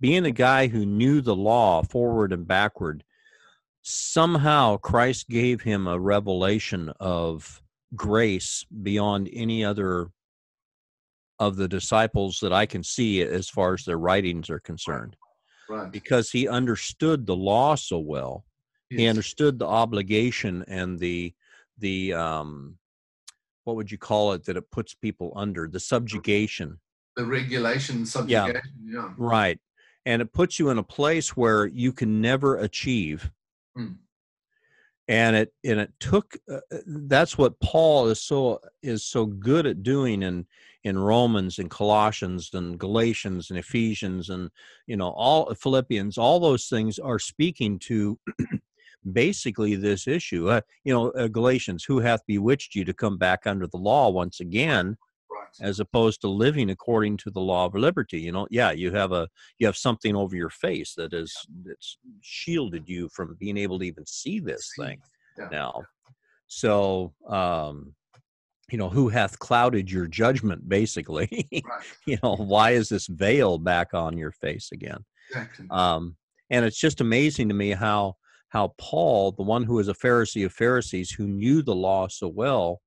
being 0.01 0.25
a 0.25 0.31
guy 0.33 0.69
who 0.69 0.87
knew 0.87 1.21
the 1.21 1.37
law 1.37 1.83
forward 1.83 2.33
and 2.33 2.47
backward, 2.47 3.05
somehow 3.83 4.77
Christ 4.77 5.29
gave 5.29 5.61
him 5.61 5.87
a 5.87 5.99
revelation 5.99 6.93
of 7.01 7.63
grace 7.95 8.65
beyond 8.83 9.29
any 9.33 9.65
other 9.65 10.11
of 11.39 11.57
the 11.57 11.69
disciples 11.69 12.39
that 12.41 12.53
I 12.53 12.67
can 12.67 12.85
see 12.85 13.23
as 13.23 13.49
far 13.49 13.75
as 13.75 13.85
their 13.85 13.99
writings 13.99 14.49
are 14.49 14.61
concerned. 14.61 15.17
Right. 15.69 15.91
Because 15.91 16.31
he 16.31 16.47
understood 16.47 17.27
the 17.27 17.37
law 17.37 17.75
so 17.75 17.99
well. 17.99 18.45
Yes. 18.91 19.01
He 19.01 19.07
understood 19.09 19.59
the 19.59 19.67
obligation 19.67 20.65
and 20.69 20.99
the 20.99 21.35
the 21.79 22.13
um 22.13 22.77
what 23.65 23.77
would 23.77 23.91
you 23.91 23.99
call 23.99 24.33
it 24.33 24.45
that 24.45 24.57
it 24.57 24.71
puts 24.71 24.95
people 24.95 25.33
under 25.35 25.67
the 25.67 25.81
subjugation 25.81 26.79
the 27.17 27.25
regulation 27.25 28.05
subjugation 28.05 28.61
yeah. 28.85 29.01
yeah. 29.01 29.09
right 29.17 29.59
and 30.05 30.21
it 30.21 30.33
puts 30.33 30.59
you 30.59 30.69
in 30.69 30.79
a 30.79 30.83
place 30.83 31.37
where 31.37 31.67
you 31.67 31.93
can 31.93 32.21
never 32.21 32.59
achieve 32.59 33.31
Mm. 33.77 33.97
And 35.09 35.37
it 35.37 35.53
and 35.65 35.81
it 35.81 35.93
took. 35.99 36.37
Uh, 36.51 36.61
uh, 36.73 36.79
that's 36.87 37.37
what 37.37 37.59
Paul 37.61 38.09
is 38.09 38.21
so 38.21 38.61
is 38.83 39.05
so 39.05 39.27
good 39.27 39.67
at 39.67 39.83
doing 39.83 40.23
in 40.23 40.47
in 40.85 40.99
Romans 40.99 41.59
and 41.59 41.71
Colossians 41.71 42.51
and 42.55 42.79
Galatians 42.79 43.51
and 43.51 43.59
Ephesians 43.59 44.31
and 44.31 44.51
you 44.87 44.97
know 44.97 45.11
all 45.11 45.53
Philippians. 45.55 46.19
All 46.19 46.39
those 46.39 46.67
things 46.67 46.99
are 46.99 47.19
speaking 47.19 47.79
to 47.81 48.19
basically 49.13 49.75
this 49.75 50.07
issue. 50.07 50.49
Uh, 50.49 50.61
you 50.85 50.93
know, 50.93 51.11
uh, 51.11 51.29
Galatians, 51.29 51.85
who 51.85 51.99
hath 52.01 52.25
bewitched 52.27 52.75
you 52.75 52.85
to 52.85 52.95
come 52.95 53.19
back 53.19 53.47
under 53.47 53.67
the 53.67 53.77
law 53.77 54.09
once 54.11 54.41
again? 54.41 54.97
As 55.61 55.81
opposed 55.81 56.21
to 56.21 56.29
living 56.29 56.71
according 56.71 57.17
to 57.17 57.31
the 57.31 57.41
law 57.41 57.67
of 57.67 57.75
liberty 57.75 58.21
you 58.21 58.33
know 58.33 58.47
yeah 58.51 58.71
you 58.71 58.93
have 58.93 59.13
a 59.13 59.29
you 59.59 59.67
have 59.67 59.77
something 59.77 60.17
over 60.17 60.37
your 60.37 60.51
face 60.51 60.95
that 60.95 61.13
is 61.13 61.35
that's 61.65 61.99
shielded 62.21 62.89
you 62.89 63.09
from 63.11 63.37
being 63.39 63.57
able 63.57 63.79
to 63.79 63.85
even 63.85 64.07
see 64.07 64.41
this 64.41 64.73
thing 64.79 65.01
yeah. 65.39 65.49
now 65.51 65.83
so 66.47 67.13
um 67.29 67.95
you 68.71 68.79
know 68.79 68.89
who 68.89 69.09
hath 69.09 69.39
clouded 69.39 69.91
your 69.91 70.07
judgment 70.07 70.69
basically 70.69 71.49
right. 71.53 71.85
you 72.07 72.19
know 72.23 72.37
why 72.37 72.71
is 72.71 72.89
this 72.89 73.07
veil 73.07 73.59
back 73.59 73.95
on 73.95 74.17
your 74.17 74.33
face 74.33 74.71
again 74.73 75.05
exactly. 75.31 75.67
um 75.71 76.17
and 76.51 76.65
it's 76.65 76.79
just 76.79 77.01
amazing 77.01 77.49
to 77.49 77.55
me 77.55 77.71
how 77.71 78.15
how 78.49 78.75
paul 78.79 79.33
the 79.33 79.43
one 79.43 79.65
who 79.65 79.79
is 79.79 79.89
a 79.89 79.95
pharisee 79.95 80.45
of 80.45 80.53
pharisees 80.53 81.11
who 81.11 81.27
knew 81.27 81.63
the 81.63 81.75
law 81.75 82.07
so 82.07 82.29
well 82.29 82.82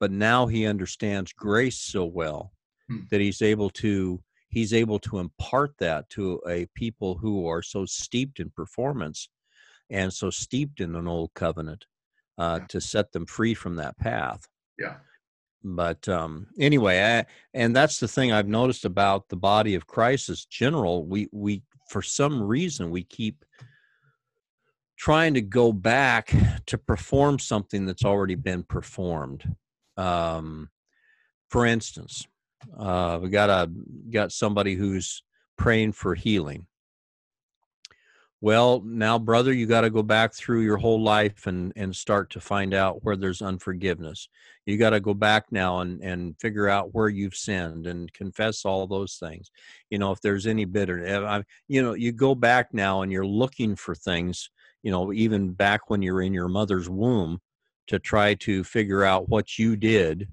but 0.00 0.10
now 0.10 0.46
he 0.46 0.66
understands 0.66 1.32
grace 1.32 1.78
so 1.78 2.04
well 2.04 2.52
Hmm. 2.88 3.02
that 3.12 3.20
he's 3.20 3.40
able 3.42 3.70
to 3.70 4.20
he's 4.48 4.72
able 4.74 4.98
to 5.00 5.18
impart 5.20 5.74
that 5.78 6.08
to 6.10 6.40
a 6.48 6.66
people 6.74 7.16
who 7.16 7.46
are 7.46 7.62
so 7.62 7.86
steeped 7.86 8.40
in 8.40 8.50
performance 8.50 9.28
and 9.90 10.12
so 10.12 10.28
steeped 10.30 10.80
in 10.80 10.96
an 10.96 11.06
old 11.06 11.32
covenant 11.34 11.86
uh, 12.38 12.58
Yeah. 12.60 12.66
to 12.66 12.80
set 12.80 13.12
them 13.12 13.26
free 13.26 13.54
from 13.54 13.76
that 13.76 13.96
path 13.98 14.48
Yeah. 14.78 14.96
but 15.62 16.08
um 16.08 16.48
anyway 16.58 17.00
I, 17.00 17.26
and 17.54 17.76
that's 17.76 18.00
the 18.00 18.08
thing 18.08 18.32
i've 18.32 18.48
noticed 18.48 18.84
about 18.84 19.28
the 19.28 19.36
body 19.36 19.74
of 19.76 19.86
christ 19.86 20.28
as 20.30 20.44
general 20.46 21.04
we 21.06 21.28
we 21.32 21.62
for 21.88 22.02
some 22.02 22.42
reason 22.42 22.90
we 22.90 23.04
keep 23.04 23.44
trying 24.96 25.34
to 25.34 25.40
go 25.42 25.72
back 25.72 26.34
to 26.66 26.76
perform 26.78 27.38
something 27.38 27.86
that's 27.86 28.04
already 28.04 28.34
been 28.34 28.62
performed 28.64 29.54
um 30.00 30.70
for 31.48 31.66
instance 31.66 32.26
uh 32.78 33.18
we 33.22 33.28
got 33.28 33.50
a 33.50 33.70
got 34.10 34.32
somebody 34.32 34.74
who's 34.74 35.22
praying 35.56 35.92
for 35.92 36.14
healing. 36.14 36.66
Well 38.42 38.80
now 38.82 39.18
brother 39.18 39.52
you 39.52 39.66
got 39.66 39.82
to 39.82 39.90
go 39.90 40.02
back 40.02 40.32
through 40.32 40.62
your 40.62 40.78
whole 40.78 41.02
life 41.02 41.46
and 41.46 41.72
and 41.76 41.94
start 41.94 42.30
to 42.30 42.40
find 42.40 42.72
out 42.72 43.04
where 43.04 43.16
there's 43.16 43.42
unforgiveness. 43.42 44.28
You 44.64 44.78
got 44.78 44.90
to 44.90 45.00
go 45.00 45.12
back 45.12 45.46
now 45.50 45.80
and 45.80 46.02
and 46.02 46.38
figure 46.40 46.68
out 46.68 46.94
where 46.94 47.08
you've 47.08 47.36
sinned 47.36 47.86
and 47.86 48.10
confess 48.14 48.64
all 48.64 48.86
those 48.86 49.16
things. 49.16 49.50
You 49.90 49.98
know 49.98 50.12
if 50.12 50.20
there's 50.22 50.46
any 50.46 50.64
bitterness 50.64 51.44
you 51.68 51.82
know 51.82 51.92
you 51.92 52.12
go 52.12 52.34
back 52.34 52.72
now 52.72 53.02
and 53.02 53.12
you're 53.12 53.26
looking 53.26 53.76
for 53.76 53.94
things 53.94 54.48
you 54.82 54.90
know 54.90 55.12
even 55.12 55.52
back 55.52 55.90
when 55.90 56.00
you're 56.00 56.22
in 56.22 56.32
your 56.32 56.48
mother's 56.48 56.88
womb 56.88 57.40
to 57.90 57.98
try 57.98 58.34
to 58.34 58.62
figure 58.62 59.02
out 59.02 59.28
what 59.28 59.58
you 59.58 59.74
did 59.74 60.28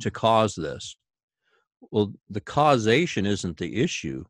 to 0.00 0.08
mm-hmm. 0.08 0.14
cause 0.14 0.54
this 0.54 0.96
well 1.90 2.10
the 2.30 2.40
causation 2.40 3.26
isn't 3.26 3.58
the 3.58 3.76
issue 3.82 4.24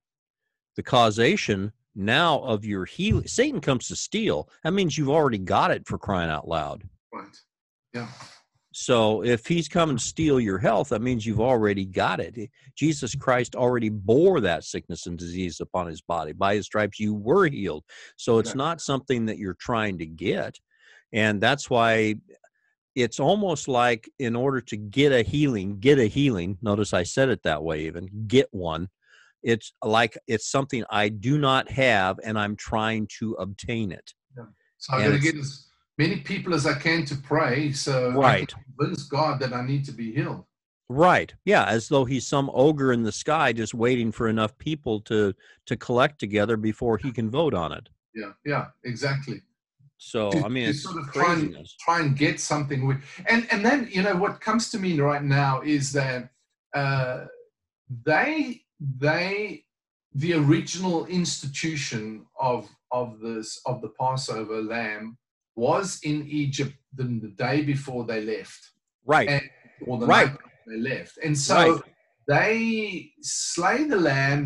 the 0.75 0.83
causation 0.83 1.73
now 1.95 2.41
of 2.41 2.65
your 2.65 2.85
healing 2.85 3.29
satan 3.29 3.61
comes 3.61 3.87
to 3.87 3.95
steal 3.95 4.49
that 4.65 4.73
means 4.73 4.99
you've 4.99 5.09
already 5.09 5.39
got 5.39 5.71
it 5.71 5.87
for 5.87 5.97
crying 5.99 6.29
out 6.31 6.49
loud 6.49 6.83
Right. 7.13 7.37
Yeah. 7.93 8.09
so 8.73 9.23
if 9.23 9.47
he's 9.47 9.69
coming 9.69 9.97
to 9.97 10.03
steal 10.03 10.41
your 10.41 10.59
health, 10.59 10.89
that 10.89 11.01
means 11.01 11.25
you've 11.25 11.41
already 11.41 11.85
got 11.85 12.19
it. 12.19 12.51
Jesus 12.75 13.13
mm-hmm. 13.13 13.21
Christ 13.21 13.55
already 13.55 13.89
bore 13.89 14.41
that 14.41 14.65
sickness 14.65 15.07
and 15.07 15.17
disease 15.17 15.61
upon 15.61 15.87
his 15.87 16.01
body. 16.01 16.33
By 16.33 16.57
his 16.57 16.67
stripes, 16.67 16.99
you 16.99 17.15
were 17.15 17.47
healed. 17.47 17.85
So 18.17 18.41
it's 18.41 18.51
Yeah. 18.51 18.57
not 18.57 18.81
something 18.81 19.27
that 19.27 19.39
you're 19.39 19.55
trying 19.61 19.97
to 19.99 20.07
get. 20.07 20.59
And 21.13 21.41
that's 21.41 21.71
why 21.71 22.17
it's 22.95 23.19
almost 23.19 23.69
like 23.69 24.09
in 24.19 24.37
order 24.37 24.61
to 24.61 24.77
get 24.77 25.13
a 25.13 25.23
healing, 25.23 25.79
get 25.81 25.99
a 25.99 26.07
healing. 26.07 26.59
Notice 26.63 26.93
I 26.95 27.03
said 27.03 27.29
it 27.29 27.43
that 27.43 27.63
way, 27.63 27.87
even 27.87 28.09
get 28.27 28.49
one. 28.53 28.89
It's 29.43 29.73
like 29.83 30.17
it's 30.27 30.51
something 30.51 30.85
I 30.91 31.09
do 31.09 31.39
not 31.39 31.71
have 31.71 32.19
and 32.25 32.39
I'm 32.39 32.57
trying 32.57 33.09
to 33.19 33.33
obtain 33.35 33.93
it. 33.93 34.13
So 34.79 34.95
I'm 34.95 35.01
going 35.01 35.13
to 35.13 35.19
get 35.19 35.37
as 35.37 35.67
many 35.99 36.21
people 36.21 36.55
as 36.55 36.67
I 36.67 36.75
can 36.75 37.05
to 37.07 37.17
pray, 37.17 37.73
so 37.73 38.11
Right. 38.11 38.49
can 38.49 38.63
convince 38.79 39.05
God 39.05 39.41
that 39.41 39.53
I 39.53 39.67
need 39.67 39.85
to 39.87 39.93
be 39.93 40.13
healed. 40.13 40.45
Right. 40.91 41.33
Yeah, 41.47 41.65
as 41.65 41.89
though 41.89 42.05
he's 42.05 42.27
some 42.27 42.51
ogre 42.53 42.93
in 42.93 43.03
the 43.03 43.13
sky 43.13 43.53
just 43.55 43.73
waiting 43.73 44.13
for 44.13 44.29
enough 44.29 44.57
people 44.59 45.01
to 45.03 45.35
to 45.67 45.77
collect 45.77 46.21
together 46.21 46.59
before 46.59 46.99
he 46.99 47.11
can 47.11 47.31
vote 47.31 47.55
on 47.55 47.73
it. 47.73 47.89
Yeah. 48.15 48.33
Yeah. 48.45 48.67
Exactly. 48.85 49.41
So 50.13 50.31
to- 50.31 50.45
I 50.45 50.49
mean, 50.49 50.69
it's 50.71 50.83
sort 50.83 50.99
of 51.03 51.07
try 51.13 51.33
and- 51.35 51.57
try 51.87 51.97
and 52.03 52.11
get 52.25 52.37
something 52.53 52.81
with 52.89 52.99
and 53.33 53.41
and 53.53 53.61
then 53.69 53.81
you 53.97 54.03
know 54.07 54.17
what 54.25 54.35
comes 54.49 54.65
to 54.73 54.79
me 54.85 54.91
right 55.11 55.25
now 55.43 55.53
is 55.77 55.85
that 56.01 56.23
uh 56.83 57.19
they 58.11 58.63
they 59.07 59.65
the 60.23 60.33
original 60.43 60.99
institution 61.21 62.05
of 62.51 62.61
of 63.01 63.07
this 63.27 63.49
of 63.71 63.77
the 63.85 63.93
passover 64.01 64.59
lamb 64.75 65.17
was 65.69 65.87
in 66.11 66.17
egypt 66.45 66.75
the, 66.99 67.05
the 67.25 67.33
day 67.47 67.57
before 67.75 68.03
they 68.11 68.21
left 68.35 68.63
Right. 69.15 69.29
and- 69.35 69.49
or 69.89 69.95
the 69.99 70.07
Right. 70.07 70.29
night 70.29 70.39
they 70.69 70.81
left 70.93 71.15
and 71.27 71.35
so 71.51 71.59
Right. 71.61 71.83
they 72.35 72.53
slay 73.55 73.81
the 73.93 74.01
lamb 74.11 74.43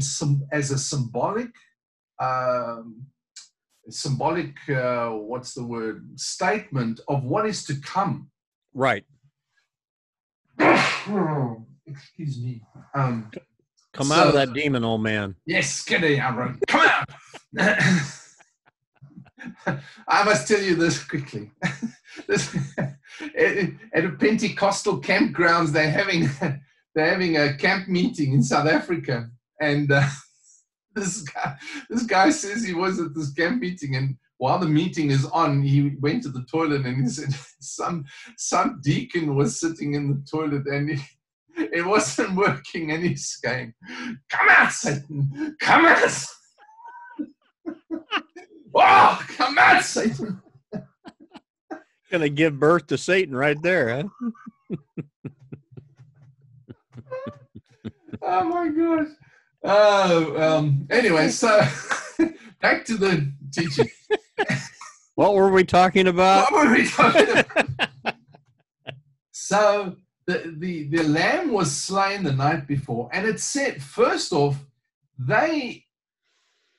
as 0.58 0.66
a 0.70 0.78
symbolic 0.92 1.52
um 2.28 2.86
symbolic 3.90 4.54
uh, 4.70 5.08
what's 5.10 5.54
the 5.54 5.64
word 5.64 6.08
statement 6.18 7.00
of 7.08 7.24
what 7.24 7.46
is 7.46 7.64
to 7.64 7.74
come 7.80 8.30
Right. 8.74 9.04
excuse 11.86 12.40
me 12.40 12.62
um 12.94 13.30
Come 13.94 14.12
out 14.12 14.28
of 14.28 14.34
that 14.34 14.52
demon, 14.52 14.84
old 14.84 15.02
man. 15.02 15.34
yes 15.46 15.82
get 15.84 16.04
it 16.04 16.18
Aaron. 16.18 16.58
come 16.68 16.86
out 16.88 17.08
I 20.08 20.24
must 20.24 20.48
tell 20.48 20.60
you 20.60 20.74
this 20.74 21.02
quickly. 21.02 21.50
this, 22.26 22.54
at, 22.78 23.68
at 23.94 24.04
a 24.04 24.10
Pentecostal 24.18 25.00
campgrounds, 25.00 25.68
they're 25.70 25.90
having 25.90 26.28
they're 26.94 27.10
having 27.10 27.36
a 27.36 27.56
camp 27.56 27.88
meeting 27.88 28.32
in 28.32 28.42
South 28.42 28.68
Africa, 28.68 29.30
and 29.60 29.90
uh, 29.92 30.06
this 30.94 31.22
guy 31.22 31.56
this 31.90 32.02
guy 32.04 32.30
says 32.30 32.64
he 32.64 32.74
was 32.74 33.00
at 33.00 33.14
this 33.14 33.32
camp 33.32 33.60
meeting, 33.60 33.96
and 33.96 34.16
while 34.38 34.58
the 34.58 34.66
meeting 34.66 35.10
is 35.10 35.24
on, 35.26 35.62
he 35.62 35.96
went 36.00 36.22
to 36.22 36.28
the 36.30 36.44
toilet 36.50 36.86
and 36.86 37.02
he 37.02 37.08
said 37.08 37.34
some 37.60 38.04
some 38.36 38.80
deacon 38.82 39.34
was 39.34 39.60
sitting 39.60 39.94
in 39.94 40.08
the 40.08 40.24
toilet 40.30 40.66
and 40.66 40.90
he, 40.90 40.98
it 41.56 41.84
wasn't 41.84 42.36
working, 42.36 42.90
and 42.90 43.04
he's 43.04 43.36
going, 43.42 43.74
"Come 44.30 44.48
out, 44.48 44.72
Satan! 44.72 45.56
Come 45.60 45.86
out!" 45.86 46.24
Oh, 48.74 49.24
come 49.36 49.58
out, 49.58 49.82
Satan! 49.82 50.40
Gonna 52.10 52.28
give 52.28 52.58
birth 52.58 52.86
to 52.86 52.98
Satan 52.98 53.34
right 53.34 53.60
there, 53.60 54.08
huh? 54.20 54.30
Oh 58.22 58.44
my 58.44 58.68
gosh. 58.68 59.08
Oh, 59.70 60.40
um, 60.40 60.86
anyway, 60.90 61.28
so 61.42 61.60
back 62.62 62.84
to 62.86 62.96
the 62.96 63.30
teaching. 63.52 63.88
What 65.14 65.34
were 65.34 65.50
we 65.50 65.64
talking 65.64 66.06
about? 66.06 66.50
What 66.50 66.66
were 66.66 66.74
we 66.74 66.88
talking 66.88 67.28
about? 67.28 68.14
so 69.32 69.96
the, 70.26 70.54
the 70.56 70.84
the 70.84 71.02
lamb 71.02 71.52
was 71.52 71.70
slain 71.70 72.22
the 72.22 72.32
night 72.32 72.66
before, 72.66 73.10
and 73.12 73.26
it 73.26 73.40
said 73.40 73.82
first 73.82 74.32
off, 74.32 74.56
they 75.18 75.84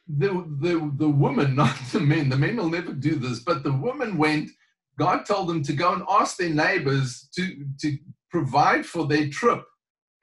the 0.08 0.30
the 0.60 0.92
the 0.98 1.10
woman, 1.10 1.56
not 1.56 1.78
the 1.92 2.00
men. 2.00 2.30
The 2.30 2.38
men 2.38 2.58
will 2.58 2.70
never 2.70 2.94
do 2.94 3.16
this, 3.16 3.40
but 3.40 3.64
the 3.64 3.74
woman 3.74 4.18
went. 4.18 4.50
God 4.98 5.26
told 5.26 5.48
them 5.48 5.62
to 5.64 5.74
go 5.74 5.94
and 5.94 6.04
ask 6.10 6.38
their 6.38 6.50
neighbors 6.50 7.30
to 7.36 7.66
to 7.82 7.98
provide 8.32 8.86
for 8.86 9.06
their 9.06 9.30
trip, 9.30 9.64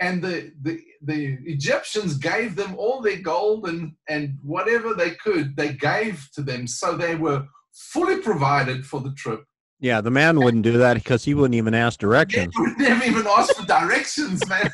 and 0.00 0.22
the 0.22 0.52
the 0.62 0.80
the 1.02 1.38
Egyptians 1.44 2.18
gave 2.18 2.56
them 2.56 2.74
all 2.76 3.00
their 3.00 3.20
gold 3.20 3.68
and 3.68 3.94
and 4.08 4.38
whatever 4.42 4.94
they 4.94 5.10
could. 5.10 5.56
They 5.56 5.72
gave 5.72 6.28
to 6.34 6.42
them, 6.42 6.66
so 6.66 6.96
they 6.96 7.14
were 7.14 7.46
fully 7.72 8.20
provided 8.20 8.86
for 8.86 9.00
the 9.00 9.12
trip. 9.12 9.44
Yeah, 9.78 10.00
the 10.00 10.10
man 10.10 10.40
wouldn't 10.40 10.62
do 10.62 10.78
that 10.78 10.94
because 10.94 11.24
he 11.24 11.34
wouldn't 11.34 11.54
even 11.54 11.74
ask 11.74 12.00
directions. 12.00 12.54
would 12.56 12.78
never 12.78 13.04
even 13.04 13.26
ask 13.26 13.54
for 13.54 13.66
directions, 13.66 14.42
man. 14.48 14.72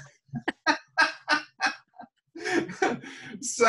so 3.40 3.64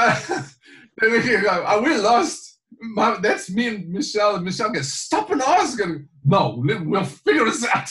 then 0.98 1.12
we 1.12 1.22
can 1.22 1.42
go, 1.42 1.66
oh, 1.68 1.82
we're 1.82 2.00
lost. 2.00 2.60
My, 2.80 3.18
that's 3.20 3.50
me 3.50 3.68
and 3.68 3.90
Michelle. 3.90 4.36
And 4.36 4.46
Michelle 4.46 4.70
goes, 4.70 4.94
stop 4.94 5.32
and 5.32 5.42
ask. 5.42 5.82
And, 5.82 6.08
no, 6.24 6.62
we'll 6.64 7.04
figure 7.04 7.46
this 7.46 7.66
out. 7.66 7.90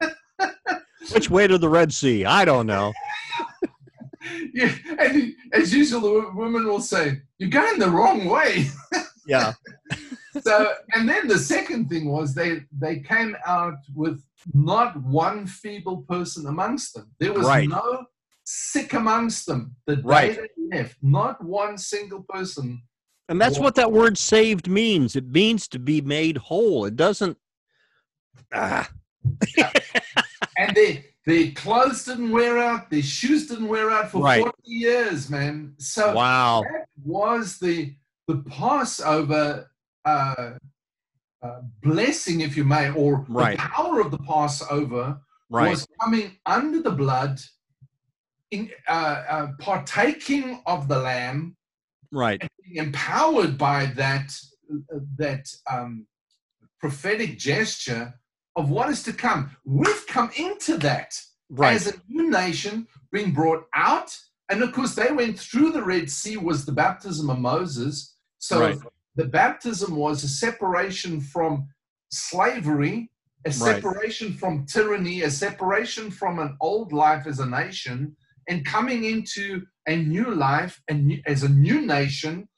Which 1.12 1.30
way 1.30 1.46
to 1.46 1.58
the 1.58 1.68
Red 1.68 1.92
Sea? 1.92 2.24
I 2.24 2.44
don't 2.44 2.66
know. 2.66 2.92
yeah, 4.52 4.72
and 4.98 5.34
as 5.52 5.72
usual, 5.72 6.00
the 6.00 6.10
wo- 6.10 6.32
woman 6.34 6.66
will 6.66 6.80
say, 6.80 7.22
you're 7.38 7.50
going 7.50 7.78
the 7.78 7.90
wrong 7.90 8.26
way. 8.26 8.66
Yeah. 9.26 9.52
so 10.42 10.72
and 10.94 11.08
then 11.08 11.28
the 11.28 11.38
second 11.38 11.88
thing 11.88 12.10
was 12.10 12.34
they 12.34 12.62
they 12.76 12.98
came 12.98 13.36
out 13.46 13.74
with 13.94 14.24
not 14.54 14.96
one 15.02 15.46
feeble 15.46 15.98
person 16.08 16.46
amongst 16.46 16.94
them 16.94 17.10
there 17.20 17.32
was 17.32 17.46
Right. 17.46 17.68
no 17.68 18.06
sick 18.44 18.92
amongst 18.94 19.46
them 19.46 19.76
the 19.86 19.96
day 19.96 20.02
Right. 20.04 20.40
they 20.70 20.78
left 20.78 20.96
not 21.02 21.44
one 21.44 21.78
single 21.78 22.24
person 22.28 22.82
And 23.28 23.40
that's 23.40 23.58
what 23.60 23.76
that 23.76 23.92
word 23.92 24.18
saved 24.18 24.66
means. 24.68 25.14
It 25.14 25.26
means 25.28 25.68
to 25.68 25.78
be 25.78 26.00
made 26.00 26.38
whole. 26.38 26.86
It 26.86 26.96
doesn't 26.96 27.36
ah, 28.52 28.90
and 30.60 30.76
their 30.76 31.04
their 31.26 31.50
clothes 31.52 32.04
didn't 32.04 32.30
wear 32.30 32.58
out 32.58 32.90
their 32.90 33.02
shoes 33.02 33.46
didn't 33.46 33.68
wear 33.68 33.90
out 33.90 34.10
for 34.10 34.22
Right. 34.22 34.42
40 34.42 34.56
years 34.64 35.30
man 35.30 35.74
so 35.78 36.14
wow. 36.14 36.62
that 36.62 36.86
was 37.04 37.58
the 37.58 37.94
the 38.28 38.38
passover 38.48 39.70
uh, 40.04 40.52
uh, 41.42 41.60
blessing 41.82 42.40
if 42.40 42.56
you 42.56 42.64
may 42.64 42.90
or 42.90 43.24
Right. 43.28 43.56
the 43.58 43.62
power 43.62 44.00
of 44.00 44.10
the 44.10 44.18
passover 44.18 45.20
right. 45.50 45.70
was 45.70 45.86
coming 46.00 46.36
under 46.46 46.80
the 46.80 46.90
blood, 46.92 47.40
in, 48.50 48.70
uh, 48.88 49.24
uh, 49.28 49.46
partaking 49.58 50.62
of 50.66 50.88
the 50.88 50.98
lamb, 50.98 51.56
right, 52.12 52.40
being 52.62 52.84
empowered 52.86 53.58
by 53.58 53.86
that 53.96 54.32
that 55.16 55.52
um, 55.70 56.06
prophetic 56.78 57.38
gesture 57.38 58.14
of 58.56 58.70
what 58.70 58.90
is 58.90 59.02
to 59.04 59.12
come. 59.12 59.50
We've 59.64 60.06
come 60.06 60.30
into 60.36 60.76
that 60.78 61.20
right, 61.48 61.74
as 61.74 61.86
a 61.88 61.94
new 62.08 62.30
nation, 62.30 62.86
being 63.12 63.32
brought 63.32 63.66
out, 63.74 64.16
and 64.48 64.62
of 64.62 64.72
course 64.72 64.94
they 64.94 65.12
went 65.12 65.38
through 65.38 65.72
the 65.72 65.82
Red 65.82 66.10
Sea 66.10 66.36
was 66.36 66.64
the 66.64 66.72
baptism 66.72 67.30
of 67.30 67.38
Moses. 67.38 68.16
So 68.38 68.60
Right. 68.60 68.78
the 69.16 69.26
baptism 69.26 69.94
was 69.96 70.24
a 70.24 70.28
separation 70.28 71.20
from 71.20 71.68
slavery, 72.10 73.10
a 73.44 73.50
Right. 73.50 73.56
separation 73.56 74.34
from 74.34 74.66
tyranny, 74.66 75.22
a 75.22 75.30
separation 75.30 76.10
from 76.10 76.38
an 76.38 76.56
old 76.60 76.92
life 76.92 77.26
as 77.26 77.38
a 77.38 77.46
nation, 77.46 78.16
and 78.48 78.66
coming 78.66 79.04
into 79.04 79.64
a 79.86 79.96
new 79.96 80.34
life 80.34 80.82
and 80.88 81.22
as 81.26 81.42
a 81.42 81.48
new 81.48 81.80
nation, 81.80 82.48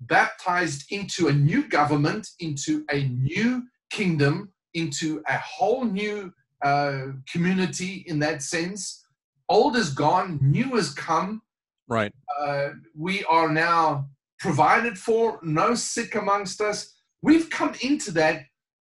baptized 0.00 0.90
into 0.90 1.28
a 1.28 1.32
new 1.32 1.68
government, 1.68 2.28
into 2.38 2.84
a 2.90 3.08
new 3.08 3.64
kingdom, 3.90 4.52
into 4.74 5.22
a 5.28 5.38
whole 5.38 5.84
new 5.84 6.32
uh, 6.64 7.02
community 7.30 8.04
in 8.06 8.18
that 8.20 8.42
sense. 8.42 9.04
Old 9.48 9.76
is 9.76 9.90
gone, 9.90 10.38
new 10.42 10.76
has 10.76 10.92
come. 10.94 11.42
right, 11.88 12.12
Uh, 12.40 12.68
we 12.96 13.24
are 13.24 13.50
now 13.50 14.08
provided 14.38 14.96
for, 14.98 15.38
no 15.42 15.74
sick 15.74 16.14
amongst 16.14 16.60
us. 16.60 16.94
We've 17.22 17.50
come 17.50 17.74
into 17.82 18.10
that 18.12 18.44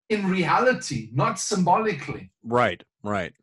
in 0.10 0.28
reality, 0.30 1.10
not 1.13 1.39
symbolically. 1.39 2.32
right, 2.43 2.82
right. 3.04 3.34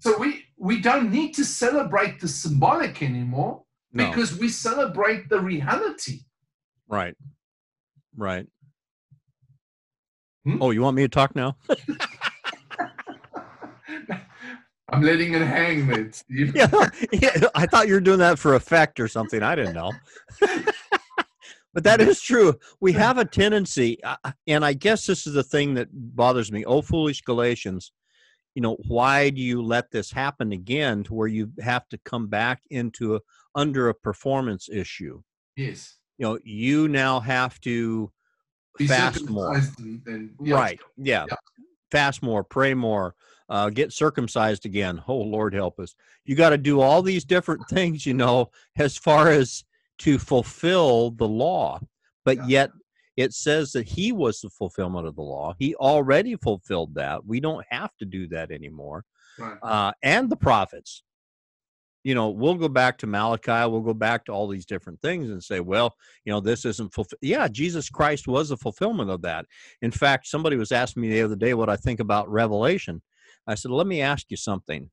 So 0.00 0.16
we, 0.18 0.44
we 0.58 0.80
don't 0.80 1.10
need 1.10 1.32
to 1.34 1.44
celebrate 1.44 2.20
the 2.20 2.28
symbolic 2.28 3.02
anymore 3.02 3.64
No, 3.92 4.08
because 4.10 4.38
we 4.38 4.48
celebrate 4.50 5.28
the 5.30 5.40
reality. 5.40 6.20
right, 6.88 7.14
right. 8.16 8.46
Hmm? 10.44 10.62
Oh, 10.62 10.70
you 10.70 10.80
want 10.80 10.96
me 10.96 11.02
to 11.02 11.08
talk 11.08 11.34
now? 11.36 11.56
I'm 14.92 15.02
letting 15.02 15.34
it 15.34 15.42
hang 15.42 15.86
there, 15.86 16.10
Steve. 16.12 16.56
yeah, 16.56 16.88
yeah, 17.12 17.46
I 17.54 17.66
thought 17.66 17.86
you 17.86 17.94
were 17.94 18.00
doing 18.00 18.18
that 18.18 18.38
for 18.38 18.54
effect 18.54 18.98
or 18.98 19.08
something. 19.08 19.42
I 19.42 19.54
didn't 19.54 19.74
know. 19.74 19.92
but 21.72 21.84
that 21.84 22.00
is 22.00 22.20
true. 22.20 22.54
We 22.80 22.92
have 22.92 23.18
a 23.18 23.24
tendency, 23.24 24.02
uh, 24.02 24.16
and 24.46 24.64
I 24.64 24.72
guess 24.72 25.06
this 25.06 25.26
is 25.26 25.34
the 25.34 25.44
thing 25.44 25.74
that 25.74 25.88
bothers 25.92 26.50
me. 26.50 26.64
Oh, 26.64 26.82
foolish 26.82 27.22
Galatians, 27.22 27.92
you 28.54 28.62
know, 28.62 28.76
why 28.88 29.30
do 29.30 29.40
you 29.40 29.62
let 29.62 29.90
this 29.90 30.10
happen 30.10 30.52
again 30.52 31.04
to 31.04 31.14
where 31.14 31.28
you 31.28 31.52
have 31.60 31.88
to 31.90 31.98
come 31.98 32.26
back 32.26 32.62
into 32.70 33.14
a, 33.16 33.20
under 33.54 33.88
a 33.88 33.94
performance 33.94 34.68
issue? 34.68 35.22
Yes. 35.56 35.96
You 36.18 36.26
know, 36.26 36.38
you 36.42 36.88
now 36.88 37.20
have 37.20 37.60
to 37.60 38.10
Be 38.78 38.86
fast 38.86 39.28
more. 39.28 39.56
and- 39.56 40.02
and- 40.06 40.30
yeah. 40.42 40.54
Right. 40.54 40.80
Yeah. 40.96 41.26
Yeah. 41.28 41.36
Fast 41.90 42.22
more, 42.22 42.44
pray 42.44 42.72
more, 42.74 43.14
uh, 43.48 43.68
get 43.70 43.92
circumcised 43.92 44.64
again. 44.66 45.02
Oh, 45.08 45.16
Lord 45.16 45.54
help 45.54 45.78
us. 45.80 45.94
You 46.24 46.36
got 46.36 46.50
to 46.50 46.58
do 46.58 46.80
all 46.80 47.02
these 47.02 47.24
different 47.24 47.62
things, 47.70 48.06
you 48.06 48.14
know, 48.14 48.50
as 48.78 48.96
far 48.96 49.28
as 49.28 49.64
to 49.98 50.18
fulfill 50.18 51.10
the 51.10 51.28
law. 51.28 51.80
But 52.24 52.36
Yeah. 52.38 52.46
yet 52.46 52.70
it 53.16 53.34
says 53.34 53.72
that 53.72 53.86
he 53.88 54.12
was 54.12 54.40
the 54.40 54.50
fulfillment 54.50 55.06
of 55.06 55.16
the 55.16 55.22
law. 55.22 55.54
He 55.58 55.74
already 55.74 56.36
fulfilled 56.36 56.94
that. 56.94 57.26
We 57.26 57.40
don't 57.40 57.64
have 57.70 57.90
to 57.98 58.04
do 58.06 58.28
that 58.28 58.50
anymore. 58.50 59.04
Right. 59.38 59.58
Uh, 59.62 59.92
and 60.02 60.30
the 60.30 60.36
prophets. 60.36 61.02
You 62.02 62.14
know, 62.14 62.30
we'll 62.30 62.54
go 62.54 62.68
back 62.68 62.96
to 62.98 63.06
Malachi, 63.06 63.68
we'll 63.70 63.80
go 63.80 63.92
back 63.92 64.24
to 64.24 64.32
all 64.32 64.48
these 64.48 64.64
different 64.64 65.00
things 65.02 65.28
and 65.28 65.42
say, 65.42 65.60
well, 65.60 65.94
you 66.24 66.32
know, 66.32 66.40
this 66.40 66.64
isn't 66.64 66.94
fulfilled. 66.94 67.18
Yeah, 67.20 67.46
Jesus 67.48 67.90
Christ 67.90 68.26
was 68.26 68.48
the 68.48 68.56
fulfillment 68.56 69.10
of 69.10 69.20
that. 69.22 69.44
In 69.82 69.90
fact, 69.90 70.26
somebody 70.26 70.56
was 70.56 70.72
asking 70.72 71.02
me 71.02 71.10
the 71.10 71.22
other 71.22 71.36
day 71.36 71.52
what 71.52 71.68
I 71.68 71.76
think 71.76 72.00
about 72.00 72.30
Revelation. 72.30 73.02
I 73.46 73.54
said, 73.54 73.70
"Let 73.70 73.86
me 73.86 74.00
ask 74.00 74.26
you 74.30 74.36
something. 74.36 74.90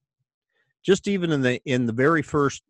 Just 0.84 1.08
even 1.08 1.32
in 1.32 1.42
the 1.42 1.62
in 1.66 1.86
the 1.86 1.94
very 1.94 2.22
first 2.22 2.64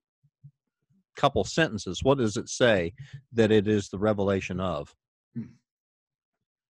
couple 1.15 1.43
sentences, 1.43 2.04
what 2.04 2.17
does 2.19 2.38
it 2.38 2.50
say 2.50 2.93
that 3.34 3.52
it 3.52 3.67
is 3.67 3.89
the 3.89 4.00
revelation 4.00 4.60
of?" 4.60 4.95
Hmm. 5.36 5.43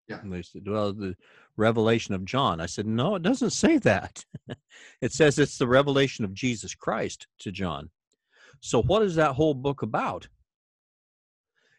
Yeah. 0.09 0.20
And 0.20 0.33
they 0.33 0.42
said, 0.42 0.62
"Well, 0.66 0.92
the 0.92 1.16
revelation 1.57 2.14
of 2.14 2.25
John." 2.25 2.61
I 2.61 2.66
said, 2.66 2.87
"No, 2.87 3.14
it 3.16 3.23
doesn't 3.23 3.51
say 3.51 3.79
that. 3.79 4.25
it 5.01 5.12
says 5.12 5.38
it's 5.38 5.59
the 5.59 5.69
revelation 5.69 6.25
of 6.25 6.35
Jesus 6.35 6.75
Christ 6.75 7.27
to 7.40 7.53
John." 7.53 7.90
So, 8.61 8.83
what 8.83 9.03
is 9.03 9.14
that 9.16 9.35
whole 9.35 9.55
book 9.55 9.83
about? 9.83 10.29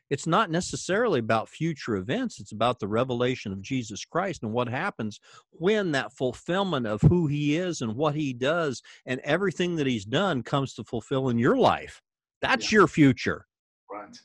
It's 0.09 0.27
not 0.27 0.49
necessarily 0.49 1.19
about 1.19 1.49
future 1.49 1.97
events. 1.97 2.39
It's 2.39 2.53
about 2.53 2.79
the 2.79 2.87
revelation 2.87 3.51
of 3.51 3.61
Jesus 3.61 4.05
Christ 4.05 4.43
and 4.43 4.53
what 4.53 4.69
happens 4.69 5.19
when 5.51 5.91
that 5.91 6.13
fulfillment 6.13 6.87
of 6.87 7.01
who 7.01 7.27
he 7.27 7.57
is 7.57 7.81
and 7.81 7.95
what 7.95 8.15
he 8.15 8.31
does 8.31 8.81
and 9.05 9.19
everything 9.21 9.75
that 9.75 9.87
he's 9.87 10.05
done 10.05 10.43
comes 10.43 10.73
to 10.75 10.83
fulfill 10.83 11.29
in 11.29 11.37
your 11.37 11.57
life. 11.57 12.01
That's 12.41 12.71
your 12.71 12.87
future. 12.87 13.45
Right. 13.91 14.17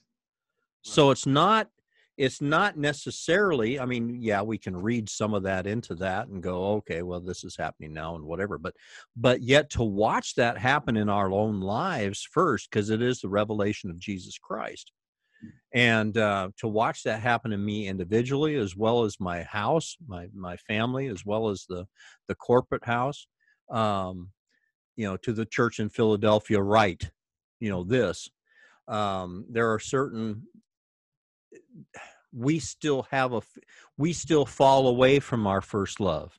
So 0.82 1.10
it's 1.10 1.26
not 1.26 1.68
it's 2.22 2.40
not 2.40 2.76
necessarily 2.76 3.80
i 3.80 3.84
mean 3.84 4.16
yeah 4.20 4.40
we 4.40 4.56
can 4.56 4.76
read 4.76 5.08
some 5.08 5.34
of 5.34 5.42
that 5.42 5.66
into 5.66 5.92
that 5.92 6.28
and 6.28 6.40
go 6.40 6.74
okay 6.74 7.02
well 7.02 7.18
this 7.18 7.42
is 7.42 7.56
happening 7.56 7.92
now 7.92 8.14
and 8.14 8.24
whatever 8.24 8.58
but 8.58 8.74
but 9.16 9.42
yet 9.42 9.68
to 9.68 9.82
watch 9.82 10.36
that 10.36 10.56
happen 10.56 10.96
in 10.96 11.08
our 11.08 11.32
own 11.32 11.60
lives 11.60 12.26
first 12.30 12.70
because 12.70 12.90
it 12.90 13.02
is 13.02 13.20
the 13.20 13.28
revelation 13.28 13.90
of 13.90 13.98
jesus 13.98 14.38
christ. 14.38 14.92
And 15.74 16.16
uh, 16.18 16.50
to 16.58 16.68
watch 16.68 17.02
that 17.02 17.20
happen 17.20 17.50
to 17.50 17.56
me 17.56 17.88
individually 17.88 18.54
as 18.54 18.76
well 18.76 19.02
as 19.02 19.18
my 19.18 19.42
house 19.42 19.96
my 20.06 20.28
my 20.32 20.56
family 20.58 21.08
as 21.08 21.26
well 21.26 21.48
as 21.48 21.66
the 21.68 21.86
the 22.28 22.36
corporate 22.36 22.84
house 22.84 23.26
um 23.68 24.28
you 24.94 25.06
know 25.08 25.16
to 25.16 25.32
the 25.32 25.46
church 25.46 25.80
in 25.80 25.88
philadelphia 25.88 26.62
right 26.62 27.10
you 27.58 27.70
know 27.70 27.82
this 27.82 28.28
um 28.86 29.44
there 29.48 29.72
are 29.72 29.80
certain 29.80 30.42
we 32.34 32.58
still 32.58 33.06
have 33.10 33.32
a 33.32 33.42
we 33.96 34.12
still 34.12 34.46
fall 34.46 34.88
away 34.88 35.18
from 35.18 35.46
our 35.46 35.60
first 35.60 36.00
love 36.00 36.38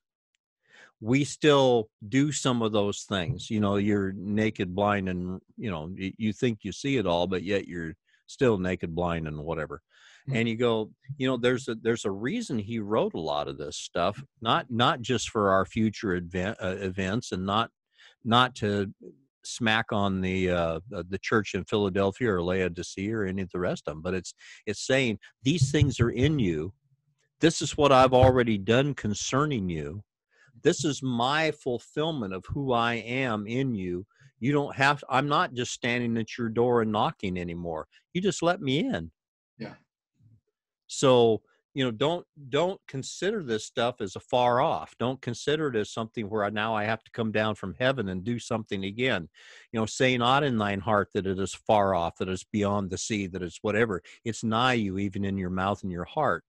we 0.99 1.23
still 1.23 1.89
do 2.07 2.31
some 2.31 2.61
of 2.61 2.71
those 2.71 3.03
things 3.03 3.49
you 3.49 3.59
know 3.59 3.75
you're 3.75 4.13
naked 4.13 4.73
blind 4.73 5.09
and 5.09 5.39
you 5.57 5.69
know 5.69 5.93
you, 5.95 6.33
think 6.33 6.59
you 6.63 6.71
see 6.71 6.97
it 6.97 7.05
all 7.05 7.27
but 7.27 7.43
yet 7.43 7.67
you're 7.67 7.93
still 8.27 8.57
naked 8.57 8.95
blind 8.95 9.27
and 9.27 9.37
whatever 9.37 9.81
Mm. 10.29 10.39
and 10.39 10.49
you 10.49 10.55
go 10.55 10.89
you 11.17 11.27
know 11.27 11.35
there's 11.35 11.67
a 11.67 11.75
there's 11.75 12.05
a 12.05 12.11
reason 12.11 12.57
he 12.57 12.79
wrote 12.79 13.13
a 13.13 13.19
lot 13.19 13.49
of 13.49 13.57
this 13.57 13.75
stuff 13.75 14.23
not 14.41 14.67
not 14.69 15.01
just 15.01 15.29
for 15.29 15.51
our 15.51 15.65
future 15.65 16.15
event, 16.15 16.57
uh, 16.63 16.77
events 16.79 17.33
and 17.33 17.45
not 17.45 17.71
not 18.23 18.55
to 18.55 18.93
smack 19.45 19.91
on 19.91 20.21
the 20.21 20.49
uh, 20.49 20.79
the 20.89 21.03
the 21.09 21.17
church 21.17 21.53
in 21.53 21.63
Philadelphia 21.65 22.33
or 22.33 22.41
Laodicea 22.41 23.15
or 23.15 23.25
any 23.25 23.41
of 23.41 23.51
the 23.51 23.59
rest 23.59 23.87
of 23.87 23.93
them, 23.93 24.01
but 24.01 24.13
it's 24.13 24.33
it's 24.65 24.85
saying 24.85 25.19
these 25.43 25.71
things 25.71 25.99
are 25.99 26.09
in 26.09 26.39
you. 26.39 26.73
This 27.39 27.61
is 27.61 27.77
what 27.77 27.91
I've 27.91 28.13
already 28.13 28.57
done 28.57 28.93
concerning 28.93 29.69
you. 29.69 30.03
This 30.61 30.85
is 30.85 31.03
my 31.03 31.51
fulfillment 31.51 32.33
of 32.33 32.45
who 32.47 32.71
I 32.71 32.95
am 32.95 33.47
in 33.47 33.75
you. 33.75 34.05
You 34.39 34.51
don't 34.51 34.75
have. 34.75 35.03
I'm 35.09 35.27
not 35.27 35.53
just 35.53 35.73
standing 35.73 36.17
at 36.17 36.37
your 36.37 36.49
door 36.49 36.81
and 36.81 36.91
knocking 36.91 37.37
anymore. 37.37 37.87
You 38.13 38.21
just 38.21 38.41
let 38.41 38.61
me 38.61 38.79
in. 38.79 39.11
Yeah. 39.57 39.73
So 40.87 41.41
you 41.73 41.83
know 41.83 41.91
don't 41.91 42.25
don't 42.49 42.79
consider 42.87 43.43
this 43.43 43.65
stuff 43.65 44.01
as 44.01 44.15
a 44.15 44.19
far 44.19 44.61
off 44.61 44.95
don't 44.99 45.21
consider 45.21 45.67
it 45.67 45.75
as 45.75 45.91
something 45.91 46.29
where 46.29 46.43
I, 46.45 46.49
now 46.49 46.75
i 46.75 46.83
have 46.83 47.03
to 47.03 47.11
come 47.11 47.31
down 47.31 47.55
from 47.55 47.75
heaven 47.79 48.09
and 48.09 48.23
do 48.23 48.39
something 48.39 48.83
again 48.85 49.29
you 49.71 49.79
know 49.79 49.85
say 49.85 50.17
not 50.17 50.43
in 50.43 50.57
thine 50.57 50.79
heart 50.79 51.09
that 51.13 51.27
it 51.27 51.39
is 51.39 51.53
far 51.53 51.95
off 51.95 52.17
that 52.17 52.29
it's 52.29 52.43
beyond 52.43 52.89
the 52.89 52.97
sea 52.97 53.27
that 53.27 53.41
it's 53.41 53.59
whatever 53.61 54.01
it's 54.23 54.43
nigh 54.43 54.73
you 54.73 54.97
even 54.97 55.25
in 55.25 55.37
your 55.37 55.49
mouth 55.49 55.81
and 55.83 55.91
your 55.91 56.05
heart 56.05 56.43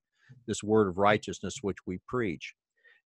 this 0.46 0.62
word 0.62 0.88
of 0.88 0.98
righteousness 0.98 1.58
which 1.62 1.78
we 1.86 1.98
preach 2.06 2.54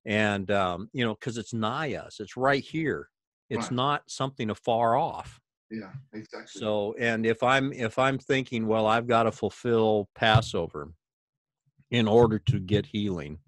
and 0.05 0.51
um, 0.51 0.89
you 0.93 1.05
know 1.05 1.15
because 1.15 1.39
it's 1.39 1.55
nigh 1.55 1.95
us 1.95 2.21
it's 2.21 2.37
right 2.37 2.65
here 2.65 3.09
it's 3.51 3.71
Right. 3.71 3.73
not 3.77 4.03
something 4.11 4.51
afar 4.51 4.97
off 4.97 5.41
Yeah. 5.71 5.93
Exactly. 6.13 6.61
so, 6.61 6.95
and 6.99 7.27
if 7.27 7.43
I'm 7.43 7.73
if 7.73 7.99
I'm 7.99 8.19
thinking, 8.19 8.67
well, 8.67 8.87
I've 8.87 9.07
got 9.07 9.25
to 9.25 9.33
fulfill 9.33 10.09
Passover 10.15 10.93
in 11.91 12.07
order 12.07 12.39
to 12.39 12.59
get 12.59 12.87
healing, 12.87 13.39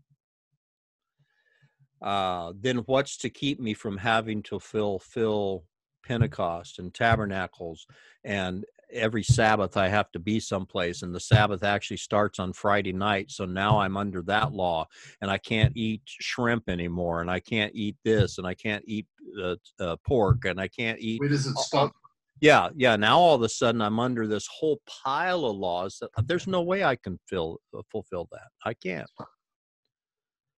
uh, 2.02 2.52
then 2.58 2.78
what's 2.86 3.16
to 3.18 3.30
keep 3.30 3.60
me 3.60 3.74
from 3.74 3.96
having 3.96 4.42
to 4.44 4.58
fulfill 4.58 5.64
Pentecost 6.06 6.78
and 6.78 6.92
tabernacles 6.94 7.86
and 8.24 8.64
every 8.92 9.22
Sabbath 9.22 9.76
I 9.76 9.88
have 9.88 10.10
to 10.12 10.18
be 10.18 10.40
someplace 10.40 11.02
and 11.02 11.14
the 11.14 11.20
Sabbath 11.20 11.62
actually 11.62 11.98
starts 11.98 12.38
on 12.38 12.52
Friday 12.52 12.92
night. 12.92 13.30
So 13.30 13.44
now 13.44 13.78
I'm 13.78 13.96
under 13.96 14.22
that 14.22 14.52
law 14.52 14.86
and 15.20 15.30
I 15.30 15.38
can't 15.38 15.76
eat 15.76 16.02
shrimp 16.04 16.68
anymore 16.68 17.20
and 17.20 17.30
I 17.30 17.40
can't 17.40 17.72
eat 17.74 17.96
this 18.04 18.38
and 18.38 18.46
I 18.46 18.54
can't 18.54 18.84
eat 18.86 19.06
uh, 19.40 19.56
uh, 19.78 19.96
pork 20.04 20.44
and 20.44 20.60
I 20.60 20.68
can't 20.68 20.98
eat. 20.98 21.20
Where 21.20 21.28
does 21.28 21.46
it 21.46 21.56
stop? 21.58 21.92
Yeah, 22.40 22.70
yeah. 22.76 22.96
Now 22.96 23.18
all 23.18 23.34
of 23.34 23.42
a 23.42 23.48
sudden 23.48 23.82
I'm 23.82 23.98
under 23.98 24.26
this 24.26 24.48
whole 24.50 24.80
pile 24.86 25.44
of 25.44 25.56
laws 25.56 25.98
that 26.00 26.10
uh, 26.16 26.22
there's 26.24 26.46
no 26.46 26.62
way 26.62 26.84
I 26.84 26.96
can 26.96 27.18
fill, 27.28 27.58
uh, 27.76 27.82
fulfill 27.90 28.28
that. 28.32 28.48
I 28.64 28.74
can't. 28.74 29.08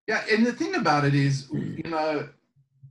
Yeah, 0.09 0.25
and 0.31 0.45
the 0.45 0.53
thing 0.53 0.75
about 0.75 1.05
it 1.05 1.15
is, 1.15 1.49
you 1.53 1.85
know, 1.85 2.29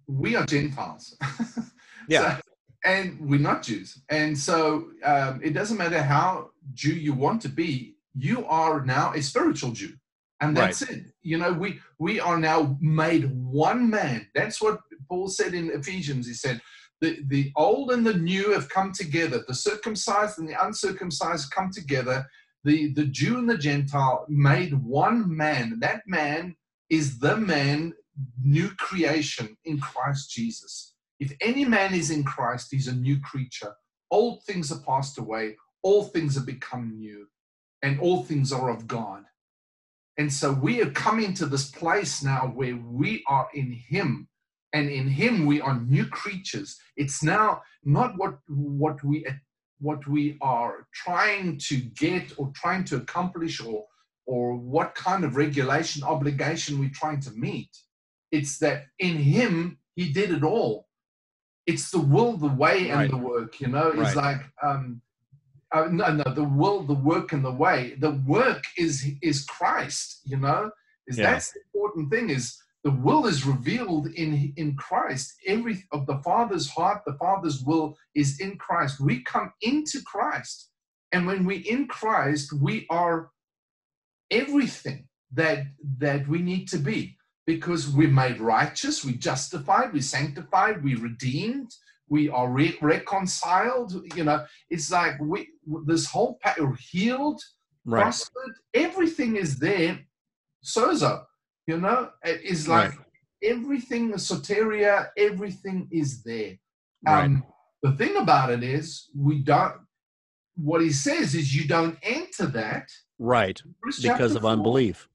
we 0.08 0.36
are 0.36 0.46
Gentiles. 0.46 1.18
Yeah. 2.08 2.38
So, 2.38 2.42
and 2.84 3.20
we're 3.22 3.40
not 3.40 3.64
Jews. 3.64 4.02
And 4.10 4.38
so 4.38 4.90
um, 5.04 5.40
it 5.44 5.54
doesn't 5.54 5.78
matter 5.78 6.02
how 6.02 6.50
Jew 6.74 6.94
you 6.94 7.14
want 7.14 7.42
to 7.44 7.50
be, 7.50 7.96
you 8.16 8.46
are 8.48 8.84
now 8.84 9.14
a 9.14 9.22
spiritual 9.22 9.72
Jew. 9.72 9.94
And 10.42 10.58
that's 10.58 10.82
it. 10.82 11.06
You 11.22 11.38
know, 11.38 11.54
we 11.54 11.80
we 12.00 12.20
are 12.20 12.40
now 12.40 12.76
made 12.82 13.32
one 13.32 13.92
man. 13.92 14.28
That's 14.34 14.60
what 14.60 14.80
Paul 15.08 15.28
said 15.28 15.54
in 15.54 15.70
Ephesians. 15.70 16.26
He 16.26 16.34
said, 16.34 16.60
the, 17.02 17.20
the 17.28 17.52
old 17.56 17.92
and 17.92 18.06
the 18.06 18.14
new 18.14 18.52
have 18.52 18.70
come 18.70 18.92
together. 18.92 19.44
The 19.48 19.56
circumcised 19.56 20.40
and 20.40 20.48
the 20.48 20.64
uncircumcised 20.64 21.52
come 21.52 21.72
together. 21.72 22.26
The, 22.64 22.94
the 22.94 23.06
Jew 23.06 23.40
and 23.40 23.50
the 23.50 23.58
Gentile 23.58 24.26
made 24.30 24.74
one 24.74 25.36
man. 25.36 25.80
That 25.80 26.04
man 26.06 26.56
is 26.90 27.20
the 27.20 27.38
man, 27.38 27.94
new 28.44 28.70
creation 28.78 29.58
in 29.66 29.80
Christ 29.80 30.30
Jesus. 30.30 30.94
If 31.20 31.34
any 31.42 31.66
man 31.66 31.94
is 31.94 32.12
in 32.12 32.24
Christ, 32.24 32.68
he's 32.72 32.88
a 32.88 32.96
new 32.96 33.20
creature. 33.20 33.74
Old 34.12 34.44
things 34.44 34.72
are 34.72 34.80
passed 34.80 35.18
away, 35.18 35.56
all 35.84 36.04
things 36.04 36.36
have 36.36 36.46
become 36.46 36.98
new, 36.98 37.28
and 37.82 38.00
all 38.00 38.24
things 38.24 38.52
are 38.52 38.70
of 38.70 38.88
God. 38.88 39.24
And 40.18 40.32
so 40.32 40.52
we 40.52 40.82
are 40.82 40.92
coming 40.92 41.34
to 41.36 41.46
this 41.46 41.72
place 41.72 42.22
now 42.22 42.52
where 42.54 42.76
we 42.76 43.24
are 43.28 43.48
in 43.54 43.72
Him, 43.72 44.28
and 44.74 44.90
in 44.90 45.08
Him 45.08 45.46
we 45.46 45.62
are 45.62 45.80
new 45.80 46.06
creatures. 46.06 46.80
It's 46.98 47.22
now 47.24 47.62
not 47.84 48.18
what 48.18 48.40
what 48.48 49.04
we 49.04 49.26
what 49.80 50.06
we 50.08 50.38
are 50.42 50.88
trying 50.94 51.58
to 51.70 51.78
get 51.78 52.34
or 52.38 52.52
trying 52.56 52.84
to 52.86 52.98
accomplish 52.98 53.60
or 53.62 53.86
or 54.28 54.56
what 54.56 54.94
kind 54.96 55.24
of 55.24 55.36
regulation 55.36 56.04
obligation 56.04 56.80
we're 56.80 56.90
trying 56.94 57.20
to 57.22 57.32
meet. 57.32 57.70
It's 58.32 58.60
that 58.60 58.86
in 59.00 59.18
Him 59.18 59.78
He 59.96 60.12
did 60.14 60.32
it 60.32 60.44
all 60.44 60.88
it's 61.68 61.92
the 61.92 62.00
will, 62.00 62.38
the 62.38 62.48
way, 62.48 62.90
and 62.90 63.00
Right. 63.02 63.10
the 63.12 63.18
work. 63.18 63.62
You 63.62 63.68
know, 63.68 63.90
it's 63.90 64.16
Right. 64.16 64.16
like 64.16 64.42
um, 64.64 65.02
uh, 65.72 65.88
no, 65.90 66.12
no, 66.14 66.34
the 66.34 66.44
will, 66.44 66.84
the 66.84 66.94
work, 66.94 67.32
and 67.32 67.46
the 67.46 67.52
way. 67.52 67.96
The 68.00 68.12
work 68.38 68.64
is 68.78 69.06
is 69.22 69.46
Christ. 69.46 70.22
You 70.26 70.38
know, 70.38 70.72
is 71.08 71.18
Yeah. 71.18 71.32
that's 71.32 71.52
the 71.54 71.60
important 71.74 72.10
thing. 72.12 72.30
Is 72.30 72.62
the 72.84 72.92
will 72.92 73.28
is 73.28 73.46
revealed 73.46 74.08
in 74.08 74.54
in 74.58 74.76
Christ. 74.76 75.34
Every 75.48 75.84
of 75.92 76.06
the 76.08 76.18
Father's 76.24 76.70
heart, 76.70 77.04
the 77.06 77.14
Father's 77.14 77.64
will 77.64 77.96
is 78.16 78.40
in 78.40 78.58
Christ. 78.58 79.00
We 79.00 79.24
come 79.24 79.52
into 79.62 80.02
Christ, 80.04 80.70
and 81.12 81.28
when 81.28 81.46
we 81.46 81.58
in 81.58 81.88
Christ, 81.88 82.54
we 82.54 82.88
are 82.90 83.30
everything 84.32 85.08
that 85.34 85.66
that 86.00 86.28
we 86.28 86.40
need 86.42 86.68
to 86.70 86.78
be 86.78 87.18
because 87.46 87.88
we're 87.90 88.08
made 88.08 88.40
righteous, 88.40 89.04
we're 89.04 89.16
justified, 89.16 89.94
we're 89.94 90.02
sanctified, 90.02 90.84
we're 90.84 91.00
redeemed, 91.00 91.72
we 92.08 92.30
are 92.30 92.50
re- 92.50 92.78
reconciled. 92.82 93.94
You 94.16 94.24
know, 94.24 94.46
it's 94.70 94.92
like 94.92 95.20
we 95.20 95.50
this 95.86 96.08
whole 96.08 96.40
pa- 96.44 96.56
healed, 96.92 97.42
Right. 97.86 98.02
prospered, 98.04 98.56
everything 98.74 99.38
is 99.38 99.58
there. 99.60 100.00
Sozo, 100.64 101.26
you 101.72 101.80
know, 101.80 102.10
it 102.24 102.42
is 102.44 102.68
like 102.68 102.94
everything, 103.42 104.12
the 104.12 104.18
soteria, 104.18 105.08
everything 105.18 105.88
is 105.92 106.22
there. 106.24 106.58
Right. 107.06 107.26
Um, 107.26 107.44
the 107.82 107.94
thing 107.94 108.18
about 108.18 108.52
it 108.52 108.64
is, 108.64 109.10
we 109.18 109.40
don't. 109.40 109.76
What 110.56 110.82
he 110.82 110.92
says 110.92 111.34
is, 111.34 111.56
you 111.56 111.68
don't 111.68 111.98
enter 112.04 112.46
that 112.48 112.88
Right. 113.22 113.62
Because 114.02 114.36
of 114.36 114.42
four, 114.42 114.52
unbelief. 114.52 115.08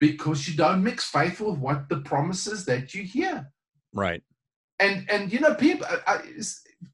Because 0.00 0.48
you 0.48 0.56
don't 0.56 0.82
mix 0.82 1.04
faith 1.04 1.40
with 1.40 1.58
what 1.58 1.88
the 1.88 2.00
promises 2.00 2.64
that 2.66 2.94
you 2.94 3.04
hear. 3.04 3.48
Right. 3.94 4.22
And 4.80 5.08
and 5.08 5.32
you 5.32 5.40
know, 5.40 5.54
people. 5.54 5.86
I- 6.06 6.22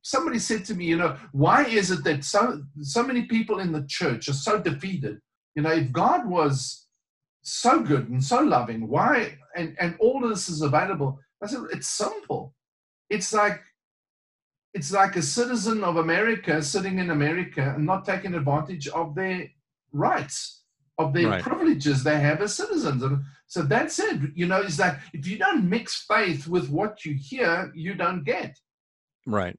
somebody 0.02 0.38
said 0.38 0.64
to 0.64 0.74
me, 0.74 0.84
you 0.84 0.96
know, 0.96 1.16
why 1.32 1.64
is 1.64 1.90
it 1.90 2.04
that 2.04 2.22
so 2.24 2.62
so 2.80 3.02
many 3.02 3.22
people 3.22 3.58
in 3.58 3.72
the 3.72 3.84
church 3.88 4.28
are 4.28 4.34
so 4.34 4.60
defeated? 4.60 5.18
You 5.56 5.62
know, 5.62 5.72
if 5.72 5.90
God 5.90 6.28
was 6.28 6.86
so 7.42 7.80
good 7.80 8.08
and 8.08 8.22
so 8.22 8.40
loving, 8.40 8.88
why 8.88 9.38
and 9.56 9.76
and 9.80 9.96
all 9.98 10.22
of 10.24 10.30
this 10.30 10.48
is 10.48 10.62
available? 10.62 11.18
I 11.42 11.46
said 11.46 11.62
it's 11.72 11.88
simple. 11.88 12.54
It's 13.08 13.32
like 13.32 13.60
it's 14.74 14.92
like 14.92 15.16
a 15.16 15.22
citizen 15.22 15.82
of 15.82 15.96
America 15.96 16.62
sitting 16.62 16.98
in 16.98 17.10
America 17.10 17.74
and 17.74 17.84
not 17.84 18.04
taking 18.04 18.34
advantage 18.34 18.86
of 18.88 19.14
their 19.14 19.48
rights, 19.92 20.62
of 20.98 21.12
their 21.12 21.28
Right. 21.28 21.42
privileges 21.42 22.04
they 22.04 22.20
have 22.20 22.40
as 22.40 22.54
citizens. 22.54 23.02
And 23.02 23.24
so 23.48 23.62
that's 23.62 23.98
it. 23.98 24.20
You 24.34 24.46
know, 24.46 24.60
is 24.60 24.76
that 24.76 25.00
if 25.12 25.26
you 25.26 25.38
don't 25.38 25.68
mix 25.68 26.04
faith 26.06 26.46
with 26.46 26.68
what 26.70 27.04
you 27.04 27.14
hear, 27.14 27.72
you 27.74 27.94
don't 27.94 28.22
get. 28.22 28.56
Right. 29.26 29.58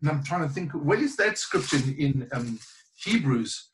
And 0.00 0.10
I'm 0.10 0.22
trying 0.22 0.46
to 0.46 0.54
think, 0.54 0.70
where 0.72 1.02
is 1.02 1.16
that 1.16 1.38
scripture 1.38 1.78
in, 1.78 1.94
in 1.98 2.28
um, 2.32 2.60
Hebrews? 3.04 3.70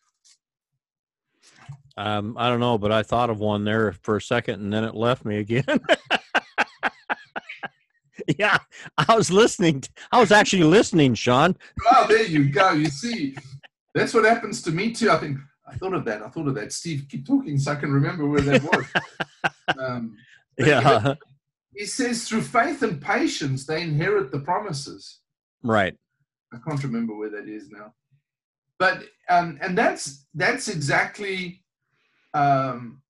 Um, 1.97 2.37
I 2.39 2.49
don't 2.49 2.61
know, 2.61 2.79
but 2.79 2.93
I 2.93 3.03
thought 3.03 3.31
of 3.31 3.41
one 3.41 3.65
there 3.65 3.93
for 4.03 4.17
a 4.17 4.23
second 4.23 4.61
and 4.61 4.73
then 4.73 4.85
it 4.85 4.95
left 4.95 5.25
me 5.25 5.39
again. 5.39 5.65
yeah, 8.39 8.59
I 8.99 9.15
was 9.15 9.31
listening. 9.31 9.83
I 10.11 10.21
was 10.21 10.33
actually 10.33 10.65
listening, 10.65 11.15
Sean. 11.15 11.57
Oh, 11.95 12.07
there 12.09 12.25
you 12.25 12.49
go. 12.51 12.73
You 12.73 12.87
see, 12.87 13.37
that's 13.95 14.15
what 14.15 14.25
happens 14.25 14.63
to 14.63 14.71
me 14.71 14.93
too. 14.93 15.11
I 15.11 15.19
think 15.19 15.39
I 15.67 15.75
thought 15.77 15.95
of 15.95 16.05
that. 16.07 16.23
I 16.23 16.29
thought 16.29 16.49
of 16.49 16.55
that. 16.55 16.73
Steve, 16.73 17.07
keep 17.11 17.27
talking 17.27 17.59
so 17.59 17.73
I 17.73 17.77
can 17.77 17.93
remember 17.93 18.27
where 18.27 18.41
that 18.43 18.63
was. 18.63 18.87
um, 19.79 20.17
Yeah. 20.59 21.15
he 21.75 21.87
says, 21.87 22.29
through 22.29 22.43
faith 22.43 22.83
and 22.83 23.01
patience, 23.01 23.67
they 23.67 23.83
inherit 23.83 24.31
the 24.31 24.41
promises. 24.41 25.21
right. 25.63 25.95
I 26.55 26.59
can't 26.69 26.83
remember 26.85 27.17
where 27.17 27.31
that 27.31 27.49
is 27.49 27.71
now. 27.71 27.95
But 28.79 29.05
um, 29.31 29.59
and 29.63 29.77
that's 29.79 30.27
that's 30.35 30.69
exactly 30.69 31.62
um, 32.35 33.03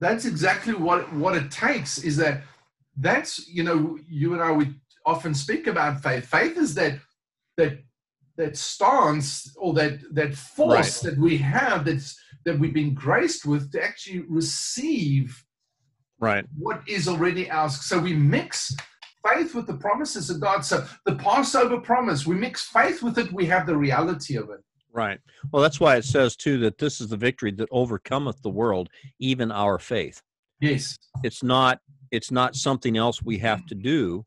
that's 0.00 0.24
exactly 0.24 0.74
what 0.74 1.12
what 1.12 1.36
it 1.36 1.50
takes 1.50 1.98
is 1.98 2.16
that 2.16 2.42
that's 2.96 3.48
you 3.48 3.62
know 3.62 3.98
you 4.08 4.34
and 4.34 4.42
I 4.42 4.52
we 4.52 4.74
often 5.06 5.34
speak 5.34 5.66
about 5.66 6.02
faith. 6.02 6.26
Faith 6.26 6.56
is 6.56 6.74
that 6.74 6.98
that 7.56 7.78
that 8.36 8.56
stance 8.56 9.54
or 9.56 9.74
that 9.74 10.00
that 10.14 10.34
force 10.34 11.00
that 11.00 11.18
we 11.18 11.38
have 11.38 11.84
that's 11.84 12.18
that 12.44 12.58
we've 12.58 12.74
been 12.74 12.94
graced 12.94 13.46
with 13.46 13.70
to 13.72 13.82
actually 13.82 14.20
receive 14.28 15.44
Right. 16.18 16.44
what 16.56 16.82
is 16.86 17.08
already 17.08 17.50
ours. 17.50 17.84
So 17.84 17.98
we 17.98 18.14
mix 18.14 18.76
faith 19.28 19.56
with 19.56 19.66
the 19.66 19.74
promises 19.74 20.30
of 20.30 20.40
God. 20.40 20.64
So 20.64 20.86
the 21.04 21.16
Passover 21.16 21.80
promise, 21.80 22.24
we 22.24 22.36
mix 22.36 22.62
faith 22.62 23.02
with 23.02 23.18
it, 23.18 23.32
we 23.32 23.46
have 23.46 23.66
the 23.66 23.76
reality 23.76 24.36
of 24.36 24.48
it. 24.50 24.60
Right. 24.94 25.18
Well, 25.50 25.62
that's 25.62 25.80
why 25.80 25.96
it 25.96 26.04
says 26.04 26.36
too 26.36 26.58
that 26.58 26.78
this 26.78 27.00
is 27.00 27.08
the 27.08 27.16
victory 27.16 27.50
that 27.52 27.68
overcometh 27.70 28.42
the 28.42 28.50
world, 28.50 28.90
even 29.18 29.50
our 29.50 29.78
faith. 29.78 30.20
Yes. 30.60 30.98
It's 31.24 31.42
not. 31.42 31.80
It's 32.10 32.30
not 32.30 32.54
something 32.54 32.96
else 32.98 33.22
we 33.22 33.38
have 33.38 33.64
to 33.66 33.74
do. 33.74 34.24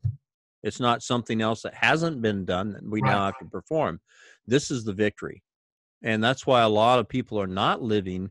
It's 0.64 0.80
not 0.80 1.02
something 1.02 1.40
else 1.40 1.62
that 1.62 1.74
hasn't 1.74 2.20
been 2.20 2.44
done 2.44 2.72
that 2.72 2.82
we 2.84 3.00
now 3.00 3.26
have 3.26 3.38
to 3.38 3.44
perform. 3.44 4.00
This 4.48 4.72
is 4.72 4.82
the 4.84 4.92
victory, 4.92 5.42
and 6.02 6.22
that's 6.22 6.46
why 6.46 6.62
a 6.62 6.68
lot 6.68 6.98
of 6.98 7.08
people 7.08 7.40
are 7.40 7.46
not 7.46 7.82
living 7.82 8.30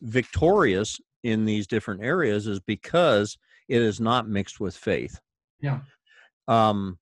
victorious 0.00 0.98
in 1.24 1.44
these 1.44 1.66
different 1.66 2.02
areas 2.02 2.46
is 2.46 2.60
because 2.60 3.36
it 3.68 3.82
is 3.82 4.00
not 4.00 4.28
mixed 4.28 4.60
with 4.60 4.76
faith. 4.76 5.20
Yeah. 5.60 5.80
Um. 6.48 6.98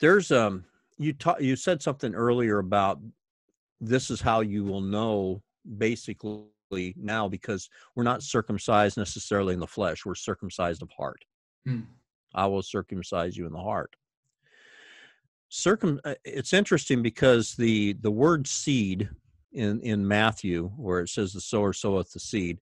There's 0.00 0.30
um. 0.30 0.64
You 0.98 1.12
ta- 1.12 1.36
you 1.38 1.56
said 1.56 1.82
something 1.82 2.14
earlier 2.14 2.58
about 2.58 2.98
this 3.80 4.10
is 4.10 4.20
how 4.20 4.40
you 4.40 4.64
will 4.64 4.80
know 4.80 5.42
basically 5.78 6.46
now 6.96 7.28
because 7.28 7.68
we're 7.94 8.02
not 8.02 8.22
circumcised 8.22 8.96
necessarily 8.96 9.54
in 9.54 9.60
the 9.60 9.66
flesh 9.66 10.04
we're 10.04 10.14
circumcised 10.14 10.82
of 10.82 10.90
heart. 10.90 11.24
Hmm. 11.64 11.80
i 12.34 12.46
will 12.46 12.62
circumcise 12.62 13.36
you 13.36 13.46
in 13.46 13.52
the 13.52 13.58
heart. 13.58 13.94
Circum 15.48 16.00
uh, 16.04 16.14
it's 16.24 16.52
interesting 16.52 17.02
because 17.02 17.54
the 17.54 17.94
the 17.94 18.10
word 18.10 18.46
seed 18.46 19.08
in 19.52 19.80
in 19.80 20.06
matthew 20.06 20.68
where 20.76 21.00
it 21.00 21.08
says 21.08 21.32
the 21.32 21.40
sower 21.40 21.72
soweth 21.72 22.12
the 22.12 22.20
seed 22.20 22.58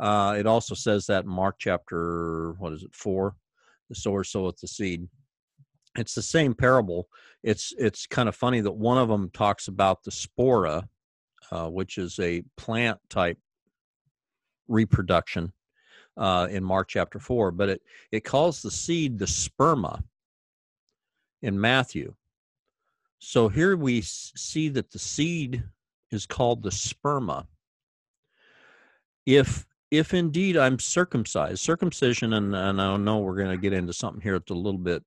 uh 0.00 0.34
it 0.36 0.46
also 0.46 0.74
says 0.74 1.06
that 1.06 1.24
in 1.24 1.30
mark 1.30 1.56
chapter 1.58 2.52
what 2.58 2.72
is 2.72 2.82
it 2.82 2.94
four? 2.94 3.36
The 3.88 3.94
sower 3.94 4.24
soweth 4.24 4.60
the 4.60 4.68
seed 4.68 5.08
it's 5.96 6.14
the 6.14 6.22
same 6.22 6.54
parable 6.54 7.08
it's 7.42 7.72
it's 7.78 8.06
kind 8.06 8.28
of 8.28 8.34
funny 8.34 8.60
that 8.60 8.72
one 8.72 8.98
of 8.98 9.08
them 9.08 9.30
talks 9.30 9.68
about 9.68 10.02
the 10.02 10.10
spora 10.10 10.84
uh, 11.50 11.68
which 11.68 11.98
is 11.98 12.18
a 12.18 12.42
plant 12.56 12.98
type 13.08 13.38
reproduction 14.68 15.52
uh, 16.16 16.48
in 16.50 16.64
Mark 16.64 16.88
chapter 16.88 17.18
4, 17.18 17.50
but 17.50 17.68
it, 17.68 17.82
it 18.12 18.24
calls 18.24 18.62
the 18.62 18.70
seed 18.70 19.18
the 19.18 19.24
sperma. 19.24 20.02
in 21.42 21.60
Matthew. 21.60 22.14
So 23.18 23.48
here 23.48 23.76
we 23.76 24.02
see 24.02 24.68
that 24.70 24.90
the 24.90 24.98
seed 24.98 25.64
is 26.10 26.26
called 26.26 26.62
the 26.62 26.70
sperma. 26.70 27.46
If 29.26 29.66
if 29.90 30.12
indeed 30.12 30.56
I'm 30.56 30.78
circumcised, 30.78 31.60
circumcision, 31.60 32.32
and, 32.32 32.54
and 32.54 32.82
I 32.82 32.96
know 32.96 33.18
we're 33.18 33.36
going 33.36 33.56
to 33.56 33.62
get 33.62 33.72
into 33.72 33.92
something 33.92 34.20
here 34.20 34.38
that's 34.38 34.50
a 34.50 34.54
little 34.54 34.80
bit 34.80 35.04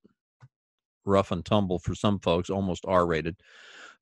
rough 1.08 1.32
and 1.32 1.44
tumble 1.46 1.80
for 1.80 1.96
some 1.96 2.20
folks, 2.20 2.50
almost 2.50 2.86
R 2.88 3.06
rated. 3.06 3.38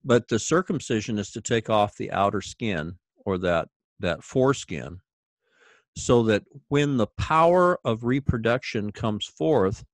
But 0.03 0.27
the 0.27 0.39
circumcision 0.39 1.17
is 1.17 1.31
to 1.31 1.41
take 1.41 1.69
off 1.69 1.97
the 1.97 2.11
outer 2.11 2.41
skin 2.41 2.97
or 3.25 3.37
that 3.39 3.69
that 3.99 4.23
foreskin 4.23 4.99
so 5.95 6.23
that 6.23 6.43
when 6.67 6.97
the 6.97 7.07
power 7.07 7.79
of 7.85 8.03
reproduction 8.03 8.91
comes 8.91 9.25
forth, 9.25 9.85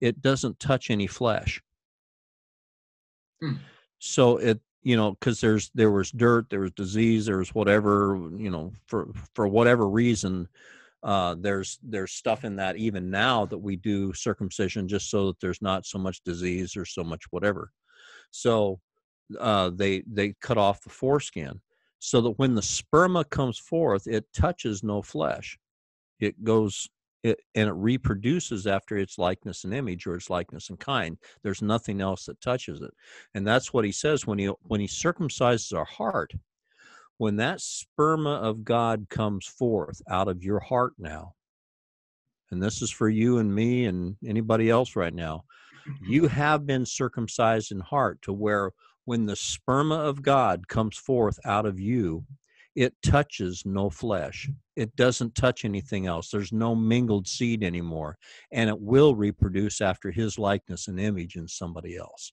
it 0.00 0.22
doesn't 0.22 0.58
touch 0.58 0.90
any 0.90 1.06
flesh. 1.06 1.60
Hmm. 3.40 3.54
So 3.98 4.38
it 4.38 4.60
you 4.82 4.96
know 4.96 5.12
because 5.12 5.40
there's 5.40 5.70
there 5.74 5.90
was 5.90 6.10
dirt 6.10 6.50
there 6.50 6.60
was 6.60 6.72
disease 6.72 7.26
there 7.26 7.38
was 7.38 7.54
whatever 7.54 8.20
you 8.36 8.50
know 8.50 8.72
for 8.86 9.08
for 9.34 9.46
whatever 9.46 9.88
reason 9.88 10.48
uh, 11.02 11.34
there's 11.38 11.78
there's 11.82 12.12
stuff 12.12 12.44
in 12.44 12.56
that 12.56 12.76
even 12.76 13.10
now 13.10 13.44
that 13.46 13.58
we 13.58 13.76
do 13.76 14.12
circumcision 14.12 14.86
just 14.86 15.10
so 15.10 15.26
that 15.26 15.40
there's 15.40 15.62
not 15.62 15.84
so 15.84 15.98
much 15.98 16.22
disease 16.24 16.76
or 16.76 16.84
so 16.84 17.02
much 17.02 17.24
whatever. 17.30 17.70
So 18.30 18.80
uh, 19.38 19.70
they 19.74 20.04
they 20.06 20.34
cut 20.40 20.58
off 20.58 20.82
the 20.82 20.90
foreskin 20.90 21.60
so 21.98 22.20
that 22.20 22.38
when 22.38 22.54
the 22.54 22.60
sperma 22.60 23.28
comes 23.28 23.58
forth 23.58 24.06
it 24.06 24.26
touches 24.32 24.82
no 24.82 25.02
flesh. 25.02 25.58
It 26.20 26.44
goes 26.44 26.88
it, 27.24 27.40
and 27.54 27.68
it 27.68 27.72
reproduces 27.72 28.66
after 28.66 28.96
its 28.96 29.18
likeness 29.18 29.64
and 29.64 29.74
image 29.74 30.06
or 30.06 30.16
its 30.16 30.30
likeness 30.30 30.70
and 30.70 30.78
kind. 30.78 31.16
There's 31.42 31.62
nothing 31.62 32.00
else 32.00 32.26
that 32.26 32.40
touches 32.40 32.80
it. 32.80 32.90
And 33.34 33.46
that's 33.46 33.72
what 33.72 33.84
he 33.84 33.92
says 33.92 34.26
when 34.26 34.38
he 34.38 34.46
when 34.62 34.80
he 34.80 34.86
circumcises 34.86 35.76
our 35.76 35.84
heart 35.84 36.32
when 37.18 37.36
that 37.36 37.58
sperma 37.58 38.40
of 38.40 38.64
god 38.64 39.06
comes 39.08 39.46
forth 39.46 40.00
out 40.08 40.28
of 40.28 40.42
your 40.42 40.60
heart 40.60 40.92
now 40.98 41.34
and 42.50 42.62
this 42.62 42.82
is 42.82 42.90
for 42.90 43.08
you 43.08 43.38
and 43.38 43.54
me 43.54 43.86
and 43.86 44.16
anybody 44.26 44.68
else 44.70 44.96
right 44.96 45.14
now 45.14 45.42
you 46.06 46.26
have 46.28 46.66
been 46.66 46.86
circumcised 46.86 47.72
in 47.72 47.80
heart 47.80 48.20
to 48.22 48.32
where 48.32 48.72
when 49.04 49.26
the 49.26 49.34
sperma 49.34 49.98
of 49.98 50.22
god 50.22 50.68
comes 50.68 50.96
forth 50.96 51.38
out 51.44 51.66
of 51.66 51.78
you 51.80 52.24
it 52.74 52.94
touches 53.02 53.64
no 53.66 53.90
flesh. 53.90 54.48
It 54.76 54.96
doesn't 54.96 55.34
touch 55.34 55.64
anything 55.64 56.06
else. 56.06 56.30
There's 56.30 56.52
no 56.52 56.74
mingled 56.74 57.28
seed 57.28 57.62
anymore. 57.62 58.16
And 58.50 58.70
it 58.70 58.80
will 58.80 59.14
reproduce 59.14 59.80
after 59.80 60.10
his 60.10 60.38
likeness 60.38 60.88
and 60.88 60.98
image 60.98 61.36
in 61.36 61.48
somebody 61.48 61.96
else. 61.96 62.32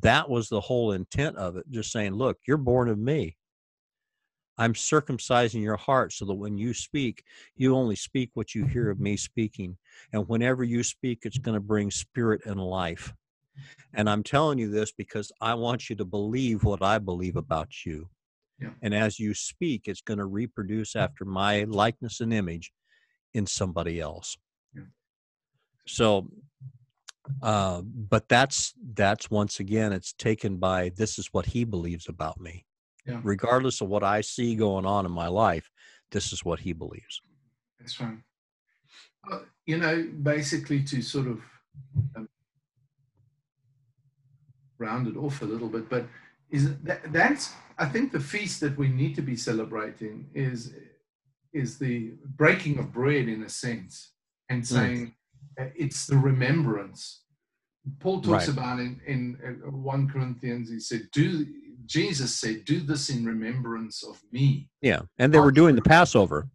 That 0.00 0.28
was 0.28 0.48
the 0.48 0.60
whole 0.60 0.92
intent 0.92 1.36
of 1.36 1.56
it. 1.56 1.64
Just 1.70 1.92
saying, 1.92 2.14
look, 2.14 2.38
you're 2.46 2.56
born 2.56 2.88
of 2.88 2.98
me. 2.98 3.36
I'm 4.58 4.72
circumcising 4.72 5.62
your 5.62 5.76
heart 5.76 6.12
so 6.12 6.24
that 6.24 6.34
when 6.34 6.56
you 6.56 6.72
speak, 6.72 7.24
you 7.56 7.76
only 7.76 7.96
speak 7.96 8.30
what 8.34 8.54
you 8.54 8.64
hear 8.64 8.90
of 8.90 8.98
me 8.98 9.16
speaking. 9.16 9.76
And 10.12 10.28
whenever 10.28 10.64
you 10.64 10.82
speak, 10.82 11.20
it's 11.22 11.38
going 11.38 11.54
to 11.54 11.60
bring 11.60 11.90
spirit 11.90 12.42
and 12.46 12.60
life. 12.60 13.12
And 13.94 14.08
I'm 14.08 14.22
telling 14.22 14.58
you 14.58 14.70
this 14.70 14.92
because 14.92 15.30
I 15.40 15.54
want 15.54 15.88
you 15.88 15.96
to 15.96 16.04
believe 16.04 16.64
what 16.64 16.82
I 16.82 16.98
believe 16.98 17.36
about 17.36 17.84
you. 17.84 18.08
Yeah. 18.60 18.70
And 18.82 18.94
as 18.94 19.18
you 19.18 19.34
speak, 19.34 19.82
it's 19.86 20.00
going 20.00 20.18
to 20.18 20.24
reproduce 20.24 20.96
after 20.96 21.24
my 21.24 21.64
likeness 21.64 22.20
and 22.20 22.32
image 22.32 22.72
in 23.34 23.46
somebody 23.46 24.00
else. 24.00 24.36
Yeah. 24.74 24.82
So, 25.86 26.30
uh, 27.42 27.82
but 27.82 28.28
that's 28.28 28.74
that's 28.94 29.30
once 29.30 29.60
again, 29.60 29.92
it's 29.92 30.12
taken 30.12 30.56
by 30.56 30.90
this 30.96 31.18
is 31.18 31.28
what 31.32 31.46
he 31.46 31.64
believes 31.64 32.08
about 32.08 32.40
me. 32.40 32.64
Yeah. 33.06 33.20
Regardless 33.22 33.80
of 33.80 33.88
what 33.88 34.02
I 34.02 34.20
see 34.20 34.54
going 34.56 34.84
on 34.84 35.06
in 35.06 35.12
my 35.12 35.28
life, 35.28 35.70
this 36.10 36.32
is 36.32 36.44
what 36.44 36.60
he 36.60 36.72
believes. 36.72 37.20
That's 37.78 38.00
right. 38.00 38.18
Uh, 39.30 39.40
you 39.64 39.78
know, 39.78 40.08
basically 40.22 40.82
to 40.84 41.02
sort 41.02 41.26
of 41.26 41.40
um, 42.16 42.28
round 44.78 45.08
it 45.08 45.16
off 45.16 45.42
a 45.42 45.44
little 45.44 45.68
bit, 45.68 45.88
but 45.88 46.06
is 46.50 46.76
that, 46.78 47.12
that's 47.12 47.52
I 47.78 47.86
think 47.86 48.12
the 48.12 48.20
feast 48.20 48.60
that 48.60 48.76
we 48.76 48.88
need 48.88 49.14
to 49.16 49.22
be 49.22 49.36
celebrating 49.36 50.28
is 50.34 50.72
is 51.52 51.78
the 51.78 52.12
breaking 52.24 52.78
of 52.78 52.92
bread 52.92 53.28
in 53.28 53.42
a 53.42 53.48
sense 53.48 54.12
and 54.48 54.60
hmm. 54.60 54.74
saying 54.74 55.06
mm. 55.06 55.12
It's 55.56 56.06
the 56.06 56.16
remembrance. 56.16 57.22
Paul 58.00 58.20
talks 58.20 58.48
right. 58.48 58.56
about 58.56 58.78
in, 58.80 59.00
in 59.06 59.38
uh, 59.64 59.70
1 59.70 60.08
Corinthians, 60.08 60.70
he 60.70 60.80
said, 60.80 61.08
Do 61.12 61.46
Jesus 61.86 62.34
said, 62.34 62.64
Do 62.64 62.80
this 62.80 63.10
in 63.10 63.24
remembrance 63.24 64.02
of 64.02 64.20
me. 64.32 64.68
Yeah. 64.82 65.02
And 65.18 65.32
they 65.32 65.38
were 65.38 65.52
doing 65.52 65.76
the 65.76 65.82
Passover. 65.82 66.48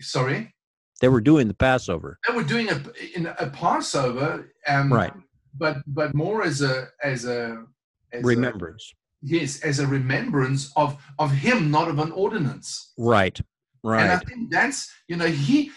Sorry? 0.00 0.54
They 1.00 1.08
were 1.08 1.20
doing 1.20 1.48
the 1.48 1.54
Passover. 1.54 2.18
They 2.26 2.34
were 2.34 2.42
doing 2.42 2.68
a 2.68 2.82
in 3.14 3.26
a 3.26 3.48
Passover, 3.50 4.52
um, 4.66 4.92
right? 4.92 5.12
But 5.56 5.78
but 5.86 6.12
more 6.14 6.42
as 6.42 6.60
a 6.60 6.88
as 7.02 7.24
a 7.24 7.64
as 8.12 8.24
remembrance. 8.24 8.92
A, 8.92 8.98
yes 9.22 9.60
as 9.62 9.78
a 9.78 9.86
remembrance 9.86 10.72
of 10.76 10.96
of 11.18 11.32
him 11.32 11.70
not 11.70 11.88
of 11.88 11.98
an 11.98 12.12
ordinance 12.12 12.92
right 12.96 13.40
right 13.82 14.02
and 14.02 14.12
i 14.12 14.16
think 14.18 14.50
that's 14.50 14.92
you 15.08 15.16
know 15.16 15.26
he 15.26 15.70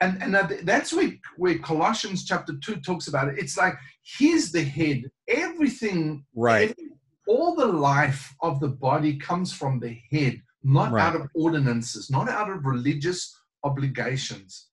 and 0.00 0.22
and 0.22 0.34
that's 0.62 0.92
where 0.92 1.10
where 1.36 1.58
colossians 1.58 2.24
chapter 2.24 2.54
2 2.62 2.76
talks 2.76 3.08
about 3.08 3.28
it. 3.28 3.38
It's 3.38 3.56
like 3.56 3.74
he's 4.02 4.52
the 4.52 4.62
head. 4.62 5.04
Everything 5.28 6.24
right. 6.34 6.70
every, 6.70 6.90
all 7.26 7.54
the 7.54 7.66
life 7.66 8.34
of 8.42 8.60
the 8.60 8.68
body 8.68 9.16
comes 9.16 9.52
from 9.52 9.80
the 9.80 9.98
head 10.10 10.40
not 10.62 10.92
right. 10.92 11.02
out 11.02 11.16
of 11.16 11.28
ordinances 11.34 12.10
not 12.10 12.28
out 12.28 12.50
of 12.50 12.64
religious 12.64 13.34
obligations. 13.64 14.68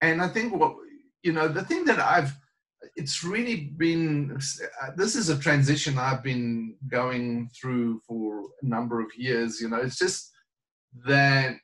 And 0.00 0.22
i 0.22 0.28
think 0.28 0.54
what 0.54 0.74
you 1.22 1.32
know 1.32 1.48
the 1.48 1.64
thing 1.64 1.84
that 1.86 1.98
i've 1.98 2.32
it's 2.94 3.24
really 3.24 3.72
been 3.76 4.38
this 4.96 5.16
is 5.16 5.28
a 5.28 5.38
transition 5.38 5.98
i've 5.98 6.22
been 6.22 6.76
going 6.88 7.50
through 7.60 8.00
for 8.06 8.42
a 8.62 8.66
number 8.66 9.00
of 9.00 9.10
years 9.16 9.60
you 9.60 9.68
know. 9.68 9.78
It's 9.78 9.98
just 9.98 10.30
that 11.04 11.56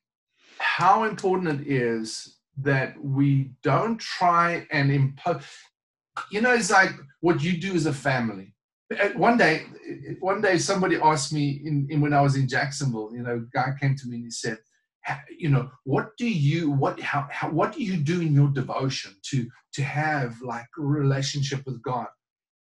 how 0.59 1.05
important 1.05 1.61
it 1.61 1.67
is 1.69 2.34
that 2.59 2.95
we 3.03 3.51
don't 3.63 3.99
try 3.99 4.67
and 4.71 4.93
impose 4.93 5.43
you 6.31 6.41
know 6.41 6.53
it's 6.55 6.71
like 6.71 6.91
what 7.21 7.43
you 7.43 7.57
do 7.59 7.75
as 7.75 7.87
a 7.87 7.93
family. 7.93 8.55
Uh, 9.01 9.09
one 9.17 9.37
day 9.37 9.65
one 10.21 10.41
day 10.41 10.59
somebody 10.59 10.97
asked 11.03 11.33
me 11.33 11.63
in, 11.65 11.87
in 11.91 12.01
when 12.01 12.13
i 12.13 12.21
was 12.21 12.37
in 12.37 12.47
jacksonville 12.47 13.11
you 13.15 13.23
know 13.23 13.45
guy 13.53 13.73
came 13.81 13.97
to 13.97 14.07
me 14.07 14.17
and 14.17 14.27
he 14.27 14.31
said 14.31 14.59
you 15.39 15.49
know 15.49 15.71
what 15.85 16.17
do 16.17 16.29
you 16.29 16.71
what 16.71 17.01
how, 17.01 17.27
how 17.31 17.49
what 17.51 17.73
do 17.73 17.83
you 17.83 17.97
do 17.97 18.21
in 18.21 18.33
your 18.35 18.49
devotion 18.49 19.15
to 19.23 19.49
to 19.73 19.83
have 19.83 20.41
like 20.43 20.67
a 20.79 20.83
relationship 20.83 21.65
with 21.67 21.83
god? 21.83 22.07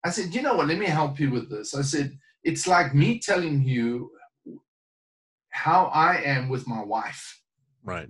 I 0.04 0.10
said 0.10 0.34
you 0.34 0.42
know 0.42 0.56
what? 0.56 0.68
Let 0.68 0.80
me 0.80 0.88
help 0.88 1.20
you 1.20 1.30
with 1.30 1.50
this. 1.50 1.76
I 1.76 1.82
said 1.82 2.18
it's 2.44 2.68
like 2.68 2.96
me 2.96 3.20
telling 3.20 3.64
you 3.64 4.12
how 5.50 5.92
i 5.94 6.16
am 6.24 6.50
with 6.50 6.68
my 6.68 6.82
wife. 6.82 7.42
Right 7.84 8.10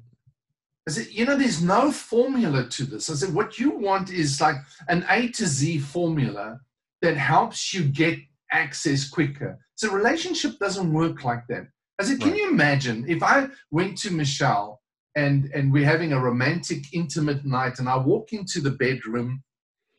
I 0.88 0.92
said, 0.92 1.08
you 1.12 1.26
know, 1.26 1.38
there's 1.38 1.62
no 1.62 1.92
formula 1.92 2.68
to 2.68 2.86
this. 2.86 3.10
I 3.10 3.14
said, 3.14 3.34
what 3.34 3.60
you 3.60 3.72
want 3.72 4.12
is 4.12 4.42
like 4.42 4.56
an 4.88 5.06
A 5.10 5.28
to 5.30 5.46
Z 5.46 5.80
formula 5.80 6.60
that 7.02 7.18
helps 7.18 7.74
you 7.74 7.84
get 7.84 8.18
access 8.52 9.08
quicker. 9.08 9.60
So 9.76 9.92
relationship 9.92 10.58
doesn't 10.60 10.92
work 10.92 11.24
like 11.24 11.46
that. 11.50 11.68
I 12.00 12.04
said, 12.04 12.20
can 12.20 12.32
right. 12.32 12.40
you 12.40 12.50
imagine 12.50 13.06
if 13.08 13.22
I 13.22 13.48
went 13.70 13.98
to 14.00 14.12
Michelle 14.12 14.82
and 15.16 15.52
and 15.54 15.72
we're 15.72 15.86
having 15.86 16.14
a 16.14 16.20
romantic, 16.20 16.94
intimate 16.94 17.46
night, 17.46 17.80
and 17.80 17.88
I 17.88 17.98
walk 17.98 18.34
into 18.34 18.60
the 18.60 18.72
bedroom 18.72 19.44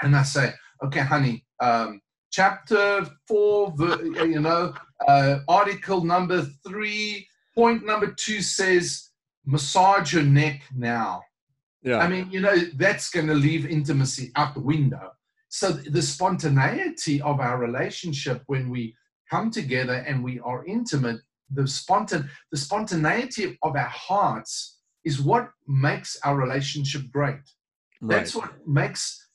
and 0.02 0.16
I 0.16 0.22
say, 0.24 0.52
okay, 0.84 1.00
honey, 1.00 1.44
um, 1.60 2.00
chapter 2.32 3.06
four, 3.28 3.74
you 3.78 4.40
know, 4.40 4.74
uh, 5.06 5.38
article 5.48 6.04
number 6.04 6.46
three, 6.66 7.28
point 7.54 7.84
number 7.84 8.14
two 8.18 8.40
says, 8.42 9.10
massage 9.44 10.12
your 10.12 10.22
neck 10.22 10.62
now. 10.74 11.22
Yeah. 11.82 11.98
I 11.98 12.08
mean, 12.08 12.30
you 12.30 12.40
know, 12.40 12.56
that's 12.76 13.10
going 13.10 13.26
to 13.26 13.34
leave 13.34 13.66
intimacy 13.66 14.30
out 14.36 14.54
the 14.54 14.60
window. 14.60 15.12
So 15.48 15.72
the 15.72 16.02
spontaneity 16.02 17.20
of 17.20 17.40
our 17.40 17.58
relationship 17.58 18.42
when 18.46 18.70
we 18.70 18.94
come 19.30 19.50
together 19.50 20.04
and 20.06 20.22
we 20.22 20.40
are 20.40 20.64
intimate 20.66 21.20
the 21.54 21.66
spontan 21.66 22.30
the 22.50 22.56
spontaneity 22.56 23.58
of 23.62 23.76
our 23.76 23.92
hearts 24.08 24.78
is 25.04 25.20
what 25.20 25.50
makes 25.66 26.16
our 26.24 26.36
relationship 26.36 27.02
great. 27.12 27.34
Right. 28.00 28.16
That's 28.16 28.34
what 28.34 28.52
makes 28.66 29.26